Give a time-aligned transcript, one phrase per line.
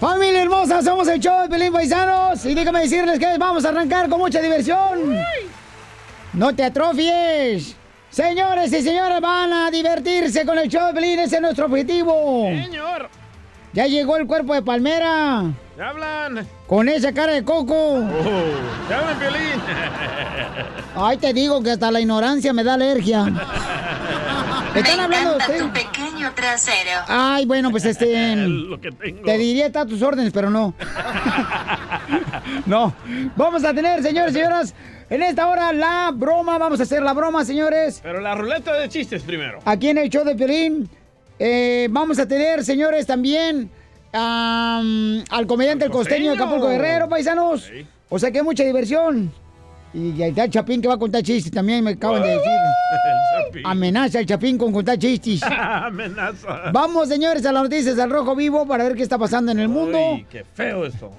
[0.00, 2.42] Familia hermosa, somos el show de Pelín Paisanos.
[2.46, 5.14] Y déjame decirles que vamos a arrancar con mucha diversión.
[6.32, 7.76] No te atrofies.
[8.08, 11.18] Señores y señoras, van a divertirse con el show de Pelín.
[11.18, 12.46] Ese es nuestro objetivo.
[12.48, 13.10] Señor.
[13.74, 15.44] Ya llegó el cuerpo de Palmera.
[15.76, 16.48] ¿Te hablan?
[16.66, 17.74] Con esa cara de coco.
[17.74, 18.02] Oh,
[18.88, 19.60] ¿Te hablan, Piolín?
[20.96, 23.26] Ay, te digo que hasta la ignorancia me da alergia.
[24.74, 25.64] ¿Están hablando de usted?
[26.30, 26.90] Tu trasero.
[27.08, 28.36] Ay, bueno, pues este.
[28.36, 29.22] Lo que tengo.
[29.22, 30.74] Te diría está a tus órdenes, pero no.
[32.66, 32.94] no.
[33.36, 34.74] Vamos a tener, señores y señoras,
[35.08, 36.58] en esta hora la broma.
[36.58, 38.00] Vamos a hacer la broma, señores.
[38.02, 39.60] Pero la ruleta de chistes primero.
[39.64, 40.88] Aquí en el show de Piolín.
[41.42, 43.70] Eh, vamos a tener, señores, también
[44.12, 46.36] am, al comediante El Costeño de.
[46.36, 47.70] Acapulco Guerrero, paisanos.
[48.10, 49.32] O sea que mucha diversión.
[49.92, 52.44] Y ahí está el Chapín que va a contar chistes también, me acaban de decir.
[52.92, 53.62] El Chapín.
[53.66, 55.42] Amenaza el Chapín con contar chistes.
[55.50, 56.70] Amenaza.
[56.72, 59.68] Vamos, señores, a las noticias del Rojo Vivo para ver qué está pasando en el
[59.68, 59.98] mundo.
[60.30, 61.10] Qué feo esto.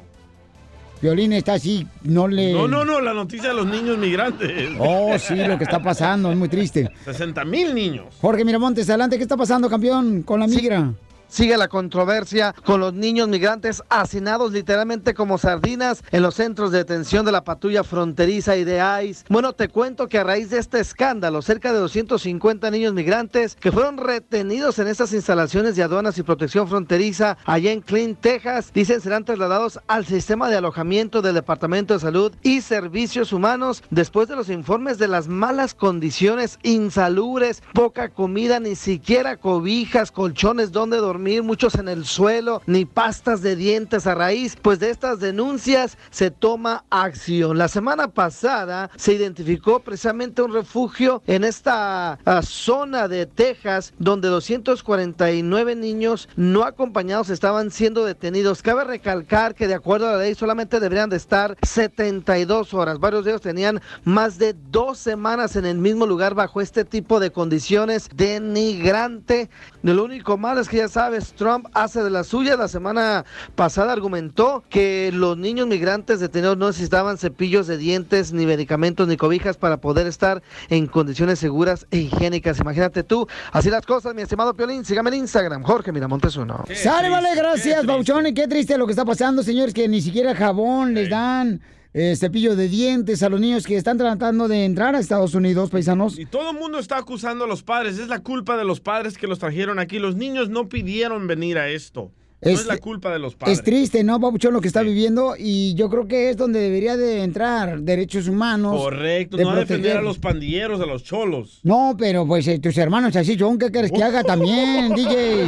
[1.02, 2.54] Violín está así, no le...
[2.54, 4.70] No, no, no, la noticia de los niños migrantes.
[4.78, 6.92] Oh, sí, lo que está pasando, es muy triste.
[7.06, 8.06] 60 mil niños.
[8.22, 10.94] Jorge Miramontes, adelante, ¿qué está pasando, campeón, con la migra?
[11.32, 16.80] Sigue la controversia con los niños migrantes hacinados literalmente como sardinas en los centros de
[16.80, 19.24] detención de la patrulla fronteriza y de ICE.
[19.30, 23.72] Bueno, te cuento que a raíz de este escándalo, cerca de 250 niños migrantes que
[23.72, 29.00] fueron retenidos en estas instalaciones de aduanas y protección fronteriza allá en Clean, Texas, dicen
[29.00, 34.36] serán trasladados al sistema de alojamiento del Departamento de Salud y Servicios Humanos después de
[34.36, 41.21] los informes de las malas condiciones insalubres, poca comida, ni siquiera cobijas, colchones donde dormir,
[41.22, 44.56] muchos en el suelo, ni pastas de dientes a raíz.
[44.62, 47.58] Pues de estas denuncias se toma acción.
[47.58, 54.28] La semana pasada se identificó precisamente un refugio en esta ah, zona de Texas donde
[54.28, 58.62] 249 niños no acompañados estaban siendo detenidos.
[58.62, 63.00] Cabe recalcar que de acuerdo a la ley solamente deberían de estar 72 horas.
[63.00, 67.20] Varios de ellos tenían más de dos semanas en el mismo lugar bajo este tipo
[67.20, 69.50] de condiciones denigrante.
[69.84, 72.56] Lo único malo es que ya sabes, Trump hace de la suya.
[72.56, 78.46] La semana pasada argumentó que los niños migrantes detenidos no necesitaban cepillos de dientes, ni
[78.46, 82.60] medicamentos, ni cobijas para poder estar en condiciones seguras e higiénicas.
[82.60, 84.86] Imagínate tú, así las cosas, mi estimado Piolín.
[84.86, 86.64] Sígame en Instagram, Jorge Miramontes uno.
[86.74, 88.28] Sale, vale, gracias, Bauchón.
[88.28, 91.62] Y qué triste lo que está pasando, señores, que ni siquiera jabón les dan,
[91.94, 95.70] eh, cepillo de dientes a los niños que están tratando de entrar a Estados Unidos,
[95.70, 96.18] paisanos.
[96.18, 97.98] Y todo el mundo está acusando a los padres.
[98.00, 100.00] Es la culpa de los padres que los trajeron aquí.
[100.00, 102.12] Los niños no pidieron venir a esto.
[102.44, 103.60] No Es- es la culpa de los padres.
[103.60, 105.36] Es triste, ¿no, Papuchón, lo que está viviendo?
[105.38, 108.82] Y yo creo que es donde debería de entrar derechos humanos.
[108.82, 109.98] Correcto, de no a defender proteger.
[109.98, 111.60] a los pandilleros, a los cholos.
[111.62, 115.46] No, pero pues eh, tus hermanos así son, ¿qué quieres que haga también, DJ?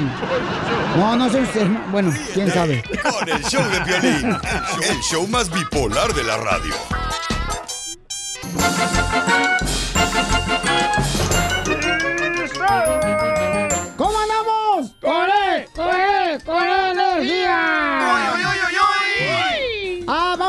[0.98, 1.64] No, no son sus.
[1.92, 2.84] Bueno, quién sabe.
[3.02, 4.28] Con el show de Piolín,
[4.92, 6.74] el show más bipolar de la radio.
[13.98, 14.92] ¿Cómo andamos?
[15.00, 15.66] ¡Con él!
[15.76, 16.64] ¡Con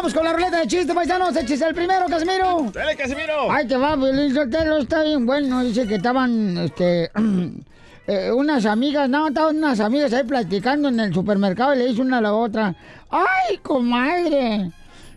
[0.04, 1.34] vamos con la ruleta de chistes, paisanos.
[1.34, 2.66] Échese el primero, Casimiro.
[2.74, 3.50] ¡Dale, Casimiro!
[3.50, 5.64] Ay, te va, Piolín Sotelo, está bien bueno.
[5.64, 7.10] Dice que estaban, este,
[8.06, 12.02] eh, unas amigas, no, estaban unas amigas ahí platicando en el supermercado y le dice
[12.02, 12.74] una a la otra,
[13.08, 14.72] ¡ay, comadre!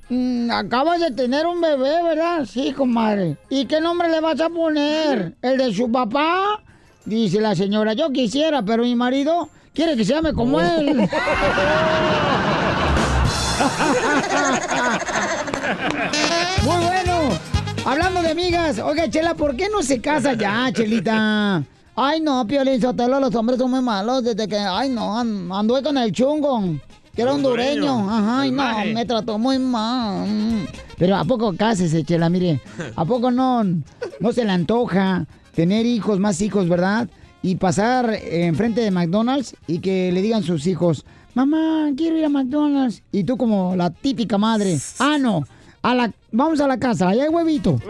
[0.08, 2.46] mm, Acabas de tener un bebé, ¿verdad?
[2.46, 3.36] Sí, comadre.
[3.50, 5.36] ¿Y qué nombre le vas a poner?
[5.42, 6.62] ¿El de su papá?
[7.04, 11.10] Dice la señora, yo quisiera, pero mi marido quiere que se llame como él.
[16.64, 17.30] Muy bueno.
[17.86, 21.64] Hablando de amigas, oiga, Chela, ¿por qué no se casa ya, Chelita?
[21.96, 25.82] Ay, no, Piolín Sotelo, los hombres son muy malos desde que, ay, no, an- anduve
[25.82, 26.62] con el chungo,
[27.16, 27.96] que era hondureño.
[27.96, 28.94] Hondureño, Ajá, y no, maje.
[28.94, 30.68] me trató muy mal.
[30.98, 32.30] Pero ¿a poco cásese, Chela?
[32.30, 32.60] Mire,
[32.96, 35.26] ¿a poco no, no se le antoja
[35.56, 37.08] tener hijos, más hijos, verdad?
[37.42, 41.06] Y pasar eh, enfrente de McDonald's y que le digan sus hijos,
[41.38, 43.04] mamá, quiero ir a McDonald's.
[43.12, 45.44] Y tú como la típica madre, ah, no,
[45.84, 47.80] a la, vamos a la casa, allá hay huevito.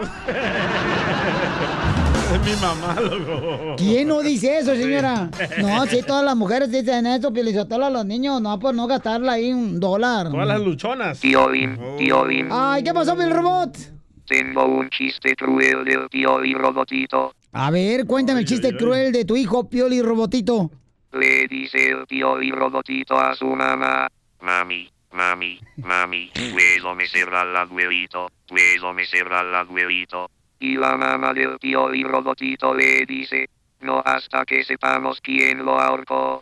[2.44, 3.76] mi mamá, loco.
[3.78, 5.30] ¿Quién no dice eso, señora?
[5.60, 9.30] No, sí, todas las mujeres dicen eso, Pielizotelo a los niños, no, por no gastarle
[9.30, 10.30] ahí un dólar.
[10.30, 11.18] Todas las luchonas.
[11.18, 12.48] Piolín, Piolín.
[12.50, 13.78] Ay, ¿qué pasó, Piel Robot?
[14.26, 17.32] Tengo un chiste cruel del Piolín Robotito.
[17.52, 20.70] A ver, cuéntame el chiste cruel de tu hijo, Pioli Robotito.
[21.12, 24.08] Le dice el Piolín Robotito a su mamá.
[24.40, 30.30] Mami, mami, mami, puedo me cerrar el abuelito, puedo me cerrar el abuelito.
[30.60, 33.48] Y la mamá del Piolín Robotito le dice,
[33.80, 36.40] no hasta que sepamos quién lo ahorcó.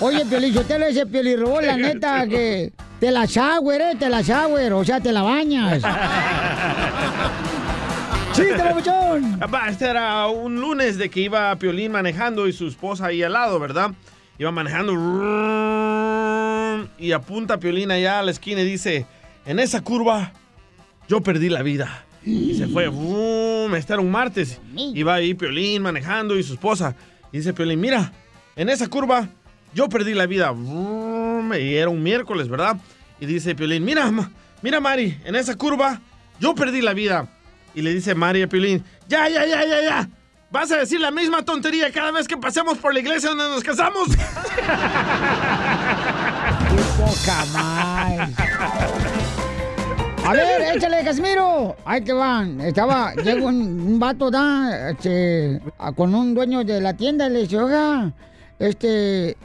[0.00, 4.72] Oye, Piolizotelo, ese Pioli Robot, la neta, que te la shower, eh, te la shower,
[4.72, 5.82] o sea, te la bañas.
[8.36, 9.38] ¡Chiste, papuchón!
[9.38, 13.32] Papá, este era un lunes de que iba Piolín manejando y su esposa ahí al
[13.32, 13.92] lado, ¿verdad?
[14.38, 14.92] Iba manejando
[16.98, 19.06] y apunta a Piolín allá a la esquina y dice,
[19.46, 20.34] en esa curva
[21.08, 22.04] yo perdí la vida.
[22.22, 22.90] Y se fue,
[23.78, 24.60] este era un martes.
[24.74, 26.94] Iba ahí Piolín manejando y su esposa.
[27.32, 28.12] Y dice Piolín, mira,
[28.54, 29.30] en esa curva
[29.72, 30.52] yo perdí la vida.
[31.58, 32.76] Y era un miércoles, ¿verdad?
[33.18, 34.12] Y dice Piolín, mira,
[34.60, 36.02] mira Mari, en esa curva
[36.38, 37.30] yo perdí la vida.
[37.76, 40.08] Y le dice Mari a Piolín, ya, ya, ya, ya, ya.
[40.50, 43.62] ¿Vas a decir la misma tontería cada vez que pasemos por la iglesia donde nos
[43.62, 44.08] casamos?
[44.08, 44.24] ¡Qué
[46.96, 48.30] poca más!
[50.24, 51.76] A ver, échale, Casimiro.
[51.84, 52.60] Ahí te van.
[52.62, 57.30] Estaba, llega un, un vato, da, este, a- con un dueño de la tienda y
[57.30, 58.10] le dice, oiga,
[58.58, 59.36] este,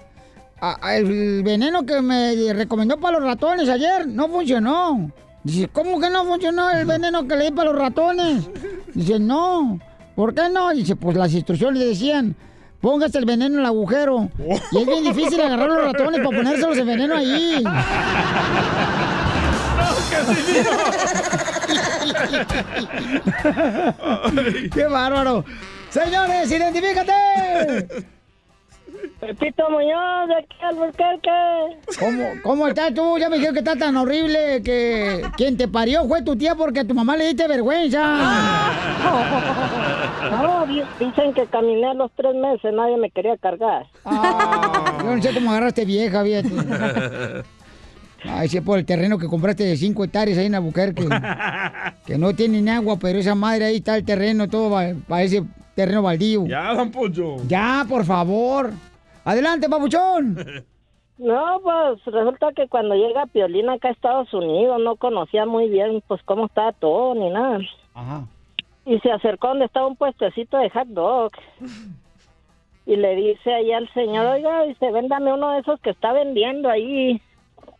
[0.61, 5.11] a- a- el veneno que me recomendó para los ratones ayer no funcionó.
[5.43, 8.47] Dice, ¿cómo que no funcionó el veneno que le di para los ratones?
[8.93, 9.79] Dice, no.
[10.15, 10.69] ¿Por qué no?
[10.71, 12.35] Dice, pues las instrucciones le decían,
[12.79, 14.29] póngase el veneno en el agujero.
[14.71, 17.63] Y es bien difícil agarrar los ratones para ponérselos el veneno ahí.
[24.73, 25.43] ¡Qué bárbaro!
[25.89, 27.87] Señores, identifícate.
[29.21, 30.75] Pepito Muñoz, de aquí al.
[31.99, 33.17] ¿Cómo, ¿Cómo estás tú?
[33.19, 36.79] Ya me dijeron que estás tan horrible que quien te parió fue tu tía porque
[36.79, 38.01] a tu mamá le diste vergüenza.
[40.31, 43.85] No, di- dicen que caminé a los tres meses, nadie me quería cargar.
[44.05, 46.49] Ah, yo no sé cómo agarraste vieja, fíjate.
[48.23, 51.07] Ay, sí, por el terreno que compraste de 5 hectáreas ahí en Albuquerque.
[52.05, 55.43] Que no tiene ni agua, pero esa madre ahí está el terreno, todo parece
[55.75, 56.45] terreno baldío.
[56.47, 57.37] ya, don Pollo.
[57.47, 58.71] Ya, por favor.
[59.23, 60.37] Adelante, papuchón.
[61.21, 66.01] No, pues resulta que cuando llega Piolín acá a Estados Unidos no conocía muy bien
[66.07, 67.59] pues cómo estaba todo ni nada.
[67.93, 68.25] Ajá.
[68.87, 71.31] Y se acercó donde estaba un puestecito de hot dog.
[72.87, 76.67] Y le dice ahí al señor, oiga, dice, véndame uno de esos que está vendiendo
[76.67, 77.21] ahí.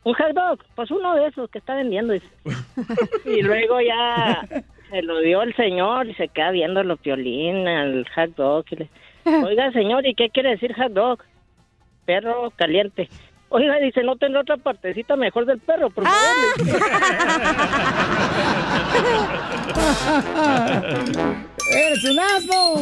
[0.04, 2.14] Un hot dog, pues uno de esos que está vendiendo.
[2.14, 2.28] dice.
[3.26, 4.48] y luego ya
[4.92, 8.66] se lo dio el señor y se queda viendo los Piolín, al hot dog.
[8.70, 8.90] Y le,
[9.44, 11.24] oiga, señor, ¿y qué quiere decir hot dog?
[12.06, 13.10] Perro caliente.
[13.50, 16.18] Oiga, dice, ¿no tendrá otra partecita mejor del perro, por favor?
[21.72, 22.76] ¡Eres un asno!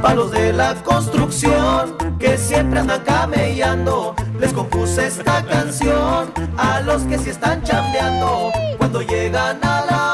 [0.00, 4.14] Palos de la construcción que siempre andan camellando.
[4.38, 10.13] Les compuse esta canción a los que sí están chambeando cuando llegan a la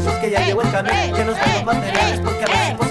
[0.00, 2.90] Esos que ya llegó el camión llenos de los materiales porque a veces pues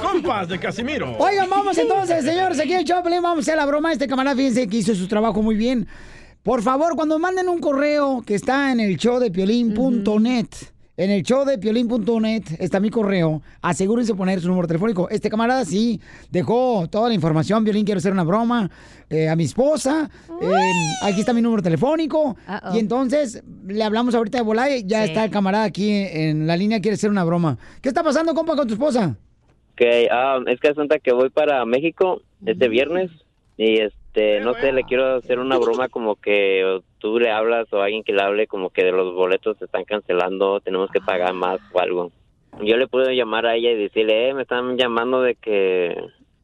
[0.00, 1.16] Compas de Casimiro.
[1.18, 3.92] Oigan, vamos entonces, señores, aquí en Choplin, vamos a hacer la broma.
[3.92, 5.88] Este camarada, fíjense que hizo su trabajo muy bien.
[6.44, 10.46] Por favor, cuando manden un correo que está en el show de piolín.net,
[10.96, 15.08] en el show de piolín.net está mi correo, asegúrense poner su número telefónico.
[15.10, 17.64] Este camarada sí dejó toda la información.
[17.64, 18.70] Violín, quiero hacer una broma
[19.10, 20.08] eh, a mi esposa.
[20.40, 20.46] Eh,
[21.02, 22.36] aquí está mi número telefónico.
[22.72, 25.08] Y entonces le hablamos ahorita de volar y ya Sí.
[25.10, 27.58] está el camarada aquí en la línea, quiere hacer una broma.
[27.82, 29.16] ¿Qué está pasando, compa, con tu esposa?
[29.72, 29.82] Ok,
[30.12, 33.10] ah, es que resulta que voy para México este viernes
[33.56, 33.98] y este,
[34.42, 38.12] no sé, le quiero hacer una broma como que tú le hablas o alguien que
[38.12, 41.80] le hable como que de los boletos se están cancelando, tenemos que pagar más o
[41.80, 42.10] algo.
[42.58, 45.96] Yo le puedo llamar a ella y decirle, eh, me están llamando de que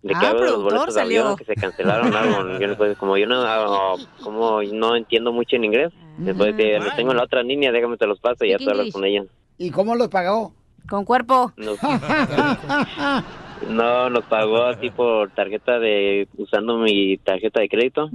[0.03, 2.43] de que Ah, hablo de los boletos de avión que se cancelaron algo.
[2.61, 6.81] Yo le puedo- como yo no ah, como no entiendo mucho en inglés, después de
[6.81, 9.05] lo tengo en la otra línea, déjame te los paso y ya tú hablas con
[9.05, 9.25] ella.
[9.59, 10.53] ¿Y cómo los pagó?
[10.89, 11.53] Con cuerpo.
[13.69, 18.09] no, nos pagó así por tarjeta de, usando mi tarjeta de crédito.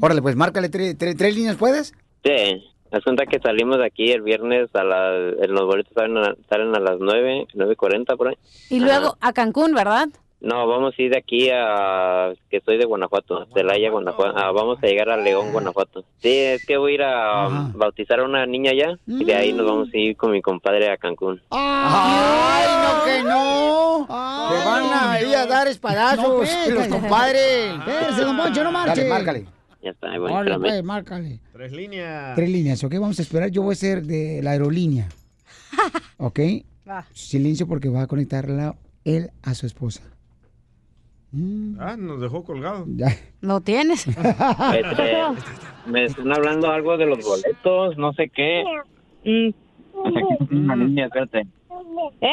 [0.00, 1.92] Órale, pues márcale tre- tre- tres líneas, ¿puedes?
[2.24, 6.34] Sí, haz cuenta que salimos de aquí el viernes a las, los boletos salen a,
[6.48, 8.34] salen a las nueve, nueve cuarenta por ahí.
[8.70, 10.08] Y luego a Cancún, ¿verdad?
[10.40, 12.32] No, vamos a ir de aquí a...
[12.48, 14.38] que soy de Guanajuato, Celaya, Guanajuato.
[14.38, 16.04] Ah, vamos a llegar a León, Guanajuato.
[16.22, 19.34] Sí, es que voy a ir a um, bautizar a una niña allá y de
[19.34, 21.40] ahí nos vamos a ir con mi compadre a Cancún.
[21.50, 24.06] ¡Ay, no que no!
[24.06, 26.72] Te van a ir a dar espadazos No, espérate.
[26.72, 27.74] los compadres.
[27.78, 29.00] Espérese, don Poncho, no marche.
[29.00, 29.46] Dale, márcale.
[29.82, 30.60] Ya está, espérame.
[30.60, 31.40] pues, márcale.
[31.52, 32.36] Tres líneas.
[32.36, 32.92] Tres líneas, ¿ok?
[32.94, 33.50] Vamos a esperar.
[33.50, 35.08] Yo voy a ser de la aerolínea.
[36.16, 36.40] ¿Ok?
[37.12, 40.02] Silencio porque va a conectarla él a su esposa.
[41.78, 42.86] Ah, nos dejó colgado.
[42.96, 43.08] Ya.
[43.40, 44.06] ¿Lo tienes?
[44.16, 45.16] Este,
[45.86, 48.64] me están hablando algo de los boletos, no sé qué.
[49.24, 49.48] Mm.
[50.04, 51.46] Aquí tengo una niña, espérate.
[52.20, 52.28] ¿Eh?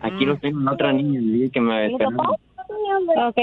[0.00, 1.94] Aquí lo tengo en otra niña, que me.
[1.94, 3.38] Ok.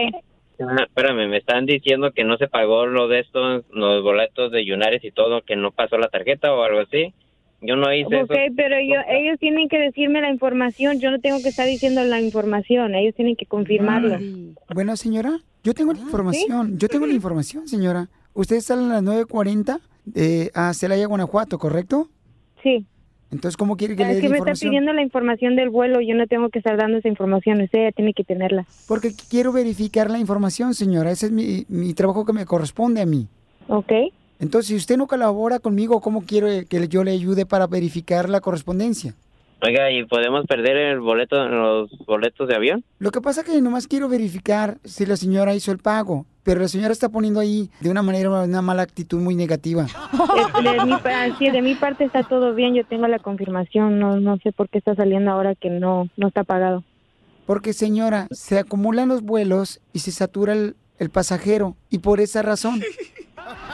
[0.60, 4.65] Ah, Espérame, me están diciendo que no se pagó lo de estos, los boletos de
[4.65, 7.13] Yunares y todo, que no pasó la tarjeta o algo así.
[7.63, 8.53] Yo no hice Ok, eso.
[8.55, 11.00] pero yo, ellos tienen que decirme la información.
[11.00, 12.93] Yo no tengo que estar diciendo la información.
[12.96, 14.17] Ellos tienen que confirmarlo.
[14.74, 16.77] Bueno, señora, yo tengo la información.
[16.77, 18.10] Yo tengo la información, señora.
[18.34, 19.79] Ustedes salen a las 9.40
[20.15, 22.10] eh, a Celaya, Guanajuato, ¿correcto?
[22.62, 22.86] Sí.
[23.32, 25.70] Entonces, ¿cómo quiere que le Es dé que la me está pidiendo la información del
[25.70, 26.01] vuelo.
[26.01, 27.62] Yo no tengo que estar dando esa información.
[27.62, 28.65] Usted ya tiene que tenerla.
[28.88, 31.12] Porque quiero verificar la información, señora.
[31.12, 33.27] Ese es mi, mi trabajo que me corresponde a mí.
[33.67, 33.91] Ok.
[34.43, 38.41] Entonces, si usted no colabora conmigo, ¿cómo quiere que yo le ayude para verificar la
[38.41, 39.15] correspondencia?
[39.62, 42.83] Oiga, ¿y podemos perder el boleto, los boletos de avión?
[43.00, 46.59] Lo que pasa es que nomás quiero verificar si la señora hizo el pago, pero
[46.59, 49.88] la señora está poniendo ahí de una manera una mala actitud muy negativa.
[50.62, 50.93] De mi,
[51.39, 52.75] sí, de mi parte está todo bien.
[52.75, 53.97] Yo tengo la confirmación.
[53.97, 56.83] No, no sé por qué está saliendo ahora que no, no está pagado.
[57.45, 62.41] Porque señora, se acumulan los vuelos y se satura el, el pasajero y por esa
[62.41, 62.81] razón.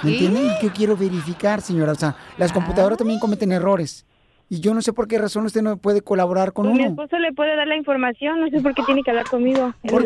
[0.04, 0.46] ¿Me entienden?
[0.48, 1.92] Y que quiero verificar, señora.
[1.92, 4.06] O sea, las computadoras también cometen errores.
[4.52, 6.90] Y yo no sé por qué razón usted no puede colaborar con Pues mi uno.
[6.92, 8.40] esposo le puede dar la información.
[8.40, 9.74] No sé por qué tiene que hablar conmigo.
[9.88, 9.98] Tú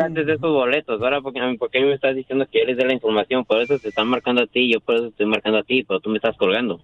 [0.00, 1.02] antes de esos boletos.
[1.02, 3.76] Ahora, porque, porque a mí me estás diciendo que eres de la información, por eso
[3.80, 6.18] te están marcando a ti, yo por eso estoy marcando a ti, pero tú me
[6.18, 6.80] estás colgando.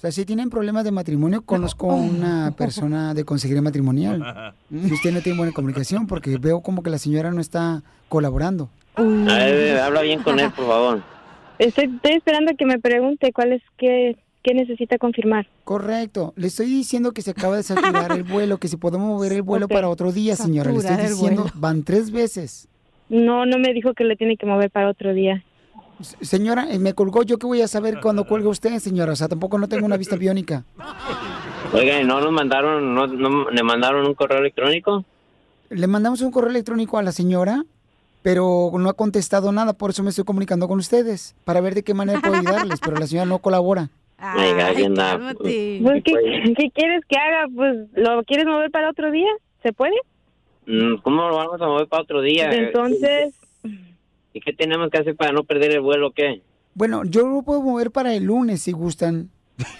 [0.00, 4.54] O sea, si tienen problemas de matrimonio, conozco una persona de consejería matrimonial.
[4.70, 8.70] Si usted no tiene buena comunicación, porque veo como que la señora no está colaborando.
[8.94, 11.02] A ver, habla bien con él, por favor.
[11.58, 15.46] Estoy, estoy esperando que me pregunte cuál es qué, qué necesita confirmar.
[15.64, 16.32] Correcto.
[16.34, 19.42] Le estoy diciendo que se acaba de saturar el vuelo, que si podemos mover el
[19.42, 20.72] vuelo para otro día, señora.
[20.72, 22.68] Le estoy diciendo, van tres veces.
[23.10, 25.44] No, no me dijo que le tiene que mover para otro día.
[26.20, 27.22] Señora, eh, me colgó.
[27.22, 29.12] ¿Yo qué voy a saber cuando cuelga usted, señora?
[29.12, 30.64] O sea, tampoco no tengo una vista biónica.
[31.72, 35.04] Oiga, ¿y no nos mandaron, no, no le mandaron un correo electrónico?
[35.68, 37.64] Le mandamos un correo electrónico a la señora,
[38.22, 39.72] pero no ha contestado nada.
[39.72, 42.80] Por eso me estoy comunicando con ustedes, para ver de qué manera puedo ayudarles.
[42.80, 43.88] Pero la señora no colabora.
[44.36, 45.18] Oiga, ¿qué onda?
[45.38, 47.46] Pues, ¿qué, qué quieres que haga?
[47.54, 49.30] Pues, ¿lo quieres mover para otro día?
[49.62, 49.94] ¿Se puede?
[50.66, 52.52] Mm, ¿Cómo lo vamos a mover para otro día?
[52.52, 53.34] Entonces,
[54.32, 56.42] ¿Y qué tenemos que hacer para no perder el vuelo o qué?
[56.74, 59.30] Bueno, yo lo puedo mover para el lunes si gustan.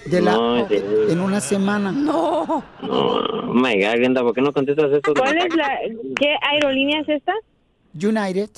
[0.07, 0.77] De la, No, sí.
[1.09, 1.91] en una semana.
[1.93, 2.65] No.
[2.83, 5.15] No, oh my God, Glenda, ¿por qué no contestas esto?
[5.15, 5.71] ¿cuál es la,
[6.19, 7.33] qué aerolínea es esta?
[7.95, 8.51] United.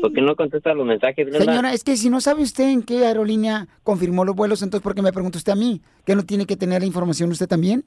[0.00, 1.44] ¿Por qué no contestas los mensajes, Glenda?
[1.44, 4.94] Señora, es que si no sabe usted en qué aerolínea confirmó los vuelos, entonces ¿por
[4.94, 5.80] qué me pregunta usted a mí?
[6.04, 7.84] ¿Que no tiene que tener la información usted también?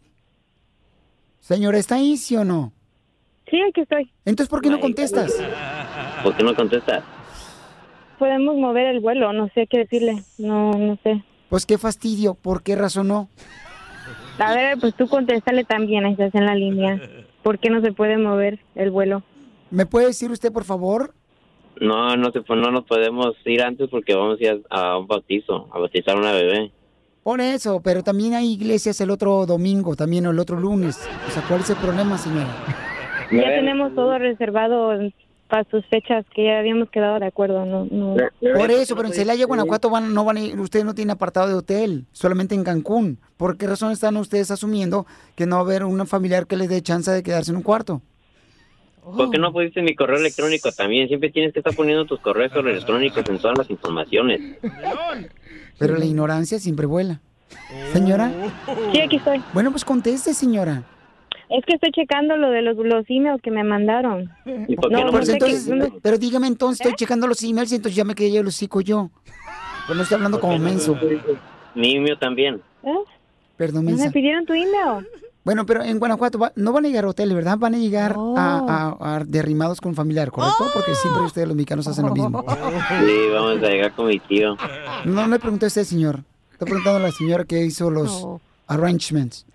[1.41, 2.71] Señora, ¿está ahí, sí o no?
[3.49, 4.11] Sí, aquí estoy.
[4.25, 5.33] Entonces, ¿por qué no contestas?
[6.23, 7.03] ¿Por qué no contestas?
[8.19, 10.23] Podemos mover el vuelo, no sé qué decirle.
[10.37, 11.23] No, no sé.
[11.49, 13.29] Pues qué fastidio, ¿por qué razón no?
[14.39, 16.99] A ver, pues tú contéstale también, ahí estás en la línea.
[17.43, 19.23] ¿Por qué no se puede mover el vuelo?
[19.71, 21.13] ¿Me puede decir usted, por favor?
[21.79, 25.07] No, no, se, no nos podemos ir antes porque vamos a ir a, a un
[25.07, 26.71] bautizo, a bautizar a una bebé.
[27.23, 30.97] Por eso, pero también hay iglesias el otro domingo, también el otro lunes.
[31.27, 32.47] O sea, ¿cuál es el problema, señora?
[33.31, 34.93] Ya tenemos todo reservado
[35.47, 37.65] para sus fechas que ya habíamos quedado de acuerdo.
[37.65, 38.15] No, no.
[38.55, 41.47] Por eso, pero en Celaya, Guanajuato, van, no van a ir, usted no tiene apartado
[41.47, 43.19] de hotel, solamente en Cancún.
[43.37, 46.69] ¿Por qué razón están ustedes asumiendo que no va a haber un familiar que les
[46.69, 48.01] dé chance de quedarse en un cuarto?
[49.03, 51.07] ¿Por qué no pusiste mi correo electrónico también?
[51.07, 54.57] Siempre tienes que estar poniendo tus correos electrónicos en todas las informaciones.
[55.79, 57.21] Pero la ignorancia siempre vuela.
[57.93, 58.31] Señora.
[58.91, 59.41] Sí, aquí estoy.
[59.53, 60.83] Bueno, pues conteste, señora.
[61.49, 64.29] Es que estoy checando lo de los, los emails que me mandaron.
[64.75, 67.75] por qué no Pues sé entonces, no- pero dígame entonces, estoy checando los emails y
[67.75, 69.09] entonces ya me quedé yo el hocico yo.
[69.85, 70.97] Pues no estoy hablando como menso.
[71.75, 72.61] Mi email también.
[72.83, 72.93] ¿Eh?
[73.55, 74.05] Perdón, ¿No mensa.
[74.05, 75.07] me pidieron tu email?
[75.45, 77.57] Bueno, pero en Guanajuato va- no van a llegar a hoteles, ¿verdad?
[77.57, 80.65] Van a llegar a, a- a derrimados con familiar, ¿correcto?
[80.73, 82.43] Porque siempre ustedes los mexicanos hacen lo mismo.
[82.49, 84.57] Sí, vamos a llegar con mi tío.
[85.05, 86.19] No le pregunté a usted, señor.
[86.51, 88.25] Estoy preguntando a la señora que hizo los
[88.67, 89.45] arrangements.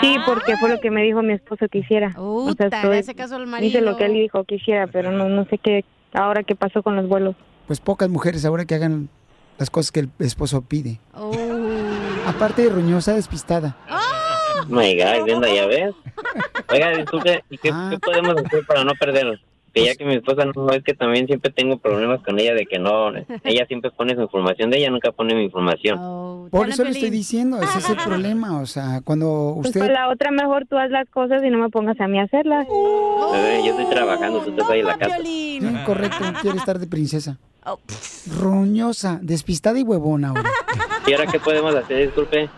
[0.00, 2.12] Sí, porque fue lo que me dijo mi esposo que hiciera.
[2.16, 3.80] o sea, Uta, estoy- le hace caso Hice marido.
[3.82, 6.96] lo que él dijo que hiciera, pero no, no sé qué, ahora qué pasó con
[6.96, 7.36] los vuelos.
[7.66, 9.08] Pues pocas mujeres ahora que hagan
[9.58, 11.00] las cosas que el esposo pide.
[11.14, 11.32] Oh.
[12.26, 13.76] Aparte de roñosa, despistada.
[13.90, 15.94] Oh my God, ya ves.
[16.70, 16.92] Oiga,
[17.50, 17.88] ¿y qué, Ah.
[17.90, 19.38] qué podemos hacer para no perderlo?
[19.76, 22.64] Que ya que mi esposa no, es que también siempre tengo problemas con ella de
[22.64, 23.10] que no,
[23.44, 25.98] ella siempre pone su información de ella, nunca pone mi información.
[26.00, 28.58] Oh, Por eso le estoy diciendo, ese es el problema.
[28.62, 29.80] O sea, cuando Pues usted...
[29.80, 32.22] para la otra mejor tú haz las cosas y no me pongas a mí a
[32.22, 32.66] hacerlas.
[32.66, 35.18] Bebé, yo estoy trabajando, tú estás ahí en la casa.
[35.22, 37.36] Sí, correcto, quiere estar de princesa.
[37.66, 37.78] Oh.
[38.40, 40.50] Roñosa, despistada y huevona ahora.
[41.06, 42.06] ¿Y ahora qué podemos hacer?
[42.06, 42.48] Disculpe.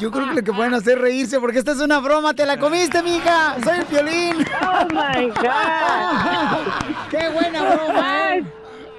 [0.00, 2.34] Yo creo que lo que pueden hacer es reírse porque esta es una broma.
[2.34, 3.56] ¿Te la comiste, mija?
[3.62, 4.46] Soy el violín.
[4.62, 6.72] Oh my God.
[7.10, 8.36] ¡Qué buena broma!
[8.36, 8.44] eh!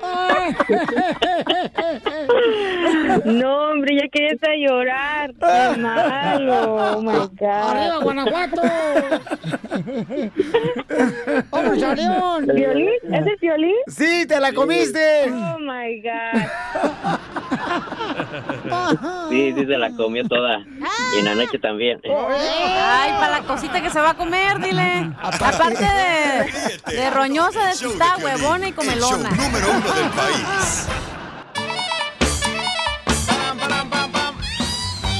[3.26, 5.34] No, hombre, ya quería hasta llorar.
[5.34, 6.76] Qué malo.
[6.76, 7.48] Oh my God.
[7.48, 8.62] ¡Arriba, Guanajuato!
[11.52, 12.48] ¡Vamos, León!
[12.54, 12.90] ¿Violín?
[13.12, 13.76] ¿Es el violín?
[13.88, 15.32] ¡Sí, te la comiste!
[15.32, 17.18] Oh my God.
[19.30, 20.60] Sí, sí, se la comió toda.
[21.16, 22.00] Y en la noche también.
[22.06, 25.12] Ay, para la cosita que se va a comer, dile.
[25.22, 29.30] Aparte de, de roñosa, despistada, huevona y comelona.
[29.32, 30.88] número uno del país.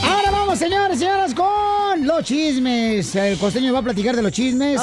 [0.04, 3.16] Ahora vamos, señores, señoras, con los chismes.
[3.16, 4.80] El costeño va a platicar de los chismes.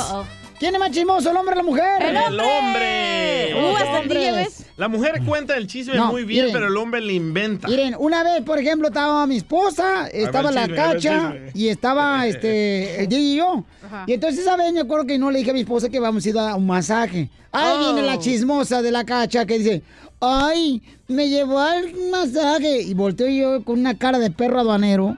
[0.58, 2.02] ¿Quién es más chismoso, el hombre o la mujer?
[2.02, 3.54] ¡El El hombre.
[3.54, 4.58] Uh, hasta el DJ, Hombres.
[4.58, 4.66] ¿ves?
[4.76, 6.52] La mujer cuenta el chisme No, muy bien, miren.
[6.52, 7.68] pero el hombre le inventa.
[7.68, 13.08] Miren, una vez, por ejemplo, estaba mi esposa, estaba la cacha y estaba este el
[13.08, 13.64] DJ y yo.
[13.84, 14.04] Ajá.
[14.06, 16.24] Y entonces esa vez me acuerdo que no le dije a mi esposa que vamos
[16.24, 17.28] a ir a un masaje.
[17.52, 17.78] Ahí Oh.
[17.94, 19.82] viene la chismosa de la cacha que dice,
[20.20, 22.80] ay, me llevó al masaje.
[22.82, 25.16] Y volteo yo con una cara de perro aduanero.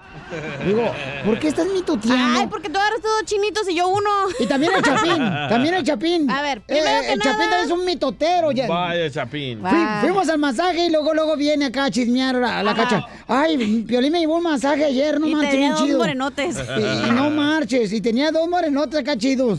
[0.67, 0.93] Digo,
[1.25, 2.41] ¿por qué estás mitoteando?
[2.41, 4.11] Ay, porque tú agarras todos chinitos y yo uno.
[4.41, 5.17] Y también el Chapín,
[5.49, 6.31] también el Chapín.
[6.31, 8.51] A ver, Eh, que el Chapín nada- también es un mitotero.
[8.53, 8.67] Ya.
[8.67, 9.61] Vaya, Chapín.
[9.61, 12.83] Fui- fuimos al masaje y luego luego viene acá a chismear a la Ajá.
[12.83, 13.07] cacha.
[13.29, 15.99] Ay, Piolín me llevó un masaje ayer, no Y marches, tenía bien dos chido.
[15.99, 16.57] morenotes.
[16.57, 19.59] Y, y no marches, y tenía dos morenotes acá chidos.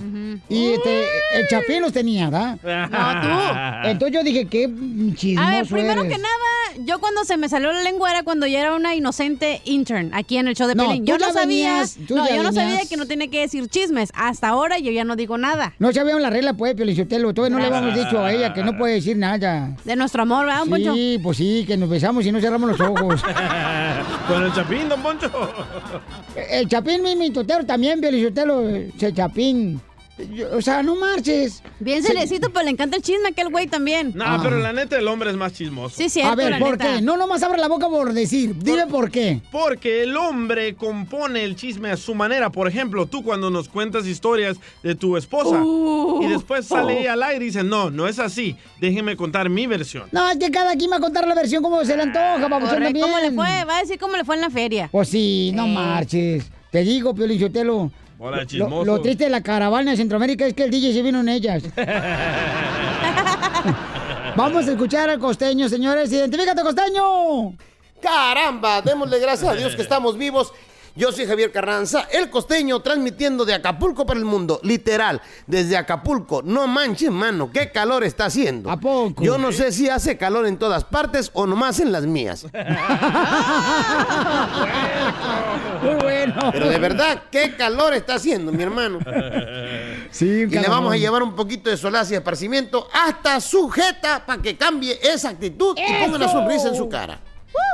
[0.50, 2.57] Y este, el Chapín los tenía, ¿verdad?
[2.92, 3.87] No, tú.
[3.89, 4.70] Entonces yo dije, qué
[5.15, 6.13] chismoso A ver, primero eres.
[6.13, 9.61] que nada, yo cuando se me salió la lengua era cuando yo era una inocente
[9.65, 11.05] intern aquí en el show de No, Pelín.
[11.05, 14.09] tú Yo no sabía, venías, no, yo no sabía que no tenía que decir chismes.
[14.13, 15.74] Hasta ahora yo ya no digo nada.
[15.79, 17.33] No sabíamos la regla, pues, Piolichotelo.
[17.33, 19.75] Todavía no le habíamos dicho a ella que no puede decir nada.
[19.85, 20.93] De nuestro amor, ¿verdad, don Poncho?
[20.93, 23.22] Sí, pues sí, que nos besamos y no cerramos los ojos.
[24.27, 25.29] Con el Chapín, don Poncho.
[26.50, 28.67] El Chapín, mi mitotero también, Piolichotelo.
[28.67, 29.79] El Chapín.
[30.34, 31.62] Yo- o sea, no marches.
[31.80, 34.14] Bien Se- celecito, pero le encanta el chisme a aquel güey también.
[34.16, 34.40] No, Ah.
[34.42, 35.96] pero la neta el hombre es más chismoso.
[35.96, 36.96] Sí, cierto, A ver, ¿por neta.
[36.96, 37.01] qué?
[37.01, 38.56] No nomás abre la boca por decir.
[38.58, 39.42] Dime por qué.
[39.51, 42.50] Porque el hombre compone el chisme a su manera.
[42.51, 46.22] Por ejemplo, tú cuando nos cuentas historias de tu esposa Uh.
[46.24, 48.56] y después sale ella al aire y dice, no, no es así.
[48.82, 50.06] Déjeme contar mi versión.
[50.12, 52.68] No, es que cada quien va a contar la versión como se le antoja, Correcto,
[52.70, 53.01] también.
[53.06, 53.66] ¿Cómo le fue?
[53.66, 54.90] Va a decir cómo le fue en la feria.
[54.92, 55.74] Pues sí, no Eh.
[55.74, 56.46] marches.
[56.72, 57.92] Te digo, Piolichotelo.
[58.20, 58.86] Hola, Lo, chismoso.
[58.86, 61.64] lo triste de la caravana de Centroamérica es que el DJ se vino en ellas.
[64.36, 66.12] Vamos a escuchar al costeño, señores.
[66.12, 67.53] ¡Identifícate, costeño!
[68.01, 70.51] Caramba, démosle gracias a Dios que estamos vivos.
[70.98, 76.42] Yo soy Javier Carranza, el costeño, transmitiendo de Acapulco para el mundo, literal, desde Acapulco.
[76.42, 78.72] No manches, mano, qué calor está haciendo.
[78.72, 79.24] ¿A poco?
[79.24, 82.48] Yo no sé si hace calor en todas partes o nomás en las mías.
[85.83, 86.50] Muy bueno.
[86.51, 88.98] Pero de verdad, qué calor está haciendo, mi hermano.
[90.10, 94.42] Sí, Y le vamos a llevar un poquito de solaz y esparcimiento hasta sujeta para
[94.42, 97.20] que cambie esa actitud y ponga una sonrisa en su cara.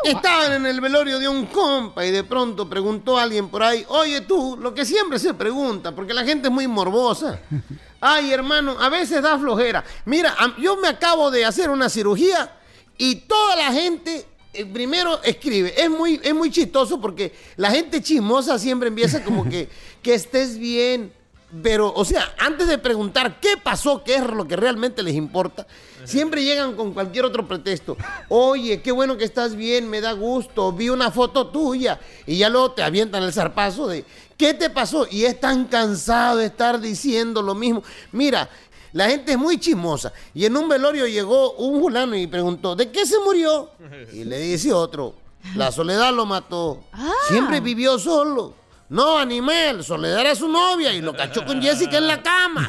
[0.04, 3.86] Estaban en el velorio de un compa y de pronto preguntó a alguien por ahí,
[3.88, 7.40] oye tú, lo que siempre se pregunta, porque la gente es muy morbosa.
[8.02, 9.84] Ay, hermano, a veces da flojera.
[10.06, 12.54] Mira, yo me acabo de hacer una cirugía
[12.98, 15.74] y toda la gente eh, primero escribe.
[15.76, 19.70] Es muy, es muy chistoso porque la gente chismosa siempre empieza como que,
[20.04, 21.14] que estés bien.
[21.62, 25.68] Pero, o sea, antes de preguntar qué pasó, qué es lo que realmente les importa,
[26.06, 27.98] siempre llegan con cualquier otro pretexto.
[28.30, 32.00] Oye, qué bueno que estás bien, me da gusto, vi una foto tuya.
[32.26, 34.06] Y ya luego te avientan el zarpazo de,
[34.38, 35.08] ¿qué te pasó?
[35.10, 37.84] Y es tan cansado de estar diciendo lo mismo.
[38.12, 38.50] Mira,
[38.94, 40.14] la gente es muy chismosa.
[40.34, 43.72] Y en un velorio llegó un fulano y preguntó, ¿de qué se murió?
[44.12, 45.16] Y le dice otro,
[45.56, 46.84] la soledad lo mató.
[47.28, 48.64] Siempre vivió solo.
[48.90, 52.68] No, animal, Soledad era su novia y lo cachó con Jessica en la cama.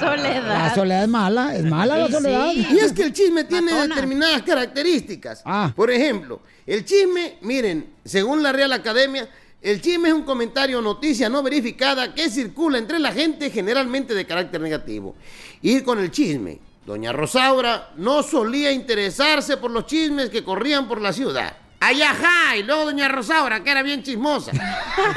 [0.00, 0.74] La Soledad.
[0.74, 2.50] soledad es mala, es mala la soledad.
[2.52, 2.66] sí.
[2.72, 3.94] Y es que el chisme tiene Matona.
[3.94, 5.42] determinadas características.
[5.44, 5.72] Ah.
[5.74, 9.28] Por ejemplo, el chisme, miren, según la Real Academia,
[9.62, 14.14] El chisme es un comentario o noticia no verificada que circula entre la gente generalmente
[14.14, 15.16] de carácter negativo.
[15.62, 16.60] Ir con el chisme.
[16.84, 21.56] Doña Rosaura no solía interesarse por los chismes que corrían por la ciudad.
[21.78, 22.56] ¡Ay, ajá!
[22.56, 24.50] Y luego doña Rosaura, que era bien chismosa.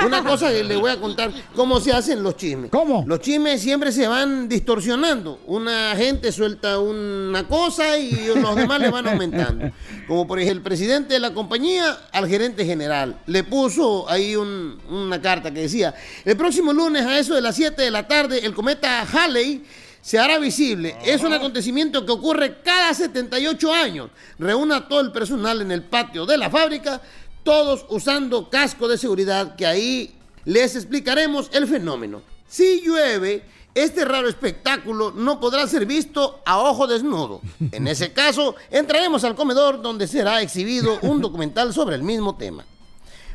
[0.06, 2.70] Una cosa que le voy a contar, cómo se hacen los chismes.
[2.70, 3.06] ¿Cómo?
[3.08, 5.40] Los chismes siempre se van distorsionando.
[5.48, 9.72] Una gente suelta una cosa y los demás le van aumentando.
[10.08, 13.20] Como por ejemplo, el presidente de la compañía al gerente general.
[13.26, 15.96] Le puso ahí un- una carta que decía,
[16.26, 19.64] el próximo lunes a eso de las 7 de la tarde, el cometa Halley
[20.02, 20.96] se hará visible.
[21.04, 24.10] Es un acontecimiento que ocurre cada 78 años.
[24.38, 27.02] Reúna a todo el personal en el patio de la fábrica,
[27.44, 32.22] todos usando casco de seguridad, que ahí les explicaremos el fenómeno.
[32.48, 33.44] Si llueve,
[33.76, 37.42] este raro espectáculo no podrá ser visto a ojo desnudo.
[37.72, 42.66] En ese caso, entraremos al comedor donde será exhibido un documental sobre el mismo tema.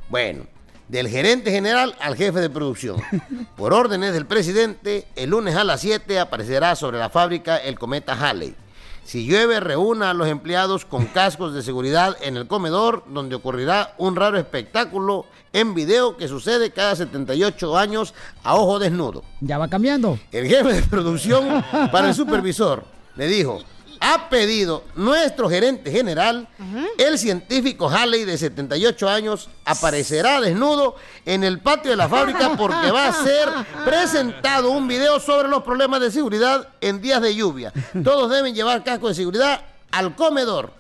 [0.09, 0.46] Bueno,
[0.88, 3.01] del gerente general al jefe de producción.
[3.57, 8.14] Por órdenes del presidente, el lunes a las 7 aparecerá sobre la fábrica el cometa
[8.14, 8.55] Halley.
[9.05, 13.94] Si llueve, reúna a los empleados con cascos de seguridad en el comedor, donde ocurrirá
[13.99, 19.23] un raro espectáculo en video que sucede cada 78 años a ojo desnudo.
[19.40, 20.18] Ya va cambiando.
[20.33, 22.85] El jefe de producción para el supervisor
[23.16, 23.62] le dijo,
[24.05, 26.47] ha pedido nuestro gerente general,
[26.99, 32.90] el científico Halley de 78 años, aparecerá desnudo en el patio de la fábrica porque
[32.90, 33.49] va a ser
[33.87, 37.73] presentado un video sobre los problemas de seguridad en días de lluvia.
[38.05, 40.75] Todos deben llevar casco de seguridad al comedor,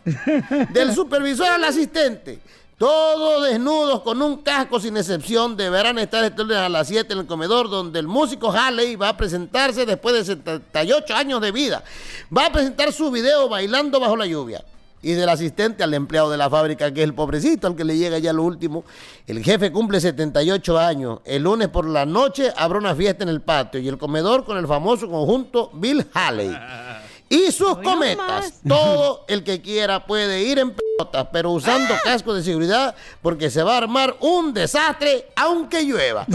[0.70, 2.40] del supervisor al asistente.
[2.84, 7.20] Todos desnudos con un casco sin excepción deberán estar este lunes a las 7 en
[7.20, 11.82] el comedor donde el músico Halley va a presentarse después de 78 años de vida.
[12.36, 14.62] Va a presentar su video bailando bajo la lluvia.
[15.00, 17.96] Y del asistente al empleado de la fábrica, que es el pobrecito, al que le
[17.96, 18.84] llega ya lo último.
[19.26, 21.20] El jefe cumple 78 años.
[21.24, 24.58] El lunes por la noche habrá una fiesta en el patio y el comedor con
[24.58, 26.54] el famoso conjunto Bill Halley.
[27.34, 28.54] Y sus cometas.
[28.66, 33.62] Todo el que quiera puede ir en pelotas, pero usando casco de seguridad porque se
[33.62, 36.26] va a armar un desastre aunque llueva.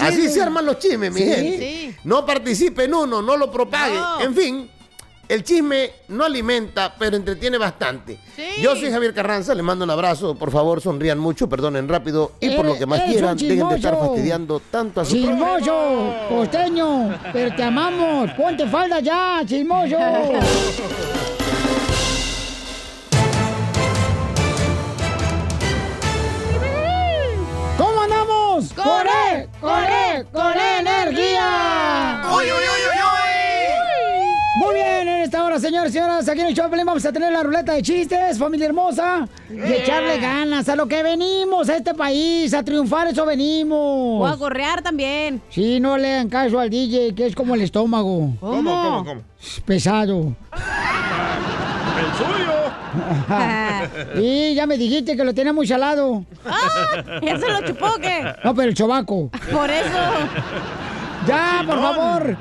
[0.00, 1.26] Así se arman los chismes, mi Sí.
[1.26, 1.96] gente.
[2.04, 3.98] No participe en uno, no lo propague.
[4.20, 4.70] En fin,
[5.30, 8.18] el chisme no alimenta, pero entretiene bastante.
[8.60, 10.34] Yo soy Javier Carranza, les mando un abrazo.
[10.34, 13.92] Por favor, sonrían mucho, perdonen rápido y por lo que más quieran, dejen de estar
[13.92, 14.06] chismoso.
[14.08, 18.32] fastidiando tanto a su Chismoso, costeño, pero te amamos.
[18.32, 19.96] Ponte falda ya, chismoso.
[27.78, 28.72] ¿Cómo andamos?
[28.72, 31.39] ¡Con él, con él, con energía!
[35.70, 38.66] Señores y señoras, aquí en el show vamos a tener la ruleta de chistes, familia
[38.66, 44.20] hermosa, y echarle ganas a lo que venimos a este país, a triunfar, eso venimos.
[44.20, 45.40] O a gorrear también.
[45.48, 48.32] Sí, no le hagan caso al DJ, que es como el estómago.
[48.40, 49.22] ¿Cómo, cómo, cómo?
[49.40, 50.34] Es pesado.
[52.00, 52.50] El suyo.
[54.20, 56.24] y ya me dijiste que lo tenía muy salado.
[57.22, 58.34] ¿Ya se lo chupó qué?
[58.42, 59.30] No, pero el chobaco.
[59.52, 59.98] Por eso.
[61.28, 62.36] Ya, por favor.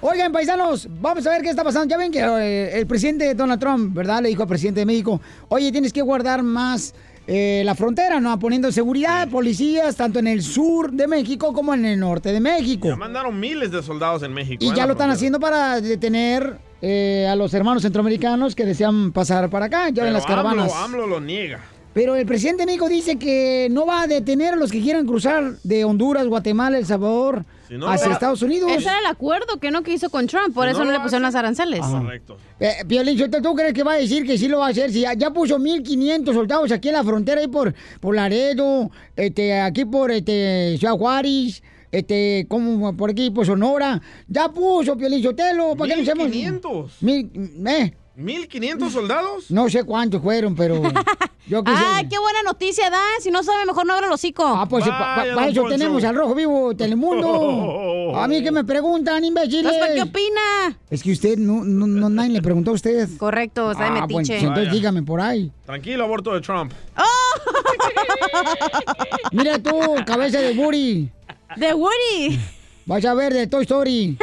[0.00, 1.88] Oigan, paisanos, vamos a ver qué está pasando.
[1.90, 4.22] Ya ven que eh, el presidente Donald Trump, ¿verdad?
[4.22, 6.94] Le dijo al presidente de México, oye, tienes que guardar más
[7.26, 8.38] eh, la frontera, ¿no?
[8.38, 12.86] Poniendo seguridad, policías, tanto en el sur de México como en el norte de México.
[12.88, 14.64] Ya mandaron miles de soldados en México.
[14.64, 19.10] Y en ya lo están haciendo para detener eh, a los hermanos centroamericanos que desean
[19.10, 20.72] pasar para acá, ya Pero en las caravanas.
[20.72, 21.60] AMLO, AMLO lo niega.
[21.92, 25.06] Pero el presidente de México dice que no va a detener a los que quieran
[25.06, 28.70] cruzar de Honduras, Guatemala, El Salvador Si no hacia Estados Unidos.
[28.72, 31.00] Ese era el acuerdo que no que hizo con Trump, por Si eso no le
[31.00, 31.80] pusieron las aranceles.
[31.80, 32.38] Correcto.
[32.58, 34.90] Eh, Piolín, Sotelo, ¿tú crees que va a decir que sí lo va a hacer?
[34.90, 39.60] Si ya, ya puso 1.500 soldados aquí en la frontera, ahí por, por Laredo, este,
[39.60, 44.00] aquí por este, Ciudad Juárez, este, como por aquí, por Sonora.
[44.26, 46.26] Ya puso, Piolín Sotelo, ¿para qué no hacemos?
[46.28, 47.02] 1,500.
[47.02, 47.30] Mil,
[47.66, 47.94] ¿eh?
[48.18, 49.50] ¿1.500 soldados?
[49.50, 50.82] No sé cuántos fueron, pero
[51.46, 51.78] yo quise...
[51.78, 53.00] Ah, qué buena noticia da.
[53.20, 54.44] Si no sabe, mejor no abra el hocico.
[54.44, 58.14] Ah, pues para eso tenemos al Rojo Vivo Telemundo.
[58.16, 59.72] A mí que me preguntan, imbéciles.
[59.78, 60.76] ¿para qué opina?
[60.90, 63.08] Es que usted, no, no, no, nadie le preguntó a usted.
[63.18, 64.32] Correcto, está de ah, bueno, metiche.
[64.32, 64.72] pues entonces Vaya.
[64.72, 65.52] dígame por ahí.
[65.64, 66.72] Tranquilo, aborto de Trump.
[69.32, 71.10] Mira tú, cabeza de Woody.
[71.56, 72.38] De Woody.
[72.86, 74.16] Vas a ver de Toy Story.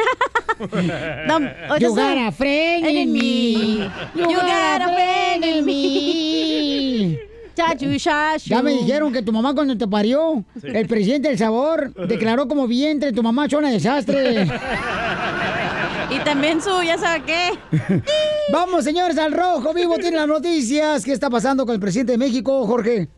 [1.26, 1.38] No,
[1.78, 3.78] you got a friend in me.
[4.14, 7.18] You got a friend in me.
[7.54, 8.50] Chachu, chachu.
[8.50, 12.66] Ya me dijeron que tu mamá cuando te parió, el presidente del sabor declaró como
[12.66, 14.46] vientre tu mamá zona desastre.
[16.08, 17.50] Y también su, ya sabe qué.
[18.52, 21.04] Vamos, señores, al rojo vivo tiene las noticias.
[21.04, 23.08] ¿Qué está pasando con el presidente de México, Jorge?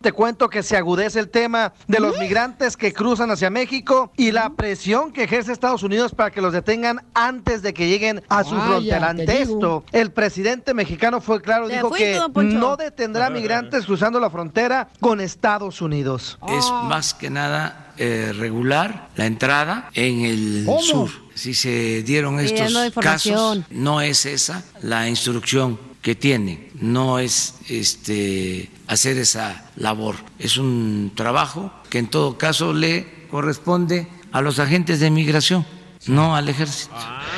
[0.00, 4.30] Te cuento que se agudece el tema de los migrantes que cruzan hacia México y
[4.30, 8.44] la presión que ejerce Estados Unidos para que los detengan antes de que lleguen a
[8.44, 8.98] su Vaya, frontera.
[9.00, 14.30] te Ante esto, el presidente mexicano fue claro, dijo que no detendrá migrantes cruzando la
[14.30, 16.38] frontera con Estados Unidos.
[16.48, 20.82] Es más que nada eh, regular la entrada en el ¿Cómo?
[20.82, 21.10] sur.
[21.34, 28.70] Si se dieron estos casos, no es esa la instrucción que tienen, no es este
[28.86, 30.14] hacer esa labor.
[30.38, 35.66] Es un trabajo que en todo caso le corresponde a los agentes de migración,
[36.08, 36.94] no al ejército.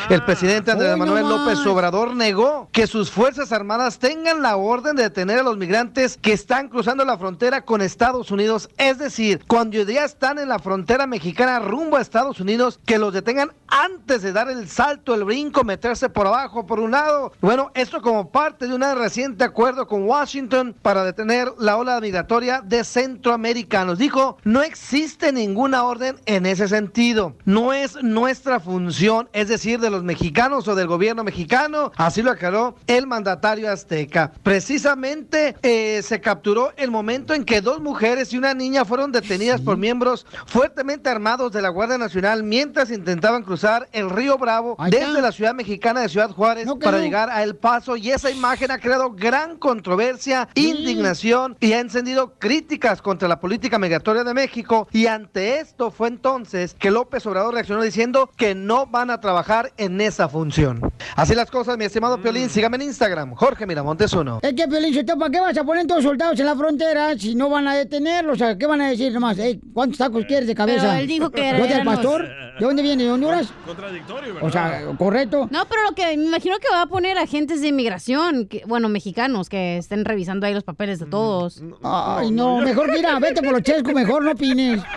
[0.09, 1.29] El presidente Andrés Manuel.
[1.29, 6.17] López Obrador negó que sus Fuerzas Armadas tengan la orden de detener a los migrantes
[6.17, 8.71] que están cruzando la frontera con Estados Unidos.
[8.79, 13.13] Es decir, cuando ya están en la frontera mexicana rumbo a Estados Unidos, que los
[13.13, 17.33] detengan antes de dar el salto, el brinco, meterse por abajo, por un lado.
[17.41, 22.63] Bueno, esto como parte de un reciente acuerdo con Washington para detener la ola migratoria
[22.63, 23.99] de centroamericanos.
[23.99, 27.35] Dijo, no existe ninguna orden en ese sentido.
[27.45, 31.93] No es nuestra función, es decir, de los mexicanos o del gobierno mexicano.
[31.97, 34.33] Así lo aclaró el mandatario azteca.
[34.43, 39.61] Precisamente eh, se capturó el momento en que dos mujeres y una niña fueron detenidas
[39.61, 45.21] por miembros fuertemente armados de la Guardia Nacional mientras intentaban cruzar el río Bravo desde
[45.21, 47.05] la ciudad mexicana de Ciudad Juárez No, para no.
[47.05, 52.35] llegar a El Paso y esa imagen ha creado gran controversia, indignación y ha encendido
[52.39, 57.55] críticas contra la política migratoria de México y ante esto fue entonces que López Obrador
[57.55, 60.81] reaccionó diciendo que no van a trabajar en esa función.
[61.17, 64.41] Así las cosas, mi estimado Piolín, sígame en Instagram, Jorge Miramontes uno.
[64.43, 67.49] Es que, Piolín, ¿para qué vas a poner todos soldados en la frontera si no
[67.49, 68.35] van a detenerlos?
[68.35, 69.39] O sea, ¿qué van a decir nomás?
[69.39, 70.89] Ey, ¿Cuántos tacos quieres de cabeza?
[70.89, 72.29] Pero él dijo que ¿Yo del los- pastor?
[72.59, 73.05] ¿De dónde viene?
[73.05, 73.49] ¿De Honduras?
[73.65, 74.49] Contradictorio, ¿verdad?
[74.49, 75.49] O sea, correcto.
[75.53, 78.89] No, pero lo que me imagino que va a poner agentes de inmigración, que, bueno,
[78.89, 81.63] mexicanos, que estén revisando ahí los papeles de todos.
[81.85, 84.81] Ay, no, mejor mira, vete por los chescos, mejor no opines.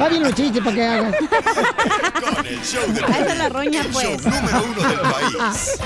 [0.00, 1.14] Va bien los chistes para que hagas.
[1.16, 4.06] Con el show de Ahí está la roña, el pues.
[4.06, 5.80] show número uno del país.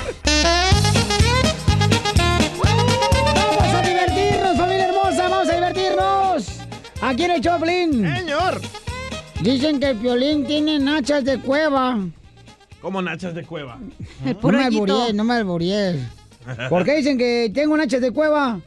[3.57, 5.29] ¡Vamos a divertirnos, familia hermosa!
[5.29, 6.47] ¡Vamos a divertirnos!
[7.03, 8.16] Aquí en el Choplin.
[8.16, 8.61] Señor.
[9.40, 11.99] Dicen que el violín tiene nachas de cueva.
[12.81, 13.79] Como nachas de cueva.
[14.25, 15.97] No me alburíes, no me alburíes.
[16.68, 18.61] ¿Por qué dicen que tengo nachas de cueva?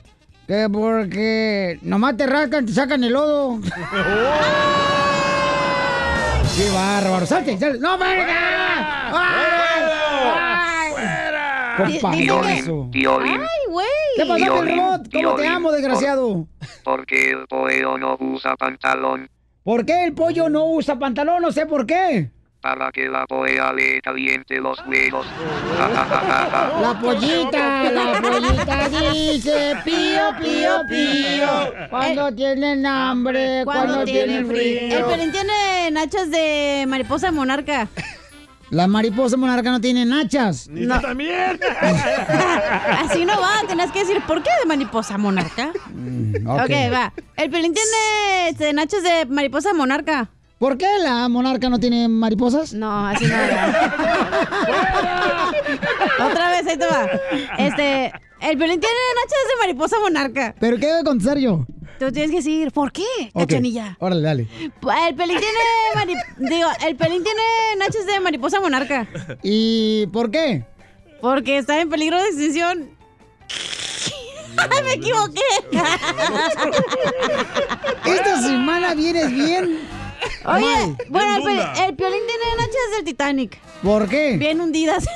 [0.47, 3.59] Que porque nomás te rascan, te sacan el lodo.
[6.57, 7.25] ¡Qué bárbaro!
[7.25, 7.57] ¡Salte!
[7.57, 7.79] salte.
[7.79, 9.09] ¡No, venga!
[9.13, 9.83] ¡Ay!
[10.37, 10.91] ¡Ay!
[11.77, 12.89] Con payaso.
[12.91, 13.87] Piolín, ¡Ay, güey!
[14.17, 15.01] ¿Qué pasó, el robot?
[15.13, 16.47] ¿Cómo te amo, desgraciado?
[16.83, 19.29] porque el pollo no usa pantalón
[19.63, 21.41] ¿Por qué el pollo no usa pantalón?
[21.41, 22.31] No sé por qué.
[22.61, 25.25] Para que la polla le caliente los huevos.
[26.81, 31.89] La pollita, la pollita dice pío, pío, pío.
[31.89, 34.97] Cuando tienen hambre, cuando, tienen frío.
[34.97, 37.87] El Pelín tiene nachas de mariposa monarca.
[38.69, 40.69] La mariposa monarca no tiene nachas.
[40.69, 41.59] Ni tú también.
[42.99, 45.71] Así no va, tenés que decir, ¿por qué de mariposa monarca?
[45.93, 46.93] Mm, ok, ok.
[46.93, 47.11] va.
[47.35, 50.29] El Pelín tiene este, nachas de mariposa monarca.
[50.61, 52.71] ¿Por qué la monarca no tiene mariposas?
[52.71, 53.35] No, así no.
[56.29, 57.09] Otra vez, ahí te va.
[57.57, 60.53] Este, el Pelín tiene nachas de mariposa monarca.
[60.59, 61.65] ¿Pero qué debo contestar yo?
[61.97, 63.01] Tú tienes que decir, ¿por qué,
[63.33, 63.97] cachanilla?
[63.99, 64.47] Órale, dale.
[64.61, 65.57] El pelín tiene
[66.37, 67.41] digo, el pelín tiene
[67.79, 69.07] nachos de mariposa monarca.
[69.41, 70.63] ¿Y por qué?
[71.21, 72.91] Porque está en peligro de extinción.
[74.83, 75.41] Me equivoqué.
[78.05, 80.00] Esta semana vienes bien.
[80.45, 80.97] Oye, mal.
[81.09, 81.73] bueno, el, bunda.
[81.85, 83.57] el piolín tiene nachas del Titanic.
[83.83, 84.37] ¿Por qué?
[84.37, 85.05] Bien hundidas.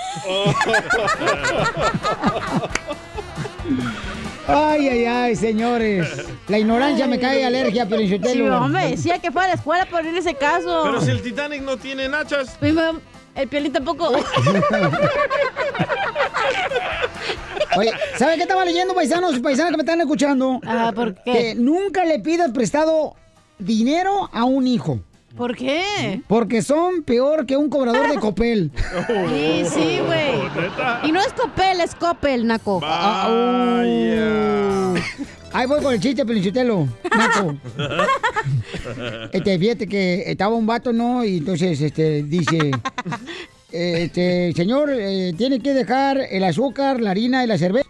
[4.47, 6.07] Ay, ay, ay, señores.
[6.47, 10.05] La ignorancia me cae alergia, pero Sí, hombre, decía que fue a la escuela por
[10.05, 10.83] en ese caso.
[10.83, 12.51] Pero si el Titanic no tiene nachas.
[12.59, 12.81] Primo,
[13.35, 14.11] El piolín tampoco.
[17.77, 20.61] Oye, ¿sabe qué estaba leyendo, paisanos y paisanas que me están escuchando?
[20.65, 21.31] Ah, ¿por qué?
[21.31, 23.15] Que nunca le pidas prestado
[23.59, 24.99] dinero a un hijo.
[25.35, 26.21] ¿Por qué?
[26.27, 28.71] Porque son peor que un cobrador de copel.
[29.07, 30.35] Sí, sí, güey.
[31.03, 32.79] Y no es Copel, es Copel, Naco.
[32.83, 34.95] Ah, uh.
[35.51, 36.87] Ahí voy con el chiste, Pelichotelo.
[37.17, 37.55] Naco.
[39.31, 41.23] Este, fíjate que estaba un vato, ¿no?
[41.23, 42.71] Y entonces, este, dice,
[43.71, 47.84] este, señor, eh, tiene que dejar el azúcar, la harina y la cerveza.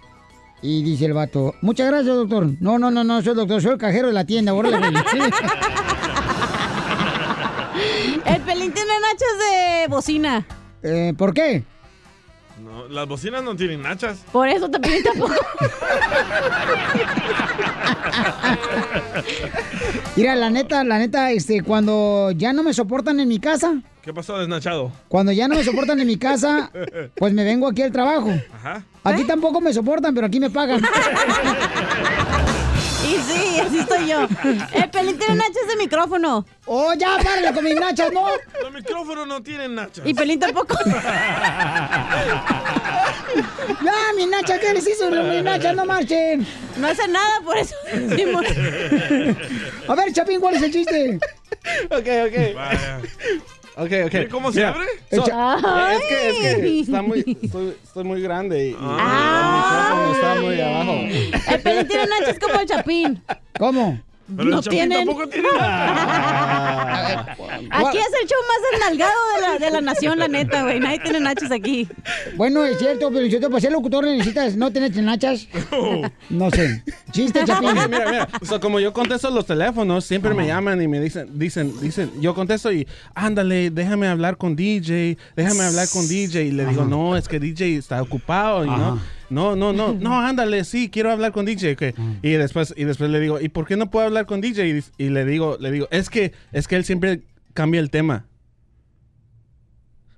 [0.67, 2.47] Y dice el vato, muchas gracias, doctor.
[2.59, 4.51] No, no, no, no, soy el doctor, soy el cajero de la tienda.
[4.51, 4.77] órale.
[8.25, 10.43] El pelín tiene nachas de bocina.
[10.81, 11.63] Eh, ¿Por qué?
[12.75, 14.25] No, las bocinas no tienen nachas.
[14.33, 15.33] Por eso te pelín tampoco.
[20.17, 24.13] Mira, la neta, la neta, este, cuando ya no me soportan en mi casa, ¿Qué
[24.13, 24.91] pasó, desnachado?
[25.07, 26.69] cuando ya no me soportan en mi casa,
[27.15, 28.29] pues me vengo aquí al trabajo.
[28.53, 28.83] Ajá.
[29.05, 30.81] Aquí tampoco me soportan, pero aquí me pagan.
[33.05, 34.23] Y sí, así estoy yo.
[34.73, 36.45] Eh, Pelín tiene nachas de micrófono.
[36.65, 38.25] Oh, ya, párale con mis nachas, ¿no?
[38.61, 40.05] Los micrófonos no tienen nachas.
[40.05, 40.75] Y Pelín tampoco.
[43.83, 45.75] Ya, mis nachas, ¿qué les hizo mis nachas?
[45.75, 46.47] No marchen.
[46.77, 48.45] No hace nada, por eso decimos.
[49.87, 51.19] A ver, Chapín, ¿cuál es el chiste?
[51.85, 52.55] Ok, ok.
[52.55, 53.01] Vaya.
[53.77, 54.11] Ok, ok.
[54.13, 54.85] ¿Ve cómo se Mira, abre?
[55.11, 55.25] so-
[55.91, 59.41] es que, es que está muy, estoy, estoy muy grande y, y Ah.
[59.41, 61.53] el micrófono está muy abajo.
[61.53, 63.21] El Pelín tiene nachas como el Chapín.
[63.59, 63.99] ¿Cómo?
[64.35, 65.05] Pero no el tienen.
[65.05, 67.35] tampoco tiene nada.
[67.69, 70.79] Aquí es el show más enalgado de la, de la nación, la neta, güey.
[70.79, 71.87] Nadie tiene nachas aquí.
[72.35, 75.47] Bueno, es cierto, pero yo para ser locutor necesitas no tener nachas.
[76.29, 76.83] No sé.
[77.11, 77.73] Chiste, Chapín.
[77.73, 78.29] Mira, mira, mira.
[78.43, 82.33] So, como yo contesto los teléfonos, siempre me llaman y me dicen, dicen, dicen, yo
[82.33, 86.45] contesto y, ándale, déjame hablar con DJ, déjame hablar con DJ.
[86.45, 88.99] Y le digo, no, es que DJ está ocupado y no.
[89.29, 91.73] No, no, no, no, ándale, sí, quiero hablar con DJ.
[91.73, 91.83] ok.
[92.21, 94.67] Y después, y después le digo, ¿y por qué no puedo hablar con DJ?
[94.67, 97.21] Y, y le digo, le digo, es que, es que él siempre
[97.53, 98.25] cambia el tema.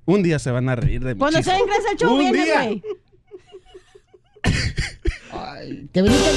[0.05, 2.43] Un día se van a reír de mi Cuando se ingresa el show, Un viene,
[2.43, 2.63] día.
[2.63, 2.83] güey.
[5.91, 6.29] ¿Te viniste?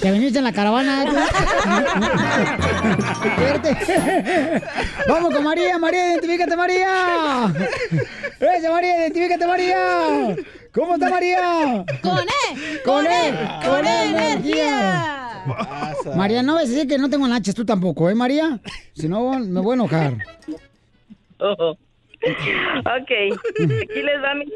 [0.00, 1.04] ¿Te viniste en la caravana?
[3.24, 4.62] Espérate.
[5.08, 5.78] Vamos con María.
[5.78, 7.52] María, identifícate, María.
[8.40, 10.36] Esa María, identifícate, María.
[10.72, 11.84] ¿Cómo está María?
[12.02, 12.80] Con E.
[12.84, 13.34] Con E.
[13.64, 15.44] Con E energía.
[16.16, 18.60] María, no ves decir que no tengo nachas tú tampoco, ¿eh, María?
[18.94, 20.12] Si no, me voy a enojar.
[21.38, 21.70] Oh.
[21.74, 24.46] Ok, aquí les va mi...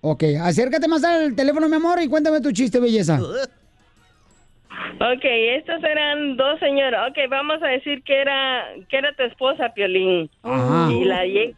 [0.00, 3.20] Ok, acércate más al teléfono, mi amor, y cuéntame tu chiste, belleza.
[5.00, 7.10] Ok, estos eran dos señoras.
[7.10, 10.28] Ok, vamos a decir que era que era tu esposa, Piolín.
[10.42, 10.90] Ajá.
[10.92, 11.54] Y la lle-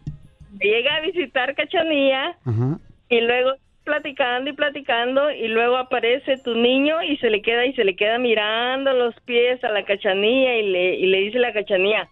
[0.60, 2.78] llega a visitar Cachanilla Ajá.
[3.08, 7.74] Y luego platicando y platicando y luego aparece tu niño y se le queda y
[7.74, 11.52] se le queda mirando los pies a la Cachanilla y le, y le dice la
[11.52, 12.08] Cachanilla,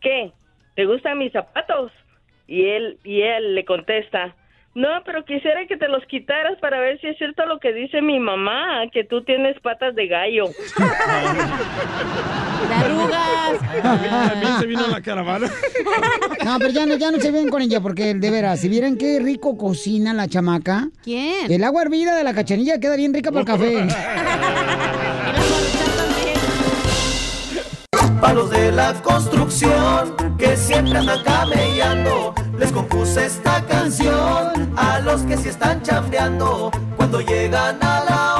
[0.00, 0.32] ¿qué?
[0.76, 1.92] ¿Te gustan mis zapatos?
[2.46, 4.36] Y él y él le contesta,
[4.74, 8.02] no, pero quisiera que te los quitaras para ver si es cierto lo que dice
[8.02, 10.44] mi mamá, que tú tienes patas de gallo.
[12.64, 13.82] De arrugas.
[13.82, 15.50] También se vino la caravana.
[16.44, 18.96] No, pero ya no, ya no se ven con ella, porque de veras, si vieran
[18.96, 20.88] qué rico cocina la chamaca.
[21.02, 21.52] ¿Quién?
[21.52, 23.86] El agua hervida de la cachanilla queda bien rica para el café.
[28.20, 32.34] Palos de la construcción que siempre andan camellando.
[32.58, 38.33] Les compuse esta canción a los que sí están chambeando cuando llegan a la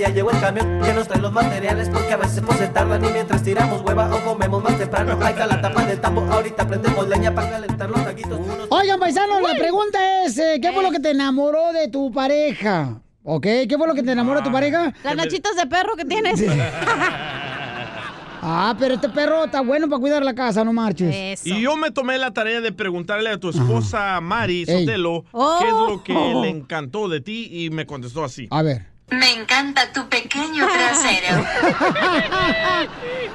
[0.00, 3.04] ya llegó el camión que nos trae los materiales porque a veces pues se tardan
[3.04, 5.18] y mientras tiramos hueva o comemos más temprano.
[5.22, 6.22] Ahí está la tapa del tambo.
[6.22, 8.38] Ahorita prendemos leña para calentar los taquitos.
[8.40, 12.10] Unos Oigan, paisanos, la pregunta es, eh, ¿qué fue lo que te enamoró de tu
[12.10, 13.00] pareja?
[13.22, 13.42] ¿Ok?
[13.68, 14.92] ¿Qué fue lo que te enamoró de tu pareja?
[15.04, 16.42] Las nachitas de perro que tienes.
[18.42, 21.46] Ah, pero este perro está bueno para cuidar la casa, no marches.
[21.46, 24.86] Y yo me tomé la tarea de preguntarle a tu esposa Mari Ey.
[24.86, 25.58] Sotelo Oh.
[25.60, 28.48] qué es lo que le encantó de ti y me contestó así.
[28.50, 28.86] A ver.
[29.10, 31.44] Me encanta tu pequeño trasero.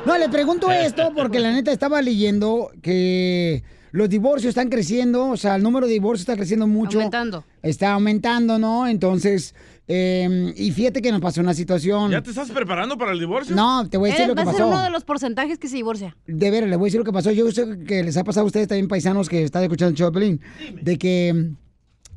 [0.06, 5.38] No, le pregunto esto porque la neta estaba leyendo que los divorcios están creciendo, o
[5.38, 6.98] sea, el número de divorcios está creciendo mucho.
[7.00, 7.44] Aumentando.
[7.64, 8.88] Está aumentando, ¿no?
[8.88, 9.56] Entonces,
[9.88, 12.12] eh, y fíjate que nos pasó una situación.
[12.12, 13.56] ¿Ya te estás preparando para el divorcio?
[13.56, 14.74] No, te voy a decir Eh, lo que va a ser pasó.
[14.74, 16.16] uno de los porcentajes que se divorcia.
[16.28, 17.32] De veras, le voy a decir lo que pasó.
[17.32, 20.12] Yo sé que les ha pasado a ustedes también, paisanos, que están escuchando el show
[20.12, 20.42] de Pelín,
[20.82, 21.52] de que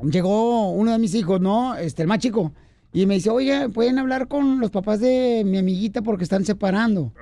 [0.03, 1.77] llegó uno de mis hijos, ¿no?
[1.77, 2.53] Este, el más chico.
[2.99, 7.13] Y me dice, oye, ¿pueden hablar con los papás de mi amiguita porque están separando?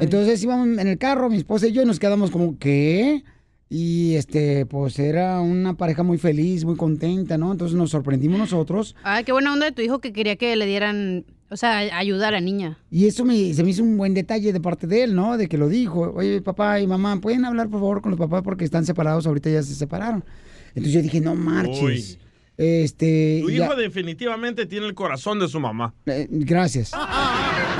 [0.00, 3.22] Entonces íbamos en el carro, mi esposa y yo, y nos quedamos como, ¿qué?
[3.68, 7.52] Y este, pues era una pareja muy feliz, muy contenta, ¿no?
[7.52, 8.96] Entonces nos sorprendimos nosotros.
[9.02, 12.28] Ay, qué buena onda de tu hijo que quería que le dieran, o sea, ayuda
[12.28, 12.78] a la niña.
[12.90, 15.36] Y eso me, se me hizo un buen detalle de parte de él, ¿no?
[15.36, 16.10] De que lo dijo.
[16.16, 19.26] Oye, papá y mamá, ¿pueden hablar por favor con los papás porque están separados?
[19.26, 20.24] Ahorita ya se separaron.
[20.68, 21.82] Entonces yo dije, no marches.
[21.82, 22.18] Uy.
[22.56, 23.40] Este.
[23.42, 25.94] Tu ya- hijo definitivamente tiene el corazón de su mamá.
[26.06, 26.92] eh, gracias.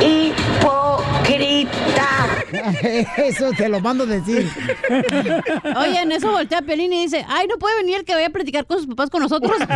[0.00, 1.72] Hipócrita.
[3.16, 4.48] Eso te lo mando a decir.
[5.76, 8.28] Oye, en eso voltea a Pelín y dice, ay, no puede venir el que vaya
[8.28, 9.52] a platicar con sus papás con nosotros.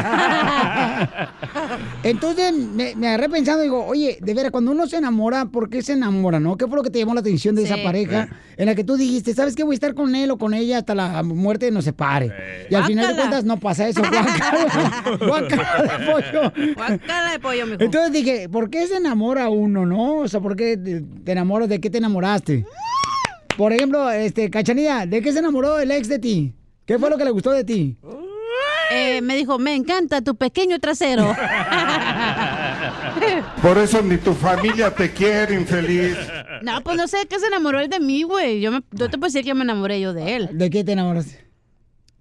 [2.02, 5.82] Entonces me, me agarré pensando, digo, oye, de veras, cuando uno se enamora, ¿por qué
[5.82, 6.56] se enamora, no?
[6.56, 7.72] ¿Qué fue lo que te llamó la atención de Sí.
[7.72, 9.62] esa pareja en la que tú dijiste, ¿sabes qué?
[9.64, 12.66] Voy a estar con él o con ella hasta la muerte nos separe.
[12.70, 14.00] Y al final de cuentas no pasa eso.
[14.10, 16.52] Guácala, guácala de pollo.
[16.74, 17.82] Guácala de pollo, mijo.
[17.82, 20.09] Entonces dije, ¿por qué se enamora uno, no?
[20.18, 21.68] O sea, ¿por qué te te enamoras?
[21.68, 22.64] ¿De qué te enamoraste?
[23.56, 26.54] Por ejemplo, este, Cachanilla, ¿de qué se enamoró el ex de ti?
[26.86, 27.96] ¿Qué fue lo que le gustó de ti?
[28.92, 31.24] Eh, me dijo, me encanta tu pequeño trasero.
[33.62, 36.16] Por eso ni tu familia te quiere, infeliz.
[36.62, 38.60] no, pues no sé qué se enamoró él de mí, güey.
[38.60, 40.48] Yo, me- yo te puedo decir que me enamoré yo de él.
[40.52, 41.38] ¿De qué te enamoraste?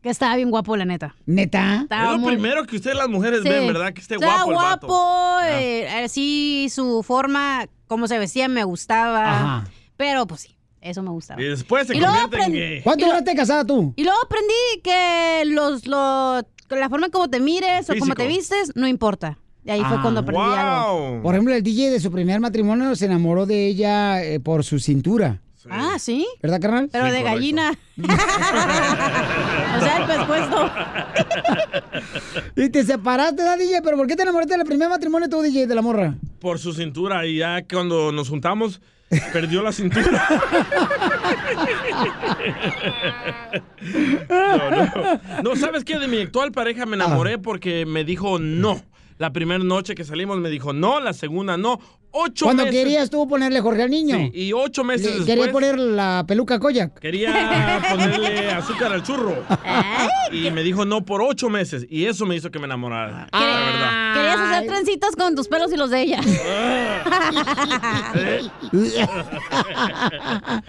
[0.02, 1.16] Que estaba bien guapo, la neta.
[1.26, 1.82] ¿Neta?
[1.84, 3.50] Estaba es lo muy- primero que ustedes las mujeres Sí.
[3.50, 3.91] ven, ¿verdad?
[3.93, 4.88] Que esté Estaba guapo el vato.
[4.88, 9.30] guapo, eh, así su forma, cómo se vestía, me gustaba.
[9.32, 9.68] Ajá.
[9.97, 11.41] Pero pues sí, eso me gustaba.
[11.41, 12.82] Y después se Y luego convierte en aprendí- gay.
[12.82, 13.93] ¿Cuánto duraste casada tú?
[13.97, 18.72] Y luego aprendí que los, los, la forma como te mires o como te vistes
[18.76, 19.38] no importa.
[19.66, 20.02] Y ahí fue Ah.
[20.02, 21.22] cuando aprendí algo.
[21.22, 24.80] Por ejemplo, el DJ de su primer matrimonio se enamoró de ella eh, por su
[24.80, 25.41] cintura.
[25.70, 26.26] Ah, sí.
[26.41, 26.89] ¿Verdad, carnal?
[26.91, 27.72] Pero de gallina.
[28.01, 28.07] o
[29.82, 30.72] sea, el pescuezo.
[32.55, 33.82] Y te separaste, ¿verdad, DJ?
[33.82, 36.16] ¿Pero por qué te enamoraste del primer matrimonio tú, DJ, de la morra?
[36.39, 38.82] Por su cintura y ya cuando nos juntamos,
[39.34, 40.28] perdió la cintura.
[44.30, 45.22] No, no.
[45.43, 45.99] No, ¿sabes qué?
[45.99, 48.82] De mi actual pareja me enamoré porque me dijo no.
[49.18, 51.80] La primera noche que salimos me dijo no, la segunda no.
[52.12, 52.80] Ocho Cuando meses.
[52.84, 54.16] querías tú ponerle Jorge al niño.
[54.18, 56.99] Sí, y ocho meses Le- después Quería poner la peluca Koyak.
[56.99, 59.43] quería ponerle azúcar al churro.
[60.32, 61.86] Y me dijo no por ocho meses.
[61.89, 63.28] Y eso me hizo que me enamorara.
[63.32, 64.14] La verdad.
[64.16, 66.20] Querías hacer trencitas con tus pelos y los de ella.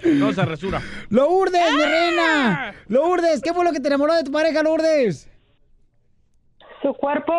[0.03, 0.81] No se resura.
[1.09, 1.75] Lourdes, ¡Ah!
[1.75, 2.73] mi reina.
[2.87, 5.29] Lourdes, ¿qué fue lo que te enamoró de tu pareja, Lourdes?
[6.81, 7.33] Su cuerpo.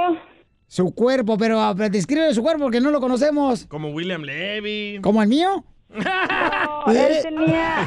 [0.72, 3.66] Su cuerpo, pero ah, describe su cuerpo porque no lo conocemos.
[3.66, 5.00] Como William Levy.
[5.02, 5.62] ¿Como el mío?
[5.90, 7.86] No, él tenía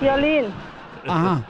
[0.00, 0.44] violín.
[1.08, 1.44] Ajá.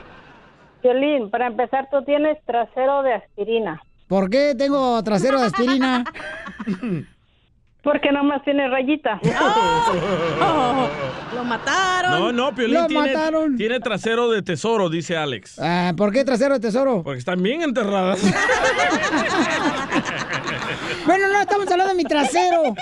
[0.81, 3.79] Violín, para empezar, tú tienes trasero de aspirina.
[4.07, 6.03] ¿Por qué tengo trasero de aspirina?
[7.83, 9.19] Porque nomás tiene rayita.
[11.35, 12.19] Lo mataron.
[12.19, 13.55] No, no, Piolín Lo tiene, mataron.
[13.55, 15.59] tiene trasero de tesoro, dice Alex.
[15.59, 17.03] Ah, ¿Por qué trasero de tesoro?
[17.03, 18.19] Porque están bien enterradas.
[21.05, 22.75] Bueno, no, estamos hablando de mi trasero.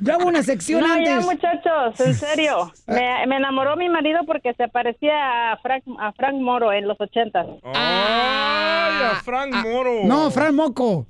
[0.00, 1.26] Yo hago una sección no, ya, antes.
[1.26, 2.72] muchachos, en serio.
[2.86, 7.00] Me, me enamoró mi marido porque se parecía a Frank, a Frank Moro en los
[7.00, 7.46] ochentas.
[7.64, 10.00] ¡Ay, a Frank Moro!
[10.04, 11.06] No, Fran Moco.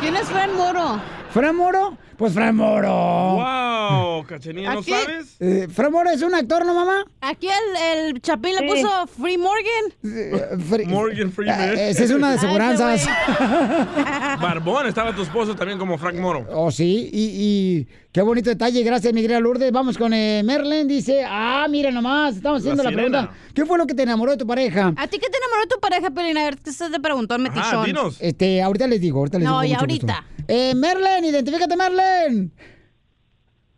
[0.00, 1.00] ¿Quién es Fran Moro?
[1.32, 1.96] ¿Fran Moro?
[2.18, 2.88] Pues Fran Moro.
[2.88, 4.24] ¡Wow!
[4.28, 5.36] ¿Cachenía no Aquí- sabes?
[5.40, 7.04] Eh, ¿Fran Moro es un actor, no, mamá?
[7.20, 9.92] Aquí el, el Chapín le puso Free Morgan.
[10.04, 11.60] Eh, Fre- Morgan Freeman.
[11.78, 13.06] Eh, Esa es una de seguranzas.
[14.40, 16.46] Barbón, estaba tu esposo también como Frank Moro.
[16.52, 18.82] Oh, sí, y, y qué bonito detalle.
[18.82, 19.72] Gracias, mi querida Lourdes.
[19.72, 20.86] Vamos con eh, Merlin.
[20.86, 23.30] Dice, ah, mira nomás, estamos haciendo la, pregunta.
[23.54, 24.92] ¿Qué fue lo que te enamoró de tu pareja?
[24.96, 26.36] ¿A ti qué te enamoró tu pareja, Pelín?
[26.38, 27.84] A ver, ¿qué se te preguntó el metichón?
[27.86, 28.16] dinos.
[28.20, 29.74] Este, ahorita les digo, ahorita les No, digo.
[29.74, 30.24] y con mucho ahorita.
[30.26, 30.32] gusto.
[30.48, 32.52] Eh, Merlin, identifícate, Merlin.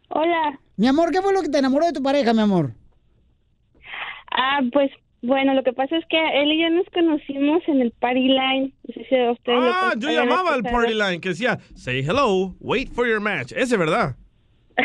[0.09, 0.59] Hola.
[0.76, 2.72] Mi amor, ¿qué fue lo que te enamoró de tu pareja, mi amor?
[4.30, 4.90] Ah, pues
[5.22, 8.72] bueno, lo que pasa es que él y yo nos conocimos en el Party Line.
[8.86, 11.59] No sé si a ustedes lo Ah, con- yo llamaba al party line que decía,
[11.74, 13.53] say hello, wait for your match.
[13.53, 14.16] Ese, ¿verdad?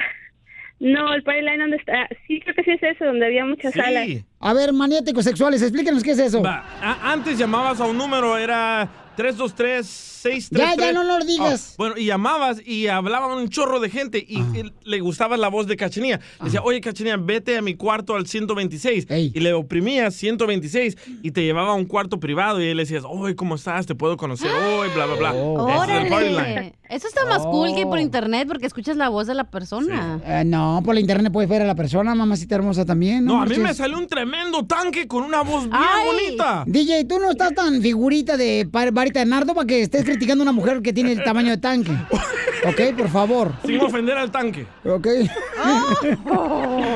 [0.82, 2.08] No, el Party Line donde está.
[2.26, 4.06] Sí, creo que sí es eso, donde había muchas salas.
[4.06, 4.24] Sí.
[4.40, 6.42] A ver, maniáticos sexuales, explíquenos qué es eso.
[6.42, 6.64] Va,
[7.04, 8.90] antes llamabas a un número, era
[9.20, 10.50] 323-633.
[10.52, 11.72] Ya, ya, no lo digas.
[11.74, 15.48] Oh, bueno, y llamabas y hablaba un chorro de gente y, y le gustaba la
[15.50, 16.20] voz de Cachenía.
[16.42, 19.08] Decía, oye, Cachenía, vete a mi cuarto al 126.
[19.34, 23.04] Y le oprimías 126 y te llevaba a un cuarto privado y él le decías,
[23.08, 23.86] oye, ¿cómo estás?
[23.86, 25.30] Te puedo conocer hoy, bla, bla, bla.
[25.84, 26.76] Ese es el party line.
[26.90, 30.20] Eso está más cool que por internet porque escuchas la voz de la persona.
[30.26, 33.26] Eh, no, por la internet puedes ver a la persona, mamacita hermosa también.
[33.26, 36.06] No, a mí me salió un tremendo tanque con una voz bien Ay.
[36.08, 36.64] bonita.
[36.66, 40.46] DJ, tú no estás tan figurita de varita de nardo para que estés criticando a
[40.46, 41.92] una mujer que tiene el tamaño de tanque.
[42.68, 43.54] Ok, por favor.
[43.66, 44.68] Sin ofender al tanque.
[44.84, 45.08] Ok.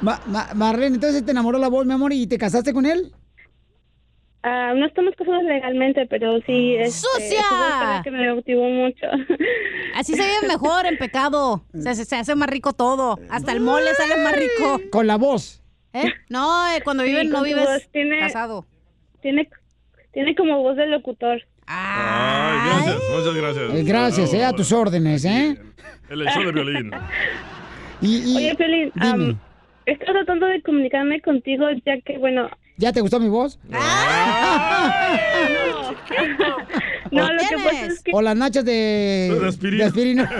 [0.00, 3.12] Ma- ma- Marlene, entonces te enamoró la voz, mi amor, y te casaste con él.
[4.44, 6.74] Ah, no estamos casados legalmente, pero sí.
[6.76, 7.38] Este, ¡Sucia!
[7.40, 9.06] eso fue algo que me cautivó mucho.
[9.94, 11.64] Así se ve mejor en pecado.
[11.78, 13.18] Se, se- se hace más rico todo.
[13.30, 14.80] Hasta el mole sale más rico.
[14.90, 15.62] Con la voz.
[15.92, 16.10] ¿Eh?
[16.28, 17.88] No, eh, cuando Sí, viven, no vives voz.
[17.92, 18.66] Tiene- casado.
[19.20, 19.48] Tiene,
[20.12, 21.40] tiene como voz de locutor.
[21.66, 23.74] Ay, gracias, muchas gracias.
[23.74, 25.56] Eh, gracias, eh, a tus órdenes, ¿eh?
[26.10, 26.90] El show de violín.
[28.02, 29.38] Oye, Piolín, am,
[29.86, 32.50] estoy tratando de comunicarme contigo ya que, bueno...
[32.82, 33.60] ¿Ya te gustó mi voz?
[37.12, 38.10] No, lo que pasa es que...
[38.14, 39.84] O las nachas de, De aspirina.
[39.84, 40.30] de aspirina.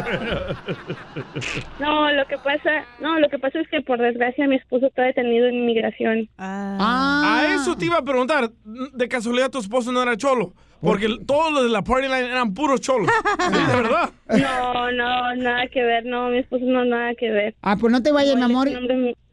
[1.78, 2.84] No, lo que pasa...
[2.98, 6.28] No, lo que pasa es que, por desgracia, mi esposo está detenido en inmigración.
[6.38, 8.50] A eso te iba a preguntar.
[8.64, 10.54] De casualidad tu esposo no era cholo.
[10.82, 13.08] Porque todos los de la party line eran puros cholos.
[13.52, 14.10] Sí, de verdad.
[14.28, 16.04] No, no, nada que ver.
[16.04, 17.54] No, mi esposo no, nada que ver.
[17.62, 18.68] Ah, pues no te vayas, mi amor.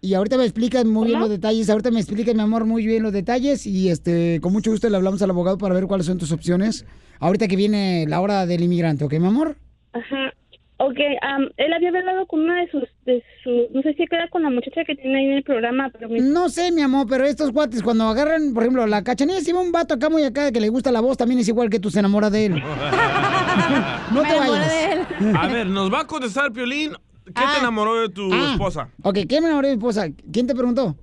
[0.01, 1.69] Y ahorita me explicas muy bien los detalles.
[1.69, 3.65] Ahorita me explicas, mi amor, muy bien los detalles.
[3.65, 6.85] Y este, con mucho gusto le hablamos al abogado para ver cuáles son tus opciones.
[7.19, 9.57] Ahorita que viene la hora del inmigrante, ¿ok, mi amor?
[9.93, 10.33] Ajá.
[10.81, 14.29] Ok, am, él había hablado con una de sus, de su, no sé si queda
[14.29, 16.21] con la muchacha que tiene ahí en el programa, pero mi...
[16.21, 19.59] No sé, mi amor, pero estos cuates cuando agarran, por ejemplo, la cachanilla, si va
[19.59, 21.89] un vato acá muy acá que le gusta la voz, también es igual que tú
[21.91, 22.63] se enamora de él.
[24.13, 25.07] No te vayas.
[25.35, 26.93] A ver, nos va a contestar Piolín.
[27.25, 27.51] ¿Qué Ah.
[27.55, 28.51] te enamoró de tu Ah.
[28.53, 28.89] esposa?
[29.03, 30.07] Ok, ¿qué me enamoró de mi esposa?
[30.31, 30.95] ¿Quién te preguntó?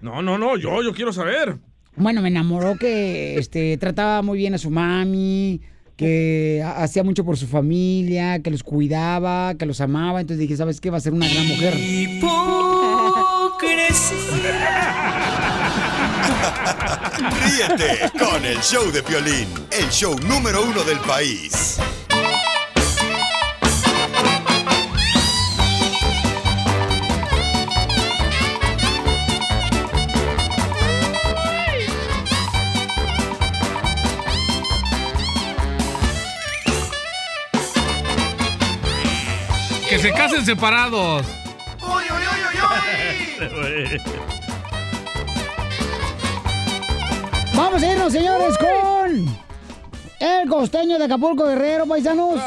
[0.00, 1.56] No, no, no, yo, yo quiero saber.
[1.96, 5.60] Bueno, me enamoró que este, trataba muy bien a su mami,
[6.02, 10.20] que ha- hacía mucho por su familia, que los cuidaba, que los amaba.
[10.20, 10.90] Entonces dije, ¿sabes qué?
[10.90, 11.74] Va a ser una gran mujer.
[17.42, 21.78] Ríete con el show de Piolín, el show número uno del país.
[39.92, 41.26] Que se casen separados.
[47.54, 49.26] Vamos a irnos, señores, con
[50.18, 52.40] el costeño de Acapulco Guerrero, paisanos.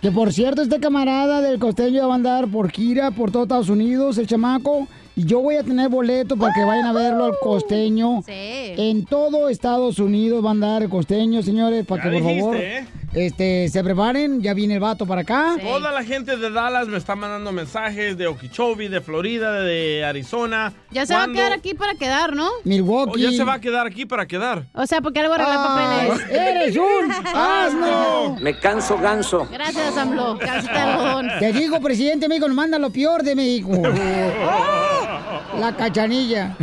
[0.00, 3.68] Que por cierto, este camarada del costeño va a andar por gira por todo Estados
[3.68, 4.88] Unidos, el chamaco.
[5.16, 8.22] Y yo voy a tener boleto para que vayan a verlo al costeño.
[8.26, 12.40] En todo Estados Unidos va a andar el costeño, señores, para Ya que por dijiste,
[12.42, 12.86] favor ¿eh?
[13.14, 14.42] Este, se preparen.
[14.42, 15.56] Ya viene el vato para acá.
[15.60, 20.72] Toda la gente de Dallas me está mandando mensajes de Okeechobee, de Florida, de Arizona.
[20.90, 22.48] Ya se va a quedar aquí para quedar, ¿no?
[22.64, 23.26] Milwaukee.
[23.26, 24.66] O ya se va a quedar aquí para quedar.
[24.74, 26.30] O sea, porque algo arregla Ay, papeles.
[26.30, 28.36] eres un asno.
[28.40, 29.48] Me canso ganso.
[29.50, 30.38] Gracias, AMLO.
[31.38, 33.70] Te digo, presidente México, nos manda lo peor de México.
[35.58, 36.56] La cachanilla.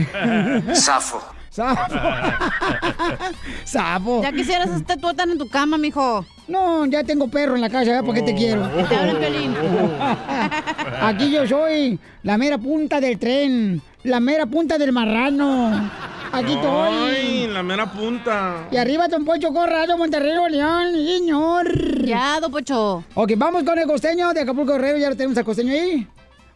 [0.74, 1.22] Zafo.
[1.56, 1.94] Sapo.
[3.64, 4.22] Sapo.
[4.22, 6.26] Ya quisieras este tuétano en tu cama, mijo.
[6.50, 8.04] No, ya tengo perro en la casa, ¿ya?
[8.04, 8.68] ¿Por qué te quiero?
[8.90, 9.56] Te hablan, Piolín.
[11.02, 15.90] Aquí yo soy la mera punta del tren, la mera punta del marrano.
[16.34, 16.94] Aquí estoy.
[16.94, 18.68] Ay, la mera punta.
[18.70, 22.06] Y arriba Don Pocho Corrado, Monterrey, León, señor.
[22.06, 23.06] Ya, Don Pocho.
[23.14, 26.06] Ok, vamos con el costeño de Acapulco Guerrero, ya lo tenemos al costeño ahí.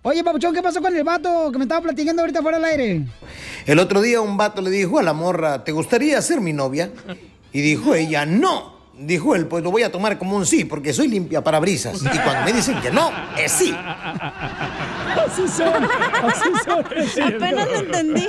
[0.01, 3.01] Oye, Papuchón, ¿qué pasó con el vato que me estaba platicando ahorita fuera del aire?
[3.65, 6.89] El otro día un vato le dijo a la morra, ¿te gustaría ser mi novia?
[7.51, 8.79] Y dijo ella, no.
[8.97, 12.01] Dijo él, pues lo voy a tomar como un sí, porque soy limpia para brisas.
[12.01, 13.75] Y cuando me dicen que no, es sí.
[15.25, 15.83] Así son,
[16.23, 16.85] así son.
[17.35, 18.27] Apenas lo entendí.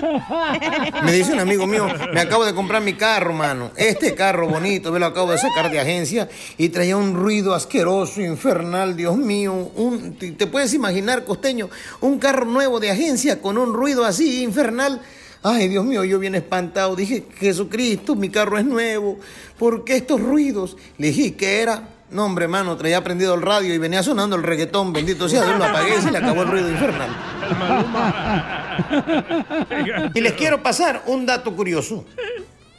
[1.02, 3.70] Me dice un amigo mío, me acabo de comprar mi carro, mano.
[3.76, 6.28] Este carro bonito, me lo acabo de sacar de agencia
[6.58, 9.52] y traía un ruido asqueroso, infernal, Dios mío.
[9.76, 11.70] Un, te, puedes imaginar, costeño,
[12.00, 15.00] un carro nuevo de agencia con un ruido así, infernal.
[15.42, 16.96] Ay, Dios mío, yo bien espantado.
[16.96, 19.18] Dije, Jesucristo, mi carro es nuevo.
[19.58, 20.76] ¿Por qué estos ruidos?
[20.98, 21.88] Le dije, ¿qué era?
[22.10, 24.92] No, hombre, mano, traía prendido el radio y venía sonando el reggaetón.
[24.92, 27.10] Bendito sea Dios, lo apagué y se le acabó el ruido infernal.
[30.14, 32.04] Y les quiero pasar un dato curioso.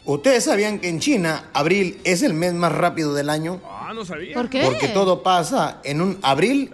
[0.03, 3.61] ¿Ustedes sabían que en China abril es el mes más rápido del año?
[3.69, 4.33] Ah, no sabía.
[4.33, 4.63] ¿Por qué?
[4.63, 6.71] Porque todo pasa en un abril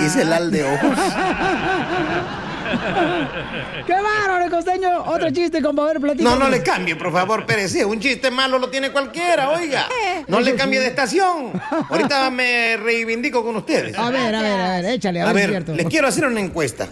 [0.00, 0.98] y celal de ojos.
[3.86, 5.02] ¡Qué bárbaro, costeño!
[5.04, 6.24] Otro chiste, compadre, platica.
[6.24, 7.74] No, no le cambie, por favor, Pérez.
[7.84, 9.86] Un chiste malo lo tiene cualquiera, oiga.
[10.26, 11.52] No le cambie de estación.
[11.90, 13.96] Ahorita me reivindico con ustedes.
[13.98, 16.88] A ver, a ver, a ver, échale, a, A ver, les quiero hacer una encuesta.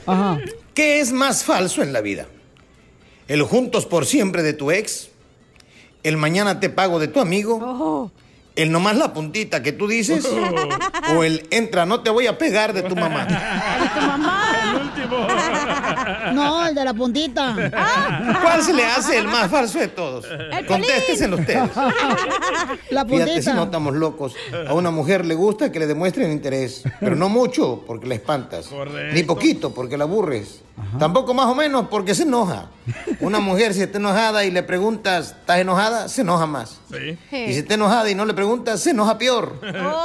[0.74, 2.26] ¿Qué es más falso en la vida?
[3.28, 5.08] ¿El juntos por siempre de tu ex?
[6.02, 8.10] ¿El mañana te pago de tu amigo?
[8.54, 10.26] ¿El nomás la puntita que tú dices?
[11.16, 13.26] ¿O el entra, no te voy a pegar de tu mamá?
[13.26, 14.51] Tu mamá.
[16.72, 17.54] El de la puntita.
[18.42, 20.24] ¿Cuál se le hace el más falso de todos?
[20.66, 21.68] Contésteselo ustedes.
[22.90, 23.54] La Fíjate si puntita.
[23.54, 24.32] no estamos locos.
[24.66, 28.70] A una mujer le gusta que le demuestren interés, pero no mucho porque la espantas.
[29.12, 30.62] Ni poquito porque la aburres.
[30.98, 32.70] Tampoco más o menos porque se enoja.
[33.20, 36.08] Una mujer si está enojada y le preguntas, ¿estás enojada?
[36.08, 36.80] Se enoja más.
[36.90, 37.18] Sí.
[37.30, 39.60] Y si está enojada y no le preguntas, se enoja peor.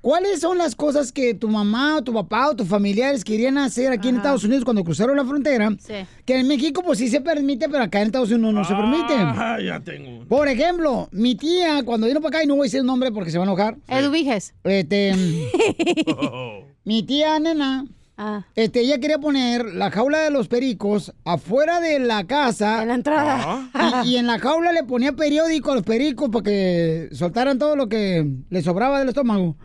[0.00, 3.92] ¿Cuáles son las cosas que tu mamá o tu papá o tus familiares querían hacer
[3.92, 5.70] aquí en Estados Unidos cuando cruzaron la frontera?
[5.78, 5.94] Sí.
[6.24, 9.14] Que en México pues sí se permite, pero acá en Estados Unidos no se permite.
[9.14, 10.24] Ah, ya tengo.
[10.26, 13.12] Por ejemplo, mi tía, cuando vino para acá, y no voy a decir el nombre
[13.12, 13.76] porque se va a enojar.
[13.88, 14.54] Eduviges.
[14.64, 15.14] Este,
[16.84, 17.84] mi tía nena,
[18.22, 18.44] Ah.
[18.54, 22.82] este, ella quería poner la jaula de los pericos afuera de la casa.
[22.82, 23.70] En la entrada.
[24.04, 27.76] Y, y en la jaula le ponía periódico a los pericos para que soltaran todo
[27.76, 29.56] lo que le sobraba del estómago.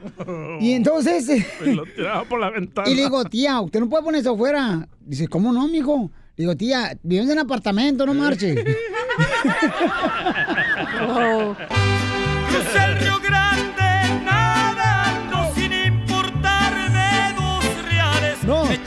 [0.61, 1.25] Y entonces,
[1.59, 2.89] Pues lo tiraba por la ventana.
[2.89, 4.87] y le digo, tía, usted no puede poner eso afuera.
[5.01, 6.09] Dice, ¿cómo no, mijo?
[6.37, 8.55] Le digo, tía, vives en apartamento, no marche.
[8.55, 8.75] Crucé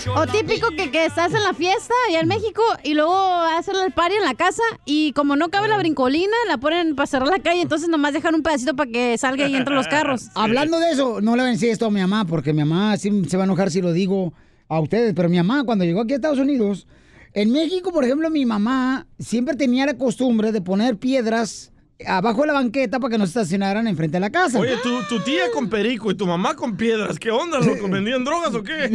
[0.07, 3.93] O típico que, que estás en la fiesta allá en México y luego hacen el
[3.93, 7.41] party en la casa y como no cabe la brincolina, la ponen para cerrar la
[7.41, 10.29] calle, entonces nomás dejan un pedacito para que salga y entren los carros.
[10.35, 12.97] Hablando de eso, no le voy a decir esto a mi mamá, porque mi mamá
[12.97, 14.33] sí se va a enojar si lo digo
[14.69, 16.87] a ustedes, pero mi mamá cuando llegó aquí a Estados Unidos,
[17.35, 21.73] en México, por ejemplo, mi mamá siempre tenía la costumbre de poner piedras
[22.07, 24.59] abajo de la banqueta para que no se estacionaran enfrente de la casa.
[24.59, 27.59] Oye, tu, tu tía con perico y tu mamá con piedras, ¿qué onda?
[27.59, 27.89] ¿Loco?
[27.89, 28.85] ¿Vendían drogas o qué?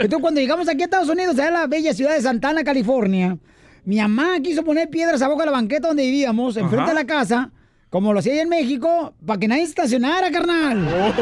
[0.00, 3.38] Entonces, cuando llegamos aquí a Estados Unidos, a la bella ciudad de Santana, California,
[3.84, 6.90] mi mamá quiso poner piedras abajo de la banqueta donde vivíamos, enfrente Ajá.
[6.90, 7.50] de la casa,
[7.90, 10.88] como lo hacía en México, para que nadie se estacionara, carnal.
[10.88, 11.12] Oh,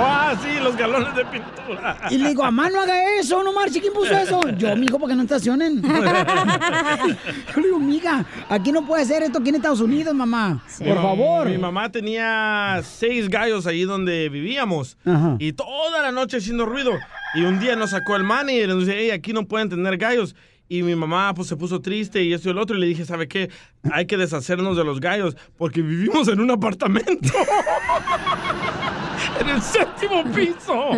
[0.00, 1.96] ah, sí, los galones de pintura.
[2.10, 4.40] Y le digo, mamá, no haga eso, no marche, ¿quién puso eso?
[4.56, 5.82] Yo, mijo, para que no estacionen.
[7.54, 10.62] Yo le digo, mija, aquí no puede hacer esto aquí en Estados Unidos, mamá.
[10.78, 11.48] Por favor.
[11.48, 14.96] Mi mamá tenía seis gallos ahí donde vivíamos.
[15.04, 15.36] Ajá.
[15.38, 16.92] Y toda la noche haciendo ruido.
[17.34, 19.96] Y un día nos sacó el manager y nos dice, hey, aquí no pueden tener
[19.96, 20.34] gallos.
[20.68, 22.76] Y mi mamá pues se puso triste y esto y el otro.
[22.76, 23.50] Y le dije, ¿sabe qué?
[23.92, 27.28] Hay que deshacernos de los gallos porque vivimos en un apartamento.
[29.38, 30.90] en el séptimo piso.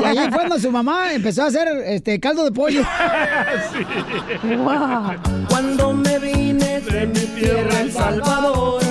[0.00, 2.82] Y ahí fue cuando su mamá empezó a hacer este caldo de pollo.
[5.48, 8.82] Cuando me vine de mi tierra, El Salvador,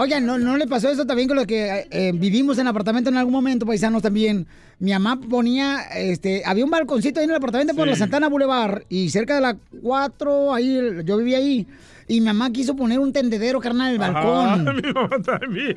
[0.00, 3.16] Oigan, ¿no, ¿no le pasó eso también con los que eh, vivimos en apartamento en
[3.16, 4.46] algún momento, paisanos también?
[4.78, 8.82] Mi mamá ponía, este, había un balconcito ahí en el apartamento por la Santana Boulevard
[8.88, 11.66] y cerca de la 4, ahí, yo vivía ahí.
[12.06, 14.68] Y mi mamá quiso poner un tendedero, carnal, en el balcón.
[14.68, 15.76] Ah, mi mamá también.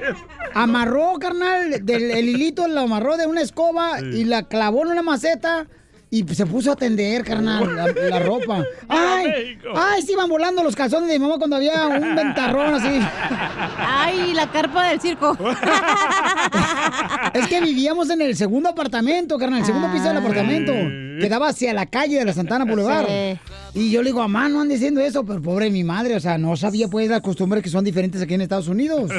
[0.53, 5.01] Amarró, carnal, del, el hilito lo amarró de una escoba y la clavó en una
[5.01, 5.65] maceta
[6.14, 8.66] y se puso a tender, carnal, la, la ropa.
[8.89, 9.57] ¡Ay!
[9.74, 10.01] ¡Ay!
[10.01, 12.99] Se iban volando los calzones de mi mamá cuando había un ventarrón así.
[13.78, 14.34] ¡Ay!
[14.34, 15.38] La carpa del circo.
[17.34, 20.74] Es que vivíamos en el segundo apartamento, carnal, el segundo piso del apartamento.
[21.22, 23.07] Que daba hacia la calle de la Santana Boulevard.
[23.07, 23.39] Sí.
[23.74, 26.38] Y yo le digo, mamá, no ande diciendo eso, pero pobre mi madre, o sea,
[26.38, 29.11] no sabía pues las costumbres que son diferentes aquí en Estados Unidos.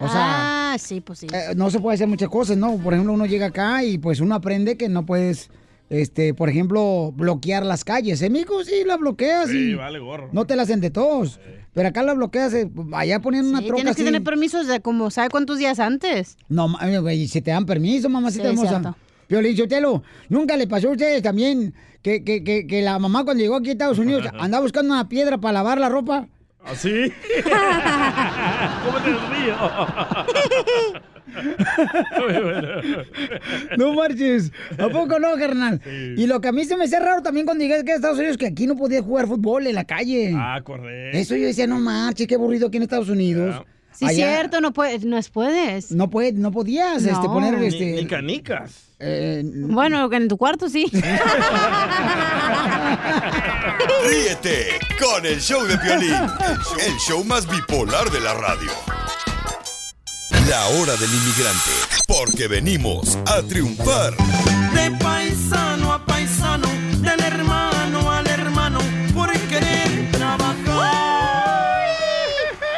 [0.00, 1.26] O sea, ah, sí, pues sí.
[1.32, 2.76] eh, no se puede hacer muchas cosas, ¿no?
[2.76, 5.50] Por ejemplo, uno llega acá y pues uno aprende que no puedes,
[5.90, 8.22] este, por ejemplo, bloquear las calles.
[8.22, 10.28] En México sí la bloqueas Sí, y vale gorro.
[10.32, 11.40] no te la hacen de todos.
[11.74, 14.06] Pero acá la bloqueas, eh, allá poniendo una Sí, troca tienes que así.
[14.08, 16.36] tener permisos de como, ¿sabe cuántos días antes?
[16.48, 18.68] No, ma- güey, si te dan permiso, mamacita Sí, hermosa.
[18.68, 18.96] cierto.
[19.26, 23.42] Piolín Sotelo, ¿nunca le pasó a ustedes también que, que, que, que la mamá cuando
[23.42, 26.28] llegó aquí a Estados Unidos andaba buscando una piedra para lavar la ropa?
[26.70, 27.12] ¿Así?
[28.84, 29.56] ¿Cómo te río?
[33.76, 34.50] No marches.
[34.78, 35.80] ¿A poco no, carnal?
[36.16, 38.18] Y lo que a mí se me hace raro también cuando llegué aquí a Estados
[38.18, 40.32] Unidos, que aquí no podía jugar fútbol en la calle.
[40.34, 41.18] Ah, correcto.
[41.18, 43.62] Eso yo decía, no marches, qué aburrido aquí en Estados Unidos.
[43.92, 45.90] Sí, Allá cierto, no puedes, no es- puedes.
[45.92, 47.32] No, puede, no podías este, No.
[47.32, 47.92] poner Ni- este...
[47.92, 48.87] Ni canicas.
[49.00, 50.86] Eh, Bueno, en tu cuarto sí.
[54.04, 58.70] Ríete con el show de Piolín, el show, más bipolar de la radio.
[60.48, 61.70] La hora del inmigrante,
[62.06, 64.14] porque venimos a triunfar.
[64.74, 66.68] De paisano a paisano,
[67.00, 68.80] del hermano al hermano,
[69.14, 70.58] por querer trabajar.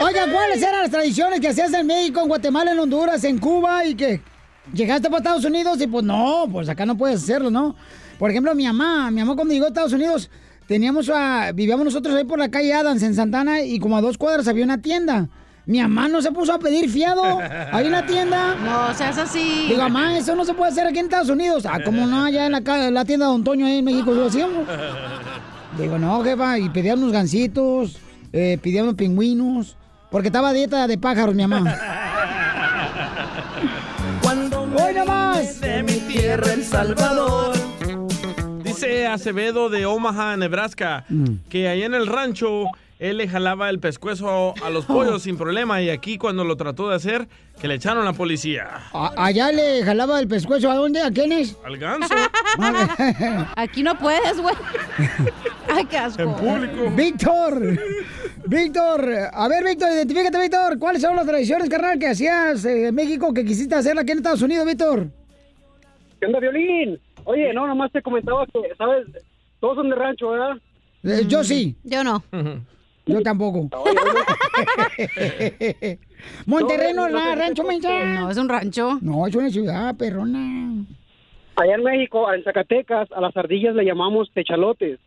[0.01, 3.85] Oiga, ¿cuáles eran las tradiciones que hacías en México, en Guatemala, en Honduras, en Cuba
[3.85, 4.21] y que
[4.73, 7.75] llegaste para Estados Unidos y pues no, pues acá no puedes hacerlo, ¿no?
[8.19, 10.31] Por ejemplo, mi mamá, mi mamá cuando llegó a Estados Unidos,
[10.67, 14.19] teníamos a, vivíamos nosotros ahí por la calle Adams en Santana y como a dos
[14.19, 15.29] cuadras había una tienda.
[15.67, 17.23] Mi mamá no se puso a pedir fiado.
[17.73, 18.57] Hay una tienda.
[18.57, 19.67] No seas así.
[19.69, 21.65] Digo, mamá, eso no se puede hacer aquí en Estados Unidos.
[21.65, 24.67] Ah, como no, allá en la, tienda de Don Toño ahí en México lo hacíamos.
[25.79, 27.99] Digo, no, jefa, y pedía unos gancitos,
[28.33, 29.77] eh, pedía unos pingüinos,
[30.11, 31.77] porque estaba dieta de pájaros, mi mamá.
[36.31, 37.57] Tierra, El Salvador.
[38.63, 41.25] Dice Acevedo de Omaha, Nebraska, Mm.
[41.49, 42.67] que allá en el rancho
[43.01, 46.89] él le jalaba el pescuezo a los pollos sin problema y aquí cuando lo trató
[46.91, 47.27] de hacer,
[47.61, 48.69] que le echaron la policía.
[48.93, 51.03] A- allá le jalaba el pescuezo, ¿a dónde?
[51.03, 51.57] ¿A quiénes?
[51.65, 52.15] Al ganso.
[53.57, 54.55] Aquí no puedes, güey.
[55.75, 56.23] Ay, qué asco.
[56.23, 56.91] En público.
[56.95, 57.77] Víctor,
[58.47, 60.79] Víctor, a ver, Víctor, identifícate, Víctor.
[60.79, 64.43] ¿Cuáles son las tradiciones, carnal, que hacías en México que quisiste hacer aquí en Estados
[64.43, 65.09] Unidos, Víctor?
[66.21, 67.01] ¿Qué onda, Violín?
[67.25, 69.07] Oye, no, nomás te comentaba que, ¿sabes?
[69.59, 70.59] Todos son de rancho, ¿verdad?
[71.03, 71.75] Eh, yo sí.
[71.83, 72.23] Yo no.
[73.07, 73.71] Yo tampoco.
[76.47, 78.05] Monterrey no es nada, rancho, mensa.
[78.05, 78.99] No, es un rancho.
[79.01, 80.85] No, es una ciudad, perrona.
[81.57, 85.01] Allá en México, en Zacatecas, a las ardillas le llamamos techalotes.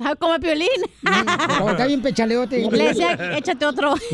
[0.00, 0.68] Ah, como piolín.
[1.02, 2.68] No, está bien pechaleote.
[2.70, 3.94] Le decía, échate otro.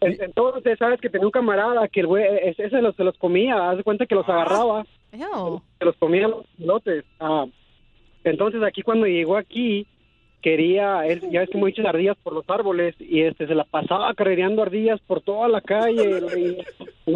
[0.00, 3.16] En- Entonces, sabes que tenía un camarada que el güey, es- ese los, se los
[3.18, 5.60] comía, haz de cuenta que los agarraba, Ew.
[5.78, 7.04] se los comía los lotes.
[7.18, 7.46] Ah,
[8.24, 9.86] entonces, aquí cuando llegó aquí,
[10.40, 14.14] quería, él, ya ves que muchas ardillas por los árboles, y este se la pasaba
[14.14, 17.10] carrereando ardillas por toda la calle, y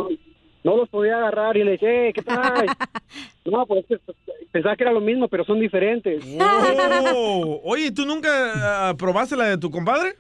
[0.65, 2.71] no, los podía agarrar, y le dije, "Eh, ¿qué traes?
[3.45, 4.13] no, pues es que
[4.51, 6.25] pensaba que era lo mismo, pero son diferentes.
[6.41, 10.15] Oh, Oye, ¿tú nunca ah, probaste la de tu compadre?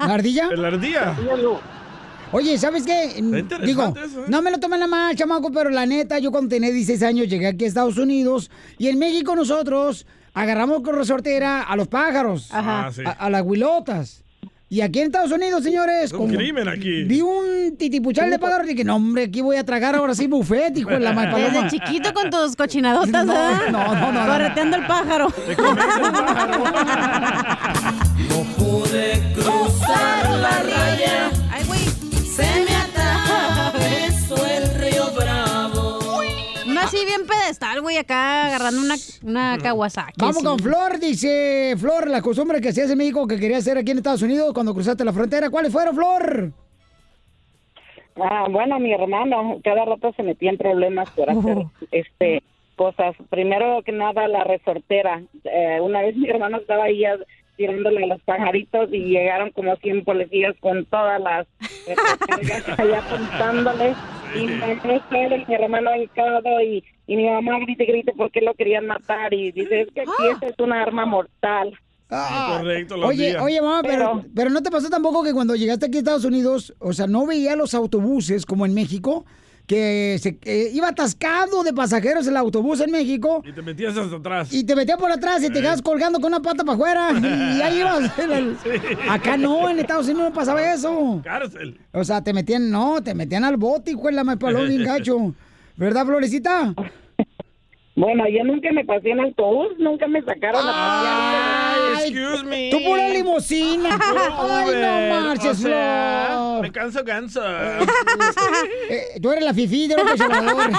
[0.00, 0.48] ¿La ardilla?
[0.54, 1.16] La ardilla.
[2.32, 3.18] Oye, ¿sabes qué?
[3.18, 4.26] interesante Digo, eso, ¿eh?
[4.28, 7.28] no me lo tomen la mal, chamaco, pero la neta, yo cuando tenía 16 años
[7.28, 12.52] llegué aquí a Estados Unidos y en México nosotros agarramos con resortera a los pájaros,
[12.54, 12.86] Ajá.
[12.86, 13.02] Ah, sí.
[13.04, 14.19] a, a las huilotas.
[14.72, 17.02] Y aquí en Estados Unidos, señores, Es un crimen aquí.
[17.02, 20.28] vi un titipuchal de pájaros y dije, no, hombre, aquí voy a tragar ahora sí
[20.28, 21.38] buffet, hijo de la paloma.
[21.40, 23.60] Desde chiquito con tus cochinadotas, No, ¿verdad?
[23.72, 24.26] no, no, no.
[24.32, 25.26] Correteando el pájaro.
[28.56, 31.30] Pude cruzar la raya.
[37.30, 40.14] Pedestal, güey, acá agarrando una, una Kawasaki.
[40.18, 40.44] Vamos sí.
[40.44, 43.98] con Flor, dice Flor, la costumbre que hacías en México que querías hacer aquí en
[43.98, 45.50] Estados Unidos cuando cruzaste la frontera.
[45.50, 46.52] ¿Cuáles fueron, Flor?
[48.16, 51.58] Ah, bueno, mi hermano cada rato se metía en problemas por hacer
[51.90, 52.42] este
[52.76, 53.14] cosas.
[53.28, 55.22] Primero que nada, la resortera.
[55.44, 57.04] Eh, una vez mi hermano estaba ahí
[57.56, 61.46] tirándole a los pajaritos y llegaron como 100 policías con todas las
[61.86, 63.94] resorteras allá apuntándole.
[64.34, 68.54] Y mi mamá estaba mi hermano hincado y, y mi mamá grite, grite porque lo
[68.54, 69.32] querían matar.
[69.34, 71.72] Y dice, es que aquí esta es una arma mortal.
[72.08, 73.42] Correcto, la Oye, ardilla.
[73.44, 76.74] oye, mamá, pero, pero no te pasó tampoco que cuando llegaste aquí a Estados Unidos,
[76.80, 79.24] o sea, no veía los autobuses como en México,
[79.70, 80.36] que se
[80.74, 84.52] iba atascado de pasajeros el autobús en México Y te metías hasta atrás.
[84.52, 87.10] y te metía por atrás y te quedas colgando con una pata para afuera
[87.56, 88.18] y ahí ibas.
[88.18, 88.56] el-
[89.08, 91.20] Acá no, en Estados Unidos no pasaba eso.
[91.22, 91.78] Cárcel.
[91.92, 95.34] O sea, te metían, no, te metían al bote, hijo de la paloma bien gacho.
[95.76, 96.74] ¿Verdad, Florecita?
[98.00, 101.96] Bueno, yo nunca me pasé en autobús, nunca me sacaron a pasear.
[101.98, 102.70] Ay, Excuse me.
[102.70, 103.98] Tú pura limusina.
[104.38, 106.62] Ay, no marches, o sea, Flor.
[106.62, 107.42] Me canso, canso.
[108.90, 110.70] Eh, tú eres la fifí de López Obrador.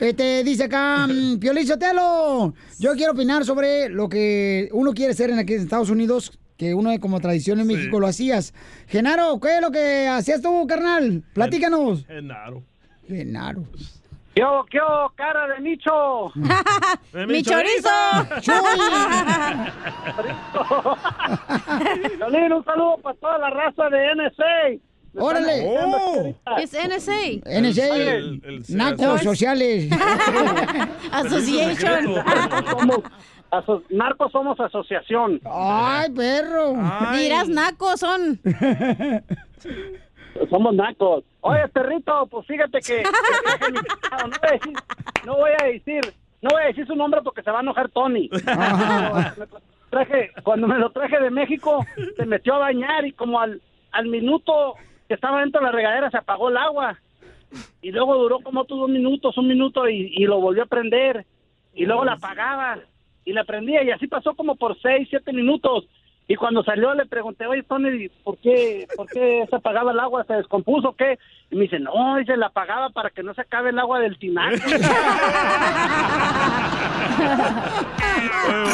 [0.00, 5.30] Este, dice acá, mm, Piolín Sotelo, yo quiero opinar sobre lo que uno quiere ser
[5.30, 8.52] en aquí en Estados Unidos, que uno como tradición en México lo hacías.
[8.88, 11.22] Genaro, ¿qué es lo que hacías tú, carnal?
[11.32, 12.04] Platícanos.
[12.06, 12.62] Genaro.
[13.06, 13.62] Genaro.
[14.36, 14.78] ¿Qué qué
[15.16, 16.30] cara de Micho?
[17.26, 17.88] ¡Mi chorizo!
[22.18, 24.78] Piolín, un saludo para toda la raza de NSA.
[25.18, 25.64] ¡Órale!
[25.66, 26.34] Oh.
[26.58, 27.40] Es NSA.
[27.46, 29.90] NSA, El- nacos sociales.
[31.12, 32.14] Association.
[32.70, 32.98] Somos
[33.50, 35.40] aso- narcos somos asociación.
[35.50, 36.74] ¡Ay, perro!
[37.16, 38.38] Dirás nacos son.
[40.50, 41.24] Somos nacos.
[41.40, 43.04] Oye, perrito, pues fíjate que, que
[43.58, 43.78] traje mi-
[44.16, 44.72] no, no voy a decir,
[45.24, 47.88] no voy a decir, no voy a decir su nombre porque se va a enojar
[47.90, 48.28] Tony.
[48.36, 49.46] Me
[49.90, 51.84] traje, cuando me lo traje de México,
[52.16, 53.62] se metió a bañar y como al,
[53.92, 54.74] al minuto
[55.08, 56.98] que estaba dentro de la regadera se apagó el agua.
[57.80, 61.24] Y luego duró como otros dos minutos, un minuto y, y lo volvió a prender.
[61.72, 62.78] Y luego la apagaba
[63.24, 65.86] y la prendía y así pasó como por seis, siete minutos.
[66.28, 70.24] Y cuando salió le pregunté, oye, Tony, ¿por qué, ¿por qué se apagaba el agua?
[70.24, 71.20] ¿Se descompuso o qué?
[71.50, 74.18] Y me dice, no, dice, la apagaba para que no se acabe el agua del
[74.18, 74.56] tinaco.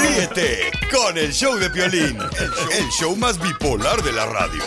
[0.00, 4.62] Ríete con el show de Piolín, el show más bipolar de la radio.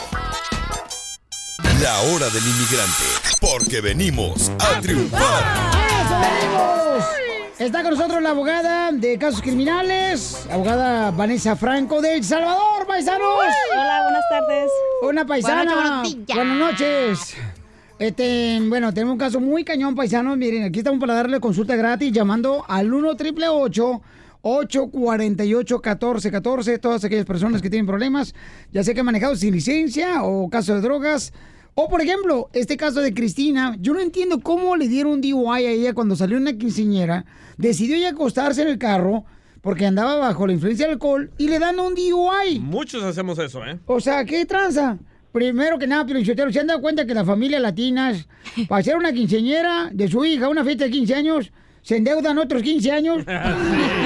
[1.81, 3.03] La hora del inmigrante,
[3.41, 5.43] porque venimos a triunfar.
[5.73, 7.24] ¡Eso venimos!
[7.57, 13.27] Está con nosotros la abogada de casos criminales, abogada Vanessa Franco de El Salvador, paisanos.
[13.71, 14.71] Hola, buenas tardes.
[15.01, 16.03] Una paisana.
[16.33, 17.33] Buenas noches.
[17.33, 17.55] Buenas.
[17.97, 20.37] Este, bueno, tenemos un caso muy cañón, paisanos.
[20.37, 27.25] Miren, aquí estamos para darle consulta gratis llamando al 1 triple 848 1414 Todas aquellas
[27.25, 28.35] personas que tienen problemas,
[28.73, 31.31] ya sea que han manejado sin licencia o caso de drogas.
[31.77, 35.65] O, por ejemplo, este caso de Cristina, yo no entiendo cómo le dieron un DUI
[35.65, 37.25] a ella cuando salió una quinceñera,
[37.57, 39.25] decidió ella acostarse en el carro
[39.59, 42.61] porque andaba bajo la influencia del alcohol y le dan un DUI.
[42.61, 43.77] Muchos hacemos eso, ¿eh?
[43.87, 44.97] O sea, ¿qué tranza?
[45.33, 48.25] Primero que nada, Pilichotero, ¿se han dado cuenta que las familias latinas,
[48.69, 51.51] para hacer una quinceñera de su hija, una fiesta de 15 años,
[51.81, 53.25] se endeudan otros 15 años?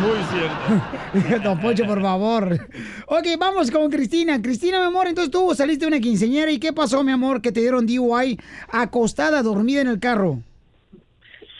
[0.00, 1.42] Muy cierto.
[1.44, 2.54] Don Poncho, por favor.
[3.06, 4.40] Ok, vamos con Cristina.
[4.40, 7.52] Cristina, mi amor, entonces tú saliste de una quinceñera y ¿qué pasó, mi amor, que
[7.52, 8.38] te dieron DUI
[8.72, 10.38] acostada, dormida en el carro?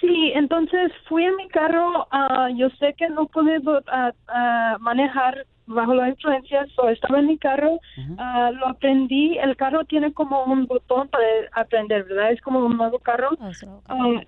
[0.01, 2.09] Sí, entonces fui en mi carro.
[2.11, 7.27] ah, yo sé que no puedo ah, ah, manejar bajo la influencia, so estaba en
[7.27, 7.79] mi carro.
[8.19, 9.37] ah, lo aprendí.
[9.39, 12.33] El carro tiene como un botón para aprender, ¿verdad?
[12.33, 13.31] Es como un nuevo carro.
[13.89, 14.23] Ah,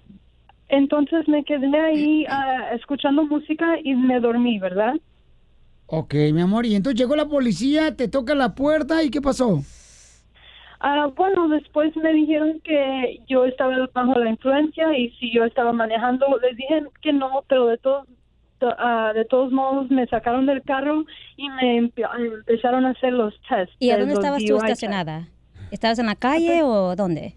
[0.73, 4.95] entonces me quedé ahí ah, escuchando música y me dormí, ¿verdad?
[5.87, 9.61] Ok, mi amor, y entonces llegó la policía, te toca la puerta y ¿qué pasó?
[10.81, 15.73] Ah, bueno, después me dijeron que yo estaba bajo la influencia y si yo estaba
[15.73, 18.07] manejando, les dije que no, pero de todos
[18.59, 21.05] to- ah, de todos modos me sacaron del carro
[21.37, 23.75] y me empe- empezaron a hacer los tests.
[23.79, 25.29] ¿Y a de dónde estabas tú DUI estacionada?
[25.71, 27.35] ¿Estabas en la calle o dónde?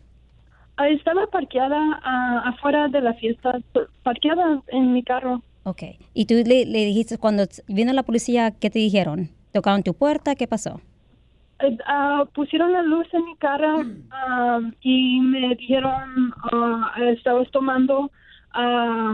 [0.78, 3.60] Ah, estaba parqueada ah, afuera de la fiesta,
[4.04, 5.42] parqueada en mi carro.
[5.64, 5.84] Ok.
[6.14, 9.30] ¿Y tú le, le dijiste cuando vino la policía, qué te dijeron?
[9.54, 10.36] ¿Tocaron tu puerta?
[10.36, 10.82] ¿Qué pasó?
[11.60, 13.74] Eh, ah, pusieron la luz en mi cara
[14.82, 16.34] y me dijeron,
[16.98, 18.12] estabas tomando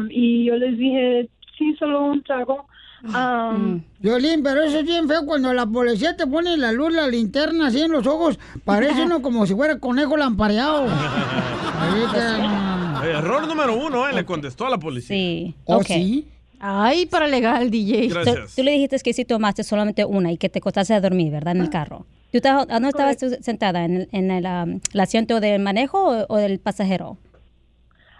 [0.10, 2.66] y yo les dije, sí, solo un trago.
[3.06, 3.58] Ah,
[4.00, 7.68] Violín, pero eso es bien feo cuando la policía te pone la luz, la linterna
[7.68, 8.38] así en los ojos.
[8.64, 10.86] Parece uno como si fuera conejo lampareado.
[13.04, 14.14] Error número uno, ¿eh?
[14.14, 15.16] Le contestó a la policía.
[15.16, 15.56] Sí.
[15.66, 15.86] ¿Oh, Ok.
[15.88, 16.28] sí?
[16.60, 18.10] Ay, para legal, DJ.
[18.10, 18.52] Gracias.
[18.52, 21.32] So, tú le dijiste que sí tomaste solamente una y que te acostaste a dormir,
[21.32, 21.56] ¿verdad?
[21.56, 22.06] En el carro.
[22.32, 23.84] ¿Tú estabas, ¿a ¿Dónde estabas tú sentada?
[23.84, 27.18] ¿En el, en el, um, el asiento del manejo o, o del pasajero?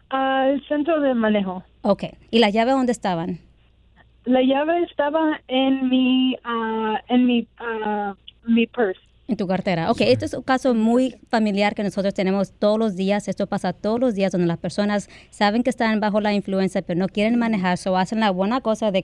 [0.10, 1.64] al centro de manejo.
[1.84, 2.04] Ok.
[2.32, 3.40] ¿Y las llaves dónde estaban?
[4.26, 8.16] La llave estaba en mi, ah, en mi, ah,
[8.46, 9.02] mi purse.
[9.32, 9.90] En tu cartera.
[9.90, 13.30] Ok, este es un caso muy familiar que nosotros tenemos todos los días.
[13.30, 17.00] Esto pasa todos los días donde las personas saben que están bajo la influencia, pero
[17.00, 19.04] no quieren manejar, o hacen la buena cosa de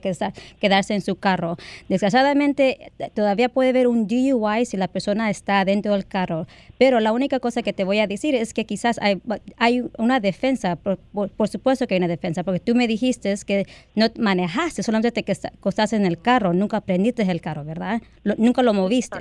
[0.60, 1.56] quedarse en su carro.
[1.88, 6.46] Desgraciadamente, todavía puede haber un DUI si la persona está dentro del carro.
[6.76, 9.22] Pero la única cosa que te voy a decir es que quizás hay,
[9.56, 10.76] hay una defensa.
[10.76, 14.82] Por, por- por supuesto que hay una defensa, porque tú me dijiste que no manejaste,
[14.82, 18.02] solamente te acostaste en el carro, nunca prendiste el carro, ¿verdad?
[18.24, 19.16] Lo- nunca lo moviste.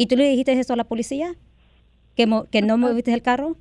[0.00, 1.34] ¿Y tú le dijiste eso a la policía?
[2.14, 3.56] ¿Que, mo- que no moviste el carro?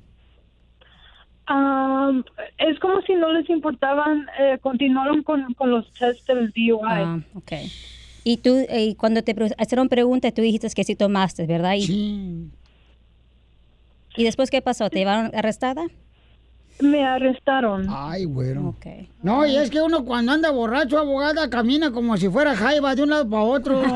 [1.49, 2.23] Um,
[2.59, 6.79] es como si no les importaban, eh, continuaron con, con los tests del DUI.
[6.83, 7.51] Ah, ok.
[8.23, 11.73] Y tú, eh, cuando te hicieron preguntas, tú dijiste que sí tomaste, ¿verdad?
[11.73, 12.51] Y, sí.
[14.15, 14.91] ¿Y después qué pasó?
[14.91, 15.87] ¿Te llevaron arrestada?
[16.79, 17.87] Me arrestaron.
[17.89, 18.75] Ay, güero.
[19.23, 23.01] No, y es que uno cuando anda borracho, abogada, camina como si fuera jaiba de
[23.01, 23.81] un lado para otro.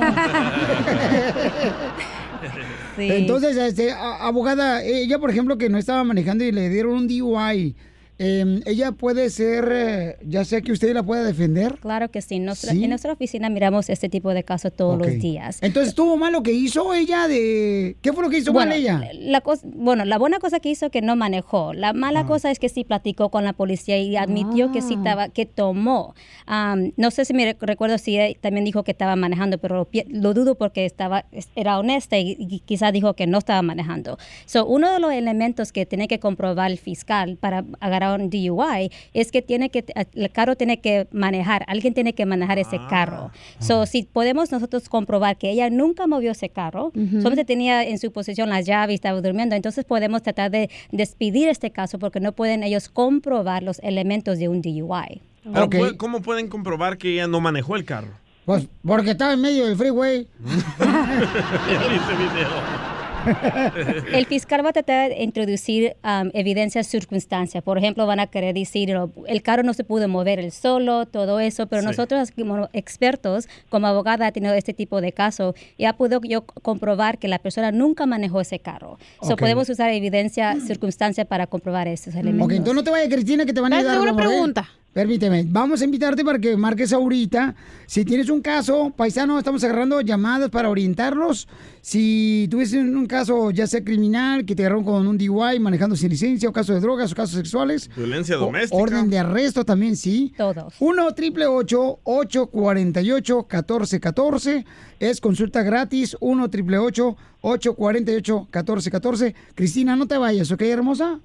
[3.02, 7.76] Entonces, este, abogada, ella, por ejemplo, que no estaba manejando y le dieron un DUI,
[8.24, 11.80] eh, ella puede ser, eh, ya sea que usted la pueda defender.
[11.80, 12.38] Claro que sí.
[12.40, 12.84] Nuestra- ¿Sí?
[12.84, 15.06] En nuestra oficina miramos este tipo de casos todos Ok.
[15.06, 15.58] los días.
[15.64, 17.96] Entonces, ¿estuvo mal lo que hizo ella de...
[18.04, 19.02] ¿Qué fue lo que hizo mal Bueno, ella?
[19.14, 21.74] La cosa, bueno, la buena cosa que hizo que no manejó.
[21.74, 25.30] La mala cosa es que sí platicó con la policía y admitió que sí estaba,
[25.30, 26.14] que tomó.
[26.46, 29.76] Am, no sé si me rec- recuerdo si ella también dijo que estaba manejando, pero
[29.76, 33.62] lo, lo dudo porque estaba, es- era honesta y, y quizás dijo que no estaba
[33.64, 34.18] manejando.
[34.46, 38.92] So, uno de los elementos que tiene que comprobar el fiscal para agarrar un DUI
[39.14, 43.32] es que tiene que, el carro tiene que manejar, alguien tiene que manejar ese carro.
[43.60, 48.12] So, si podemos nosotros comprobar que ella nunca movió ese carro, solamente tenía en su
[48.12, 52.32] posesión la llave y estaba durmiendo, entonces podemos tratar de despedir este caso porque no
[52.34, 55.22] pueden ellos comprobar los elementos de un DUI.
[55.44, 58.20] Pero, ¿pu- ¿Cómo pueden comprobar que ella no manejó el carro?
[58.46, 60.28] Pues porque estaba en medio del freeway.
[64.14, 67.64] El fiscal va a tratar de introducir um, evidencias circunstancias.
[67.64, 71.06] Por ejemplo, van a querer decir, lo- el carro no se pudo mover el solo,
[71.06, 71.88] todo eso, pero Sí.
[71.88, 76.44] nosotros como expertos, como abogada, ha tenido este tipo de caso, y ha podido yo
[76.46, 78.98] comprobar que la persona nunca manejó ese carro.
[79.22, 79.40] So, Ok.
[79.40, 82.46] podemos usar evidencia, circunstancia para comprobar estos elementos.
[82.46, 84.00] Ok, entonces no te vayas, Cristina, que te van a ayudar.
[84.00, 84.28] una amor, ¿eh?
[84.28, 84.70] pregunta.
[84.94, 87.56] Permíteme, vamos a invitarte para que marques ahorita.
[87.86, 91.48] Si tienes un caso, paisano, estamos agarrando llamadas para orientarlos.
[91.80, 96.10] Si tuviste un caso, ya sea criminal, que te agarraron con un DUI, manejando sin
[96.10, 97.90] licencia, o caso de drogas, o casos sexuales.
[97.96, 98.82] Violencia o doméstica.
[98.82, 100.34] Orden de arresto también, sí.
[100.36, 100.74] Todos.
[100.78, 104.66] 1 triple 848 1414
[105.00, 106.18] Es consulta gratis.
[106.20, 111.22] 1 triple 848 1414 Cristina, no te vayas, ¿ok, hermosa?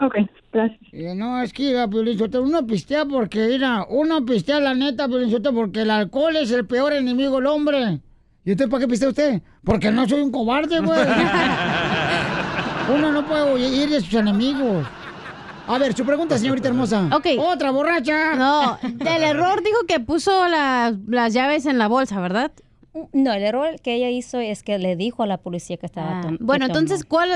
[0.00, 0.14] Ok,
[0.52, 0.80] gracias.
[0.92, 5.82] Eh, no, es que, Piolín uno pistea porque, mira, uno pistea la neta, Piolín porque
[5.82, 8.00] el alcohol es el peor enemigo del hombre.
[8.44, 9.42] ¿Y usted para qué pistea usted?
[9.64, 11.00] Porque no soy un cobarde, güey.
[12.94, 14.86] uno no puede huir de sus enemigos.
[15.66, 17.08] A ver, su pregunta, señorita hermosa.
[17.14, 17.26] Ok.
[17.38, 18.34] Otra borracha.
[18.34, 22.52] No, del error dijo que puso la- las llaves en la bolsa, ¿verdad?
[23.12, 26.20] No, el error que ella hizo es que le dijo a la policía que estaba
[26.20, 27.30] tom- que Bueno, entonces, ¿cuál?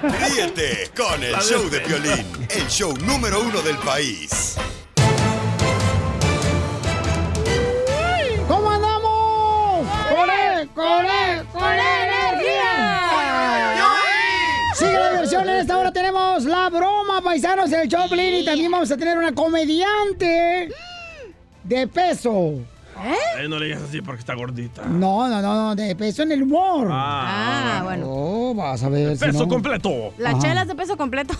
[0.01, 4.57] Ríete con el show de Piolín, el show número uno del país.
[8.49, 9.87] ¿Cómo andamos?
[10.09, 10.69] ¡Con él!
[16.45, 20.69] La broma, paisanos, en el Choplin y también vamos a tener una comediante
[21.63, 22.59] de peso.
[22.99, 24.83] Ay, no le digas así porque está gordita.
[24.85, 26.87] No, no, no, no, de peso en el humor.
[26.91, 28.05] Ah, bueno.
[28.09, 29.15] Oh, vas a ver.
[29.17, 29.47] si Peso no.
[29.47, 30.13] completo.
[30.17, 30.41] Las Ajá.
[30.43, 31.33] chelas de peso completo.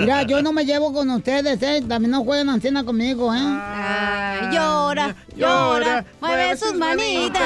[0.00, 1.82] Mira, yo no me llevo con ustedes, ¿eh?
[1.88, 3.38] También no jueguen ancena conmigo, ¿eh?
[3.40, 7.42] Ay, llora, llora, mueve sus manitas.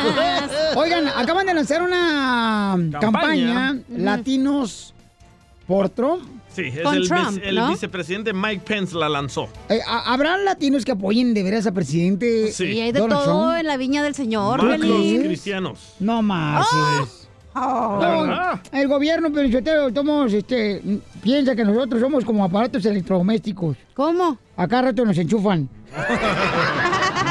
[0.76, 4.94] Oigan, acaban de lanzar una campaña, Latinos
[5.66, 6.22] por Trump.
[6.54, 7.68] Sí, es Con el, Trump, vice- el ¿no?
[7.70, 9.48] vicepresidente Mike Pence la lanzó.
[9.68, 12.64] Eh, ¿ha- ¿Habrá latinos que apoyen de veras al presidente Sí.
[12.64, 13.60] Y hay de Donald todo Trump?
[13.60, 15.94] en la viña del Señor, Más los cristianos.
[16.00, 16.66] No más.
[17.54, 17.98] Oh.
[18.00, 18.60] La verdad.
[18.72, 20.80] El gobierno, pero somos, este,
[21.22, 23.76] piensa que nosotros somos como aparatos electrodomésticos.
[23.94, 24.38] ¿Cómo?
[24.56, 25.68] Acá rato nos enchufan.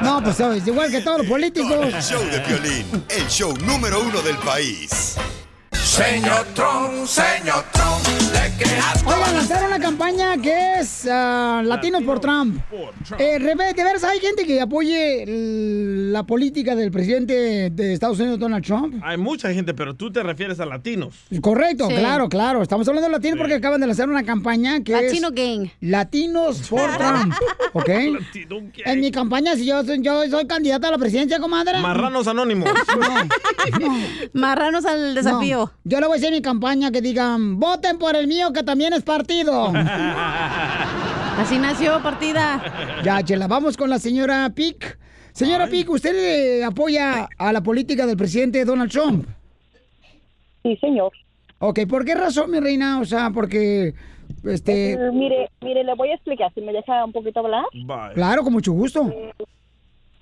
[0.02, 1.86] No, pues es igual que todos los políticos.
[1.86, 5.16] El show de Piolín, el show número uno del país.
[5.96, 8.46] Señor Trump, señor Trump, le
[9.06, 12.58] Oigan, lanzaron una campaña que es ah, Latinos por Trump.
[13.18, 18.38] Eh, Rebe, de veras hay gente que apoye la política del presidente de Estados Unidos,
[18.38, 19.00] Donald Trump.
[19.02, 21.14] Hay mucha gente, pero tú te refieres a latinos.
[21.40, 21.94] Correcto, Sí.
[21.96, 22.62] claro, claro.
[22.62, 25.68] Estamos hablando de latinos porque acaban de lanzar una campaña que Latino es Gang.
[25.80, 27.32] Latinos for Trump,
[27.72, 27.88] ¿ok?
[28.84, 31.78] En mi campaña, si yo, soy- yo soy candidata a la presidencia, comadre.
[31.80, 32.68] Marranos anónimos.
[34.32, 35.58] Marranos al desafío.
[35.84, 38.52] No, yo le voy a decir en mi campaña que digan, voten por el mío
[38.52, 39.68] que también es partido.
[41.38, 42.60] Así nació partida.
[43.04, 44.98] Ya, Chela, vamos con la señora Pic.
[45.30, 49.28] Señora Pic, ¿usted eh, apoya a la política del presidente Donald Trump?
[50.64, 51.12] Sí, señor.
[51.60, 52.98] Ok, ¿por qué razón, mi reina?
[52.98, 53.94] O sea, porque,
[54.42, 54.94] este...
[54.94, 57.64] Eh, mire, mire, le voy a explicar, si me deja un poquito hablar.
[58.14, 59.08] Claro, con mucho gusto.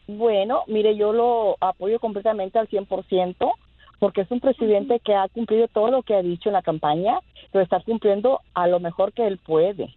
[0.09, 3.51] Bueno, mire, yo lo apoyo completamente al 100%
[4.05, 7.21] porque es un presidente que ha cumplido todo lo que ha dicho en la campaña,
[7.51, 9.97] pero está cumpliendo a lo mejor que él puede.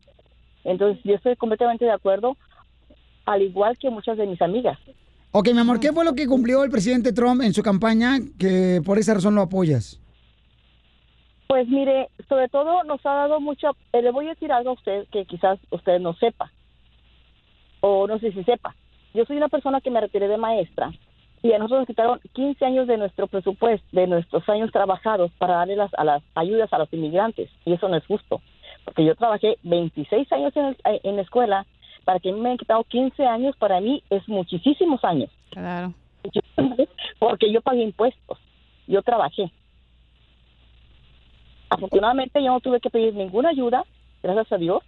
[0.63, 2.37] Entonces, yo estoy completamente de acuerdo,
[3.25, 4.79] al igual que muchas de mis amigas.
[5.31, 8.81] Ok, mi amor, ¿qué fue lo que cumplió el presidente Trump en su campaña que
[8.85, 9.99] por esa razón lo apoyas?
[11.47, 14.73] Pues mire, sobre todo nos ha dado mucho, eh, le voy a decir algo a
[14.75, 16.49] usted que quizás usted no sepa,
[17.81, 18.73] o no sé si sepa.
[19.13, 20.93] Yo soy una persona que me retiré de maestra
[21.43, 25.55] y a nosotros nos quitaron 15 años de nuestro presupuesto, de nuestros años trabajados para
[25.57, 28.41] darle las, a las ayudas a los inmigrantes y eso no es justo,
[28.85, 31.65] porque yo trabajé 26 años en, el- en la escuela,
[32.05, 35.29] para que me han quitado 15 años, para mí es muchísimos años.
[35.51, 35.93] Claro.
[37.19, 38.39] Porque yo pagué impuestos,
[38.87, 39.51] yo trabajé.
[41.69, 43.83] Afortunadamente yo no tuve que pedir ninguna ayuda,
[44.23, 44.83] gracias a Dios,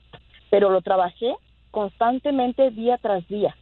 [0.50, 1.36] pero lo trabajé
[1.72, 3.56] constantemente día tras día.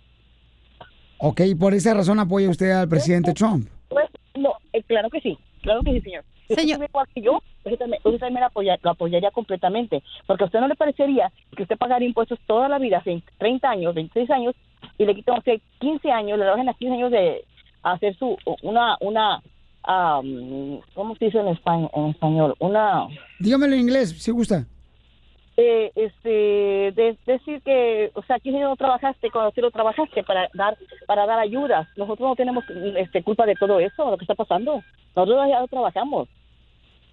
[1.19, 3.67] Ok, por esa razón apoya usted al presidente Trump.
[3.89, 4.05] Pues,
[4.35, 6.23] no, eh, claro que sí, claro que sí, señor.
[6.47, 10.47] Si igual que yo, usted también, usted también lo, apoya- lo apoyaría completamente, porque a
[10.47, 14.29] usted no le parecería que usted pagaría impuestos toda la vida, hace 30 años, 26
[14.31, 14.55] años,
[14.97, 17.43] y le quitan a usted 15 años, le bajan a 15 años de
[17.83, 19.41] hacer su, una, una,
[19.83, 21.89] am, ¿cómo se dice en, español?
[21.93, 22.55] en español?
[22.59, 23.07] Una,
[23.39, 24.65] Dígamelo en inglés, si gusta.
[25.59, 30.47] Eh, este, de, decir que, o sea, aquí no trabajaste cuando sí lo trabajaste para
[30.53, 30.77] dar,
[31.07, 31.87] para dar ayudas.
[31.97, 32.63] Nosotros no tenemos
[32.95, 34.83] este, culpa de todo eso, lo que está pasando.
[35.15, 36.29] Nosotros ya lo trabajamos.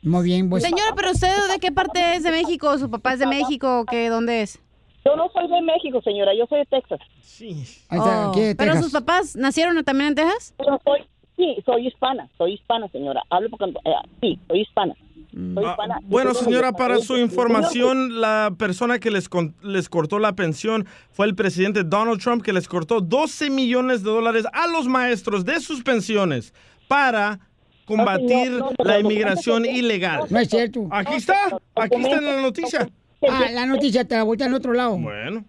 [0.03, 0.63] Muy bien, pues.
[0.63, 2.77] Señora, pero usted de qué parte es de México?
[2.77, 4.11] ¿Su papá es de México o qué?
[4.11, 4.61] ¿Dónde es?
[5.07, 7.01] Yo no soy de México, señora, yo soy de Texas.
[7.23, 7.55] Sí.
[7.91, 10.55] De Oh, ¿Pero sus papás nacieron también en Texas?
[10.59, 11.01] Yo soy,
[11.37, 13.23] sí, soy hispana, soy hispana, señora.
[13.31, 14.95] Hablo porque, eh, sí, soy hispana.
[15.35, 20.35] Soy Ah, bueno, señora, para su información, la persona que les, con- les cortó la
[20.35, 24.87] pensión fue el presidente Donald Trump, que les cortó 12 millones de dólares a los
[24.87, 26.55] maestros de sus pensiones
[26.87, 27.41] para
[27.85, 30.23] combatir no, no, la inmigración ilegal.
[30.31, 30.87] No es cierto.
[30.91, 31.35] Aquí está,
[31.75, 32.89] aquí está en la noticia.
[33.29, 34.97] Ah, la noticia te la vuelta al otro lado.
[34.99, 35.45] Bueno.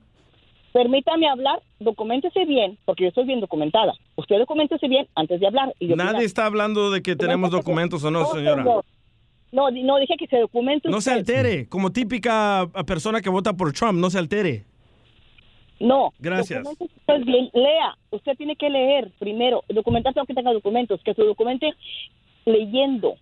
[0.73, 3.93] Permítame hablar, documentese bien, porque yo soy bien documentada.
[4.15, 5.73] Usted documentese bien antes de hablar.
[5.80, 8.65] Y yo Nadie está hablando de que tenemos documentos o no, señora.
[9.51, 13.53] No, di- no dije que se documente No se altere, como típica persona que vota
[13.53, 14.65] por Trump, no se altere.
[15.80, 16.13] No.
[16.19, 16.65] Gracias.
[16.67, 17.95] usted bien, lea.
[18.11, 21.73] Usted tiene que leer primero, documentarse aunque tenga documentos, que se documente
[22.45, 23.15] leyendo.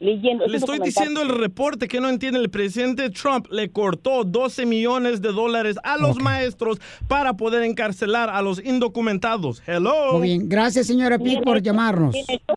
[0.00, 0.46] Leyendo.
[0.46, 2.38] Le es estoy diciendo el reporte que no entiende.
[2.38, 6.78] El presidente Trump le cortó 12 millones de dólares a los maestros
[7.08, 9.60] para poder encarcelar a los indocumentados.
[9.66, 10.18] Hello.
[10.18, 12.12] Muy bien, gracias señora Pic por llamarnos.
[12.12, 12.54] Bien hecho.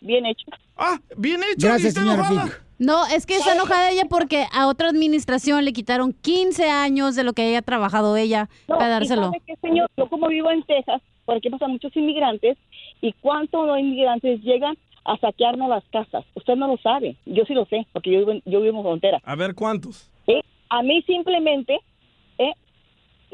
[0.00, 0.46] Bien hecho.
[0.76, 1.66] Ah, bien hecho.
[1.66, 2.28] Gracias ¿y está señora?
[2.46, 2.64] Pic.
[2.78, 7.22] No, es que está enojada ella porque a otra administración le quitaron 15 años de
[7.22, 9.22] lo que haya trabajado ella No, para ¿y dárselo.
[9.24, 9.88] sabe qué, señor?
[9.96, 12.58] Yo como vivo en Texas, por aquí pasan muchos inmigrantes,
[13.00, 16.24] y cuántos no inmigrantes llegan a saquearnos las casas.
[16.34, 17.16] Usted no lo sabe.
[17.26, 19.20] Yo sí lo sé, porque yo vivo en, yo vivo en frontera.
[19.24, 20.10] A ver cuántos.
[20.26, 20.40] ¿eh?
[20.70, 21.78] A mí simplemente.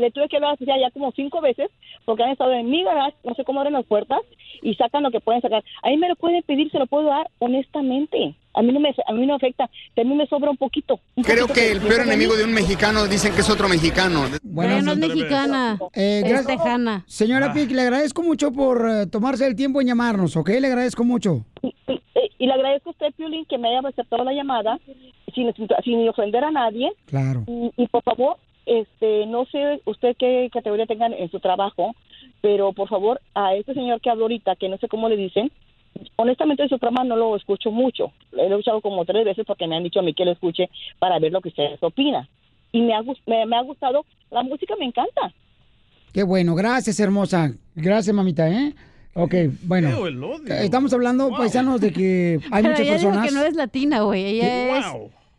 [0.01, 1.71] Le tuve que hablar ya, ya como cinco veces,
[2.05, 4.21] porque han estado en mi garage, no sé cómo abren las puertas,
[4.63, 5.63] y sacan lo que pueden sacar.
[5.83, 8.35] A mí me lo pueden pedir, se lo puedo dar honestamente.
[8.53, 10.99] A mí no me, a mí no afecta, a mí me sobra un poquito.
[11.15, 14.25] un Creo poquito que el peor enemigo de un mexicano dicen que es otro mexicano.
[14.27, 16.47] Ella no es mexicana, Eh, es gracias.
[16.59, 17.05] tejana.
[17.07, 20.49] Señora Pic, le agradezco mucho por eh, tomarse el tiempo en llamarnos, ¿ok?
[20.61, 21.45] Le agradezco mucho.
[21.63, 22.01] Eh,
[22.39, 24.81] y le agradezco a usted, Piolín, que me haya aceptado la llamada
[25.33, 25.53] sin,
[25.85, 26.91] sin ofender a nadie.
[27.07, 27.45] Claro.
[27.47, 28.37] Y, y, por favor,
[28.71, 31.97] este, no sé usted qué categoría tengan en su trabajo,
[32.41, 35.51] pero por favor, a este señor que habló ahorita, que no sé cómo le dicen,
[36.15, 38.13] honestamente su programa no lo escucho mucho.
[38.31, 40.71] Lo he escuchado como tres veces porque me han dicho a mí que lo escuche
[41.01, 42.29] para ver lo que ustedes opinan.
[42.71, 45.33] Y me ha, me, me ha gustado, la música me encanta.
[46.13, 47.53] Qué bueno, gracias hermosa.
[47.75, 48.73] Gracias mamita, ¿eh?
[49.15, 49.35] Ok,
[49.65, 49.91] bueno.
[50.47, 53.29] Estamos hablando, paisanos, de que hay Pero muchas ella dijo personas...
[53.29, 54.25] que no es latina, güey.
[54.25, 54.87] Ella es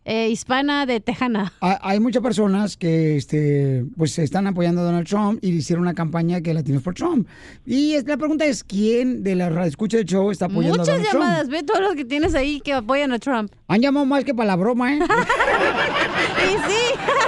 [0.05, 1.53] eh, hispana de tejana.
[1.61, 5.93] Ha- Hay muchas personas que este, pues están apoyando a Donald Trump y hicieron una
[5.93, 7.27] campaña que Latinos por Trump.
[7.65, 10.95] Y es- la pregunta es, ¿quién de la escucha del show está apoyando a Muchas
[10.97, 11.51] Donald llamadas, Trump?
[11.53, 13.51] ve todos los que tienes ahí que apoyan a Trump.
[13.67, 14.99] Han llamado más que para la broma, ¿eh?
[16.45, 16.81] y sí.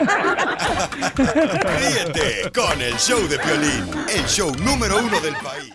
[1.18, 3.86] Ríete con el show de Piolín,
[4.16, 5.74] el show número uno del país.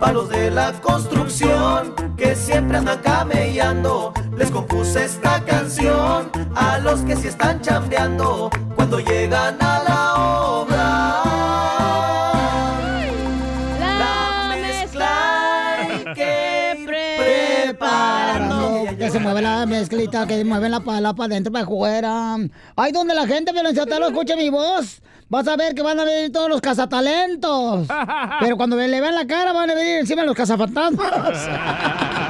[0.00, 4.12] Palos de la construcción que siempre andan camellando.
[4.36, 11.22] Les compuse esta canción a los que sí están chambeando cuando llegan a la obra.
[13.78, 16.84] La mezcla que
[17.68, 18.96] preparando.
[18.98, 22.36] Que se mueve la mezclita, que mueve la pala para adentro, para afuera.
[22.74, 25.00] Ay, donde la gente, lo escuche mi voz.
[25.30, 27.86] Vas a ver que van a venir todos los cazatalentos.
[28.40, 31.08] Pero cuando le vean la cara, van a venir encima los cazafantasmas.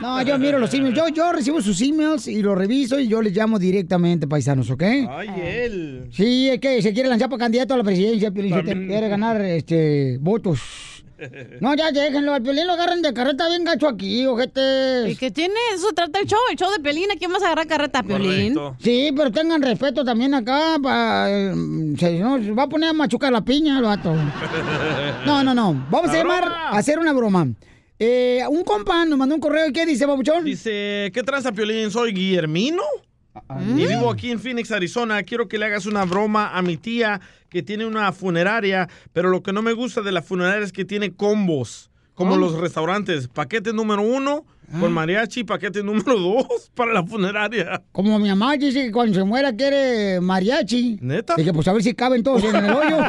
[0.00, 3.22] No, yo miro los emails, yo, yo recibo sus emails y los reviso y yo
[3.22, 4.82] les llamo directamente, paisanos, ¿ok?
[4.82, 6.08] Ay, él.
[6.12, 10.18] Sí, es que se quiere lanzar para candidato a la presidencia, Piolín, quiere ganar este
[10.20, 10.60] votos.
[11.62, 15.08] No, ya déjenlo, al Piolín lo agarran de carreta bien gacho aquí, ojete.
[15.08, 15.54] ¿Y qué tiene?
[15.74, 17.10] Eso trata el show, el show de Piolín.
[17.10, 18.54] ¿A quién vas a agarrar carreta, Piolín?
[18.78, 21.54] Sí, pero tengan respeto también acá, pa, eh,
[21.98, 24.14] se, no, se va a poner a machucar la piña el vato.
[25.24, 26.68] No, no, no, vamos a La llamar broma.
[26.68, 27.48] a hacer una broma.
[27.98, 30.44] Eh, un compa nos mandó un correo, ¿y qué dice, babuchón?
[30.44, 31.90] Dice, ¿qué tranza, Piolín?
[31.90, 32.82] Soy Guillermino.
[33.60, 35.22] Y vivo aquí en Phoenix, Arizona.
[35.22, 39.42] Quiero que le hagas una broma a mi tía que tiene una funeraria, pero lo
[39.42, 43.28] que no me gusta de la funeraria es que tiene combos, como los restaurantes.
[43.28, 44.44] Paquete número uno
[44.80, 47.82] con mariachi, paquete número dos para la funeraria.
[47.92, 50.98] Como mi mamá dice que cuando se muera quiere mariachi.
[51.00, 51.34] ¿Neta?
[51.36, 52.98] Dije, pues a ver si caben todos en el hoyo.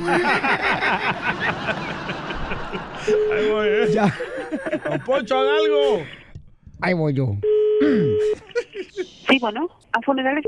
[3.49, 3.89] Voy, ¿eh?
[3.93, 4.14] Ya.
[4.89, 6.03] Don Poncho, haga algo.
[6.81, 7.35] Ahí voy yo.
[9.30, 10.44] Sí, bueno, a funerales.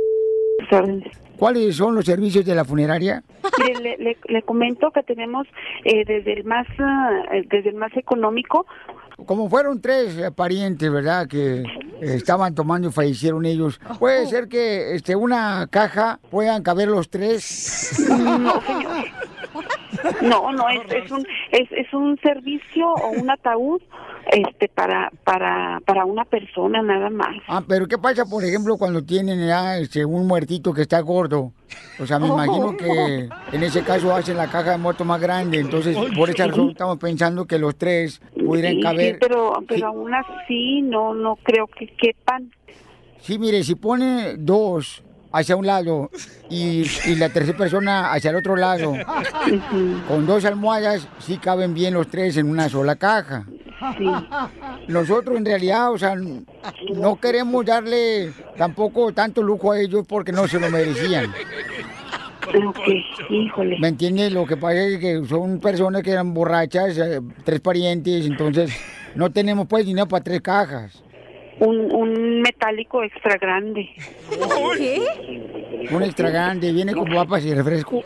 [1.38, 3.24] ¿Cuáles son los servicios de la funeraria?
[3.58, 5.48] Mire, le, le, le comento que tenemos
[5.86, 6.68] eh, desde el más
[7.32, 8.66] eh, desde el más económico.
[9.26, 11.28] Como fueron tres eh, parientes, ¿verdad?
[11.28, 11.66] Que eh,
[12.02, 13.80] estaban tomando y fallecieron ellos.
[14.00, 18.06] Puede ser que este una caja puedan caber los tres.
[18.10, 19.06] No, señor.
[20.22, 23.82] No, no, es, es un es, es un servicio o un ataúd
[24.32, 27.36] este para para para una persona nada más.
[27.48, 31.52] Ah, pero ¿qué pasa, por ejemplo, cuando tienen ya este, un muertito que está gordo?
[32.00, 35.60] O sea, me imagino que en ese caso hacen la caja de muerto más grande,
[35.60, 39.14] entonces por esa razón estamos pensando que los tres pudieran Sí, caber.
[39.14, 42.52] sí, pero pero aún así no no creo que quepan.
[43.22, 46.10] Sí, mire, si pone dos hacia un lado
[46.50, 48.94] y, y la tercera persona hacia el otro lado,
[50.08, 53.46] con dos almohadas, sí caben bien los tres en una sola caja.
[54.88, 60.48] Nosotros en realidad, o sea, no queremos darle tampoco tanto lujo a ellos porque no
[60.48, 61.32] se lo merecían.
[63.30, 63.78] híjole.
[63.80, 64.34] ¿Me entiendes?
[64.34, 68.72] Lo que pasa es que son personas que eran borrachas, eh, tres parientes, entonces
[69.16, 71.04] no tenemos pues dinero para tres cajas.
[71.60, 73.90] Un, un metálico extra grande.
[75.92, 78.02] Un extra grande, viene con papas y refresco.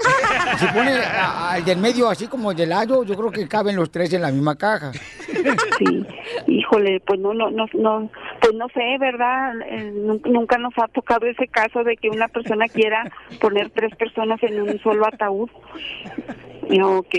[0.58, 3.92] Se pone a- al del medio así como de lado, yo creo que caben los
[3.92, 4.92] tres en la misma caja.
[4.94, 6.06] Sí,
[6.48, 8.10] híjole, pues no, no, no, no,
[8.40, 9.54] pues no sé, ¿verdad?
[9.68, 13.96] Eh, nun- nunca nos ha tocado ese caso de que una persona quiera poner tres
[13.96, 15.50] personas en un solo ataúd.
[16.82, 17.16] Ok,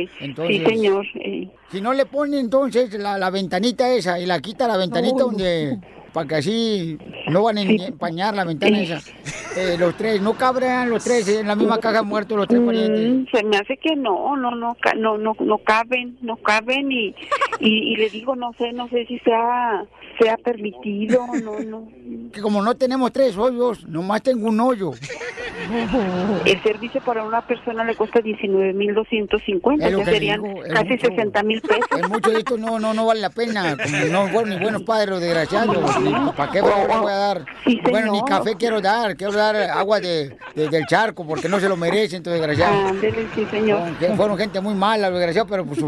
[0.48, 1.04] sí, señor.
[1.16, 5.16] eh, Si no le pone entonces la, la ventanita esa y la quita la ventanita
[5.16, 5.20] Uy.
[5.20, 5.78] donde
[6.14, 9.00] para que así no van a empañar la ventana esa.
[9.56, 13.08] Eh, los tres, no cabrían los tres en la misma caja muertos los tres parientes.
[13.08, 17.14] Mm, se me hace que no, no, no, no, no, no caben, no caben y,
[17.60, 19.84] y, y le digo, no sé, no sé si sea,
[20.18, 21.88] sea permitido, no, no.
[22.32, 24.90] Que como no tenemos tres hoyos, nomás tengo un hoyo.
[26.44, 30.90] El servicio para una persona le cuesta 19.250, Es lo que que serían digo, casi
[30.90, 31.06] mucho.
[31.06, 31.88] 60 mil pesos.
[31.96, 33.76] Es mucho de esto no, no, no vale la pena.
[33.76, 35.76] Como no fueron ni buenos padres desgraciados.
[36.04, 37.44] Ni- ¿Para qué voy a- voy a dar?
[37.90, 39.16] bueno, ni café quiero dar.
[39.16, 42.90] Quiero dar agua de, de- del charco porque no se lo merecen, estos desgraciados.
[42.90, 43.80] Ándele, sí, señor.
[44.16, 45.80] Fueron, gente muy mala, los desgraciados, pero pues,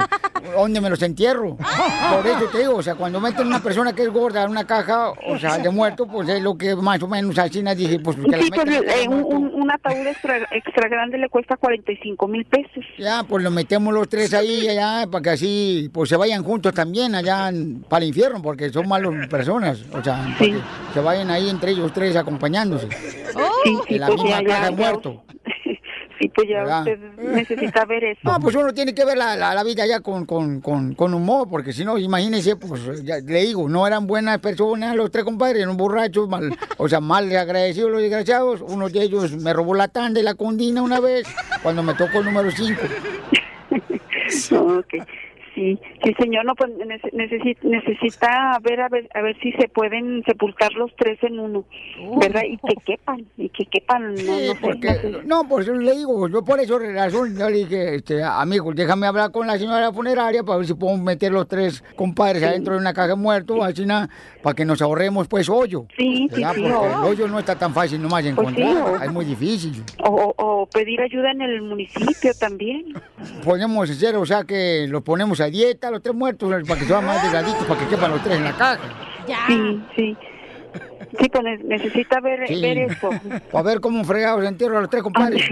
[0.57, 1.57] ¿dónde me los entierro?
[1.57, 4.65] Por eso te digo, o sea, cuando meten una persona que es gorda en una
[4.67, 8.17] caja, o sea, de muerto, pues es lo que más o menos así dije, pues
[8.17, 11.29] que la Sí, metan pero en la caja eh, un, ataúd extra, extra grande le
[11.29, 12.85] cuesta 45 mil pesos.
[12.99, 16.73] Ya, pues lo metemos los tres ahí, allá, para que así, pues se vayan juntos
[16.73, 17.51] también allá
[17.89, 20.06] para el infierno, porque son malas personas, o sea,
[20.39, 20.55] que
[20.95, 22.89] se vayan ahí entre ellos tres acompañándose.
[22.91, 24.71] Sí, sí, en la pues misma ya, de ya.
[24.77, 25.23] muerto.
[26.19, 26.79] Sí, pues ya ¿Verdad?
[26.81, 28.21] usted necesita ver eso.
[28.23, 31.13] No, pues uno tiene que ver la, la- la vida ya con, con, con, con
[31.13, 35.27] humor, porque si no, imagínese, pues ya le digo, no eran buenas personas los tres
[35.27, 38.63] compadres, eran borrachos, mal, o sea, mal agradecidos los desgraciados.
[38.63, 41.27] Uno de ellos me robó la tanda y la condina una vez,
[41.63, 42.81] cuando me tocó el número 5.
[44.53, 44.95] Ok,
[45.57, 49.67] sí, sí, señor, no, pues nece- necesi- necesita ver a ver a ver si se
[49.69, 51.65] pueden sepultar los tres en uno,
[52.21, 52.43] ¿verdad?
[52.49, 55.27] Y que quepan, y que quepan, no, no sé, porque, no sé.
[55.27, 59.33] no, eso le digo, yo por eso razón, yo le dije, este, amigo, déjame hablar
[59.33, 62.93] con la señora funeraria para ver si podemos meter los tres compadres adentro de una
[62.93, 64.09] caja de muertos, así nada,
[64.43, 65.87] para que nos ahorremos pues hoyo.
[65.99, 66.53] Sí, sí, ¿verdad?
[66.55, 69.13] sí, Porque el hoyo no está tan fácil nomás de Pues sí, encontrar, o- es
[69.13, 69.83] muy difícil.
[70.05, 72.85] O, o- pedir ayuda en el municipio también.
[73.43, 77.05] Podemos hacer, o sea, que los ponemos a dieta, los tres muertos, para que sean
[77.05, 78.79] más delgaditos, para que quepan los tres en la caja.
[79.49, 80.17] Sí, sí.
[81.19, 82.61] Sí, pues ne- necesita ver, Sí.
[82.61, 83.09] ver eso.
[83.51, 85.43] Para ver cómo fregados entierro a los tres compadres.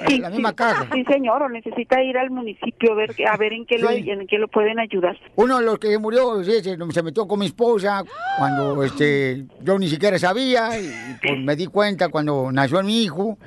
[0.00, 0.86] En la misma caja.
[0.92, 4.26] Sí, señor, o necesita ir al municipio a ver, a ver en qué lo en
[4.26, 5.16] qué lo pueden ayudar.
[5.36, 8.02] Uno de los que murió sí, se, se metió con mi esposa
[8.36, 10.90] cuando este, yo ni siquiera sabía y
[11.22, 13.38] pues me di cuenta cuando nació mi hijo,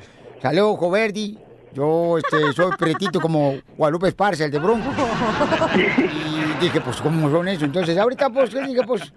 [0.42, 1.36] salió ojo verde.
[1.74, 4.90] Yo este, soy pretito como Guadalupe Esparza, el de Bronco.
[5.78, 7.66] Y dije, pues, ¿cómo son eso?
[7.66, 9.14] Entonces, ahorita, pues, yo dije, pues,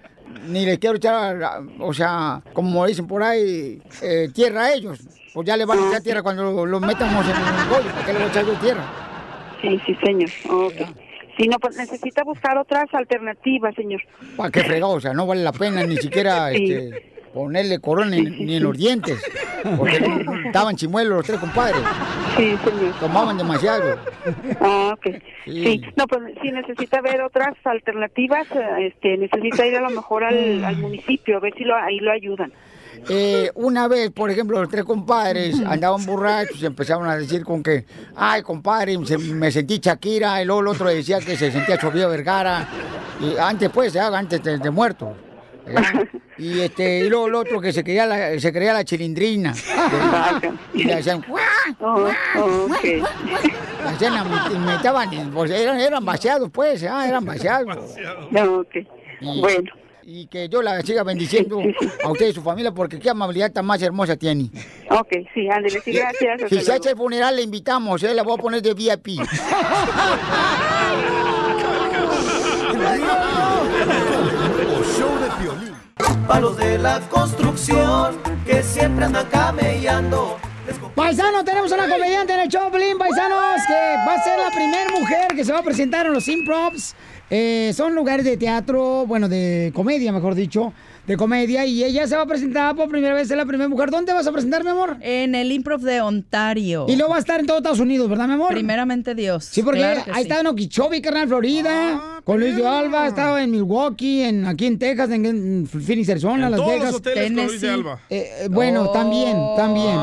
[0.46, 1.38] ni les quiero echar,
[1.80, 5.00] o sea, como dicen por ahí, eh, tierra a ellos.
[5.32, 7.90] Pues ya le van a echar tierra cuando lo, lo metamos en el bollo.
[7.90, 8.84] ¿Para qué le voy a echar yo tierra?
[9.62, 10.30] Sí, sí, señor.
[10.50, 10.74] Ok.
[11.38, 14.02] Sí, no, pues necesita buscar otras alternativas, señor.
[14.36, 14.92] ¿Para qué fregado?
[14.92, 16.70] O sea, no vale la pena ni siquiera Sí.
[16.70, 19.22] este, ponerle corona ni, ni en los dientes.
[19.76, 19.96] Porque
[20.46, 21.80] estaban chimuelos los tres compadres.
[22.36, 22.94] Sí, señor.
[23.00, 23.96] Tomaban demasiado.
[24.60, 25.16] Ah, ok.
[25.44, 25.62] Sí.
[25.64, 30.24] Sí, no, pues sí necesita ver otras alternativas, eh, este, necesita ir a lo mejor
[30.24, 32.52] al, al municipio a ver si lo, ahí lo ayudan.
[33.08, 37.62] Eh, una vez, por ejemplo, los tres compadres andaban borrachos y empezaron a decir con
[37.62, 37.84] que,
[38.14, 42.06] ay, compadre, se- me sentí Shakira, y luego el otro decía que se sentía Sofía
[42.06, 42.68] Vergara,
[43.20, 45.16] y antes pues, antes de, de muerto.
[46.38, 49.54] Y este, y luego el otro que se creía la, se creía la chilindrina.
[50.74, 51.24] Y le hacían,
[51.80, 52.08] Oh,
[54.00, 57.94] la- imitaban, pues eran, eran vaciados, pues, ah, eran vaciados.
[58.30, 58.76] No, ok.
[59.20, 59.70] Y- Bueno.
[60.04, 61.60] Y que yo la siga bendiciendo
[62.04, 64.50] a usted y su familia porque qué amabilidad tan más hermosa tiene.
[64.90, 66.40] Ok, sí, ándale, sí, gracias.
[66.50, 68.12] Si se hace el funeral, le invitamos, ¿eh?
[68.12, 69.20] La voy a poner de VIP.
[75.42, 75.74] show violín.
[76.26, 78.16] Palos de la construcción
[78.46, 80.36] que siempre andan camellando.
[80.94, 83.74] Paisano, tenemos una comediante en el Choplin, paisanos, que
[84.06, 86.94] va a ser la primera mujer que se va a presentar en los Improvs.
[87.30, 90.72] Eh, son lugares de teatro, bueno, de comedia, mejor dicho,
[91.06, 93.90] de comedia, y ella se va a presentar por primera vez, es la primera mujer.
[93.90, 94.98] ¿Dónde vas a presentar, mi amor?
[95.00, 96.86] En el Improv de Ontario.
[96.88, 98.50] Y luego va a estar en todos Estados Unidos, ¿verdad, mi amor?
[98.52, 99.44] Primeramente Dios.
[99.44, 100.20] Sí, porque Claro ha sí.
[100.22, 104.66] estado en Okeechobee, carnal, Florida, con Luis de Alba, ha estado en Milwaukee, en, aquí
[104.66, 106.94] en Texas, en, en Phoenix, Arizona, En Las todos los Vegas.
[106.94, 108.00] hoteles con Luis de Alba.
[108.08, 109.98] Eh, eh, bueno, también, también,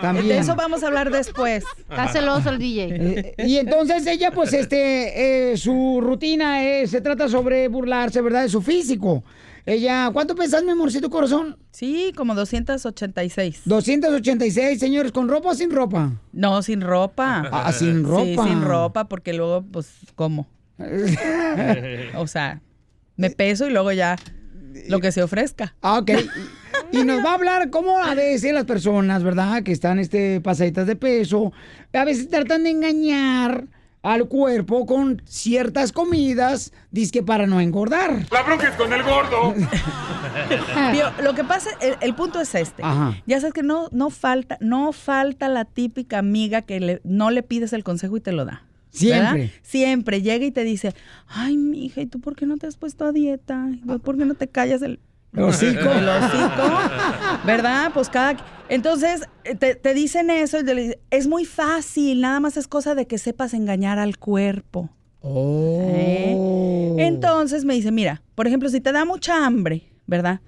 [0.00, 0.28] también.
[0.28, 1.64] De eso vamos a hablar después.
[1.90, 2.88] Está celoso el DJ.
[2.90, 8.42] Eh, y entonces ella, pues, este, eh, su rutina eh, se trata sobre burlarse, ¿verdad?
[8.42, 9.24] De su físico.
[9.66, 11.56] Ella, ¿cuánto pesas, mi amorcito corazón?
[11.70, 13.62] Sí, como 286.
[13.64, 16.12] 286, señores, ¿con ropa o sin ropa?
[16.32, 17.48] No, sin ropa.
[17.50, 18.24] Ah, sin ropa.
[18.24, 20.46] Sí, sin ropa, porque luego, pues, ¿cómo?
[22.16, 22.60] o sea,
[23.16, 24.16] me peso y luego ya
[24.88, 25.74] lo que se ofrezca.
[25.80, 26.10] Ah, ok.
[26.92, 29.62] Y nos va a hablar cómo a veces las personas, ¿verdad?
[29.62, 31.52] Que están este, pasaditas de peso,
[31.92, 33.66] a veces tratan de engañar
[34.04, 38.26] al cuerpo con ciertas comidas, dizque para no engordar.
[38.30, 39.54] La bronca es con el gordo.
[40.92, 42.82] Pío, lo que pasa, el, el punto es este.
[42.84, 43.16] Ajá.
[43.26, 47.42] Ya sabes que no, no falta, no falta la típica amiga que le- no le
[47.42, 48.62] pides el consejo y te lo da.
[49.00, 49.32] ¿verdad?
[49.32, 49.52] Siempre.
[49.62, 50.94] Siempre llega y te dice,
[51.26, 53.68] ay, mija, ¿y tú por qué no te has puesto a dieta?
[53.72, 55.00] ¿Y tú ¿Por qué no te callas el
[55.34, 55.90] El hocico.
[55.90, 56.78] El hocico,
[57.44, 57.90] ¿verdad?
[57.92, 58.36] Pues cada...
[58.68, 59.28] Entonces,
[59.58, 63.06] te, te dicen eso y te dicen, es muy fácil, nada más es cosa de
[63.06, 64.90] que sepas engañar al cuerpo.
[65.20, 65.80] Oh.
[65.90, 66.96] ¿Eh?
[66.98, 70.40] Entonces me dice, mira, por ejemplo, si te da mucha hambre, ¿verdad?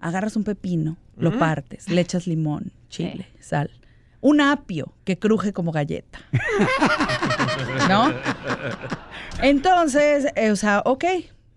[0.00, 3.70] Agarras un pepino, lo partes, le echas limón, chile, sal.
[4.20, 6.18] Un apio que cruje como galleta.
[7.88, 8.12] ¿No?
[9.42, 11.04] Entonces, eh, o sea, ok,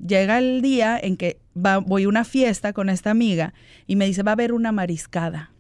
[0.06, 3.54] llega el día en que va- voy a una fiesta con esta amiga
[3.88, 5.52] y me dice, va a haber una mariscada.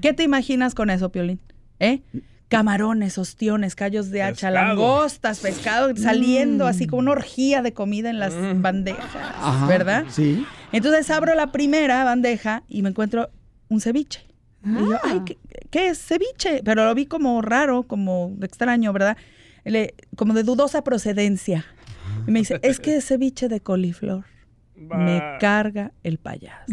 [0.00, 1.40] ¿Qué te imaginas con eso, Piolín?
[1.78, 2.00] ¿Eh?
[2.48, 4.68] Camarones, ostiones, callos de hacha, Pescado.
[4.68, 8.32] langostas, pescado, saliendo así como una orgía de comida en las
[8.62, 10.04] bandejas, Ajá, ¿verdad?
[10.08, 10.46] Sí.
[10.72, 13.28] Entonces abro la primera bandeja y me encuentro
[13.68, 14.24] un ceviche.
[14.64, 15.00] Y yo, Ah.
[15.04, 15.38] ay, ¿qué,
[15.70, 16.62] qué es ceviche?
[16.64, 19.18] Pero lo vi como raro, como extraño, ¿verdad?
[19.64, 21.66] Le- como de dudosa procedencia.
[22.28, 24.24] Y me dice, es que es ceviche de coliflor.
[24.76, 26.62] Me carga el payaso.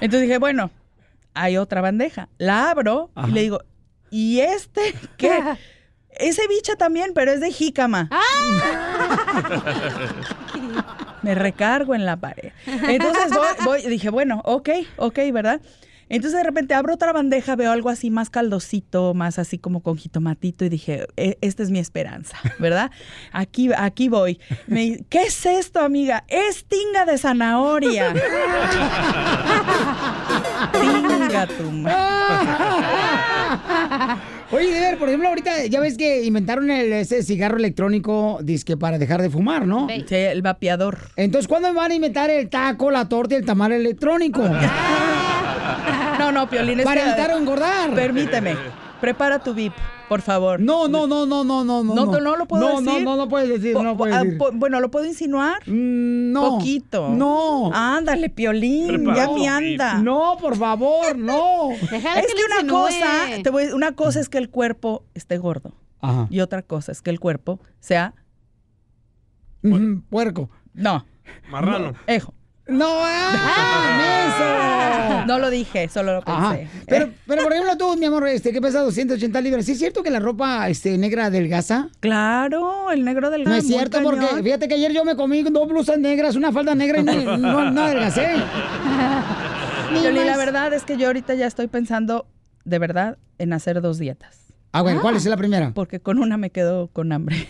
[0.00, 0.70] Entonces dije, bueno,
[1.34, 2.28] hay otra bandeja.
[2.38, 3.60] La abro y le digo,
[4.10, 5.40] ¿y este qué?
[6.12, 8.10] Es ceviche también, pero es de jícama.
[11.22, 12.50] Me recargo en la pared.
[12.66, 15.60] Entonces voy, voy- dije, bueno, ok, ok, ¿verdad?
[16.10, 19.96] Entonces de repente abro otra bandeja, veo algo así más caldosito, más así como con
[19.96, 22.90] jitomatito y dije, "E- esta es mi esperanza, ¿verdad?
[23.32, 24.38] Aquí, aquí voy.
[24.66, 26.24] Me dice, ¿qué es esto, amiga?
[26.28, 28.12] Es tinga de zanahoria.
[30.72, 31.70] tinga tu
[34.52, 38.76] Oye, de ver, por ejemplo, ahorita ya ves que inventaron el, ese cigarro electrónico disque
[38.76, 39.86] para dejar de fumar, ¿no?
[39.88, 40.98] Sí, el vapeador.
[41.14, 44.42] Entonces, ¿cuándo van a inventar el taco, la torta y el tamal electrónico?
[46.18, 46.80] No, no, Piolín.
[46.80, 47.94] es Para que- evitar engordar.
[47.94, 48.56] Permíteme.
[49.00, 49.72] Prepara tu VIP,
[50.10, 50.60] por favor.
[50.60, 51.94] No, no, no, no, no, no, no.
[51.94, 53.02] No, no, lo puedo no, decir.
[53.02, 54.36] No, no, no puedes decir, Po- no puedes ah, decir.
[54.36, 55.66] po- bueno, ¿lo puedo insinuar?
[55.66, 56.58] no.
[56.58, 57.08] Poquito.
[57.08, 57.70] No.
[57.72, 59.94] Ándale, Piolín, Prepara ya me anda.
[59.94, 61.70] No, por favor, no.
[61.80, 63.06] es que, una cosa,
[63.42, 65.72] te voy a decir, una cosa es que el cuerpo esté gordo.
[66.02, 66.26] Ajá.
[66.28, 68.12] Y otra cosa es que el cuerpo sea
[69.62, 70.50] Ujú, Puerco.
[70.74, 71.06] no.
[71.50, 71.94] Marrano.
[72.06, 72.34] Ejo.
[72.66, 74.76] No, ah,
[75.26, 76.56] No lo dije, solo lo Ajá.
[76.56, 76.68] pensé.
[76.86, 80.02] Pero, pero por ejemplo, tú, mi amor, este, que pesa 280 libras, ¿sí es cierto
[80.02, 81.88] que la ropa este, negra adelgaza?
[82.00, 85.68] Claro, el negro del No es cierto, porque fíjate que ayer yo me comí dos
[85.68, 88.28] blusas negras, una falda negra y no, no, no adelgacé.
[89.90, 92.26] La verdad es que yo ahorita ya estoy pensando,
[92.64, 94.40] de verdad, en hacer dos dietas.
[94.72, 95.72] Ah, bueno, ¿cuál es la primera?
[95.74, 97.48] Porque con una me quedo con hambre.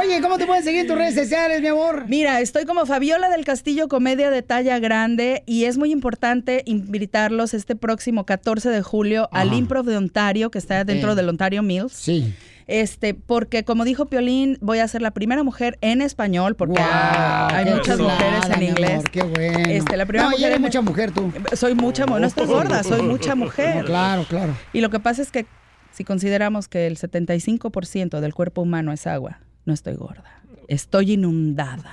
[0.00, 2.04] Oye, ¿cómo te pueden seguir en tus redes sociales, mi amor?
[2.08, 7.54] Mira, estoy como Fabiola del Castillo, comedia de talla grande, y es muy importante invitarlos
[7.54, 9.52] este próximo 14 de julio al.
[9.54, 11.92] Improv de Ontario, que está dentro del Ontario Mills.
[11.92, 12.34] Sí.
[12.66, 17.64] Este, porque como dijo Piolín, voy a ser la primera mujer en español, porque hay
[17.64, 19.04] muchas mujeres en amor, inglés.
[19.10, 19.68] qué bueno.
[19.68, 21.32] Este, la primera No, mujer eres en- mucha mujer tú.
[21.54, 23.76] Soy mucha mujer, no estoy gorda, soy mucha mujer.
[23.76, 24.56] No, claro, claro.
[24.72, 25.46] Y lo que pasa es que
[25.92, 30.24] si consideramos que el 75% del cuerpo humano es agua no estoy gorda.
[30.70, 31.90] Estoy inundada.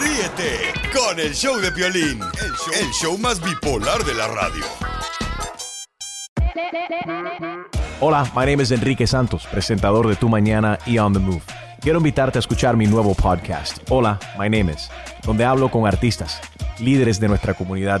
[0.00, 4.64] Ríete con el show de Piolín, el show, el show más bipolar de la radio.
[8.00, 11.42] Hola, my name is Enrique Santos, presentador de Tu Mañana y On the Move.
[11.82, 14.88] Quiero invitarte a escuchar mi nuevo podcast, Hola, my name is,
[15.26, 16.40] donde hablo con artistas,
[16.78, 18.00] líderes de nuestra comunidad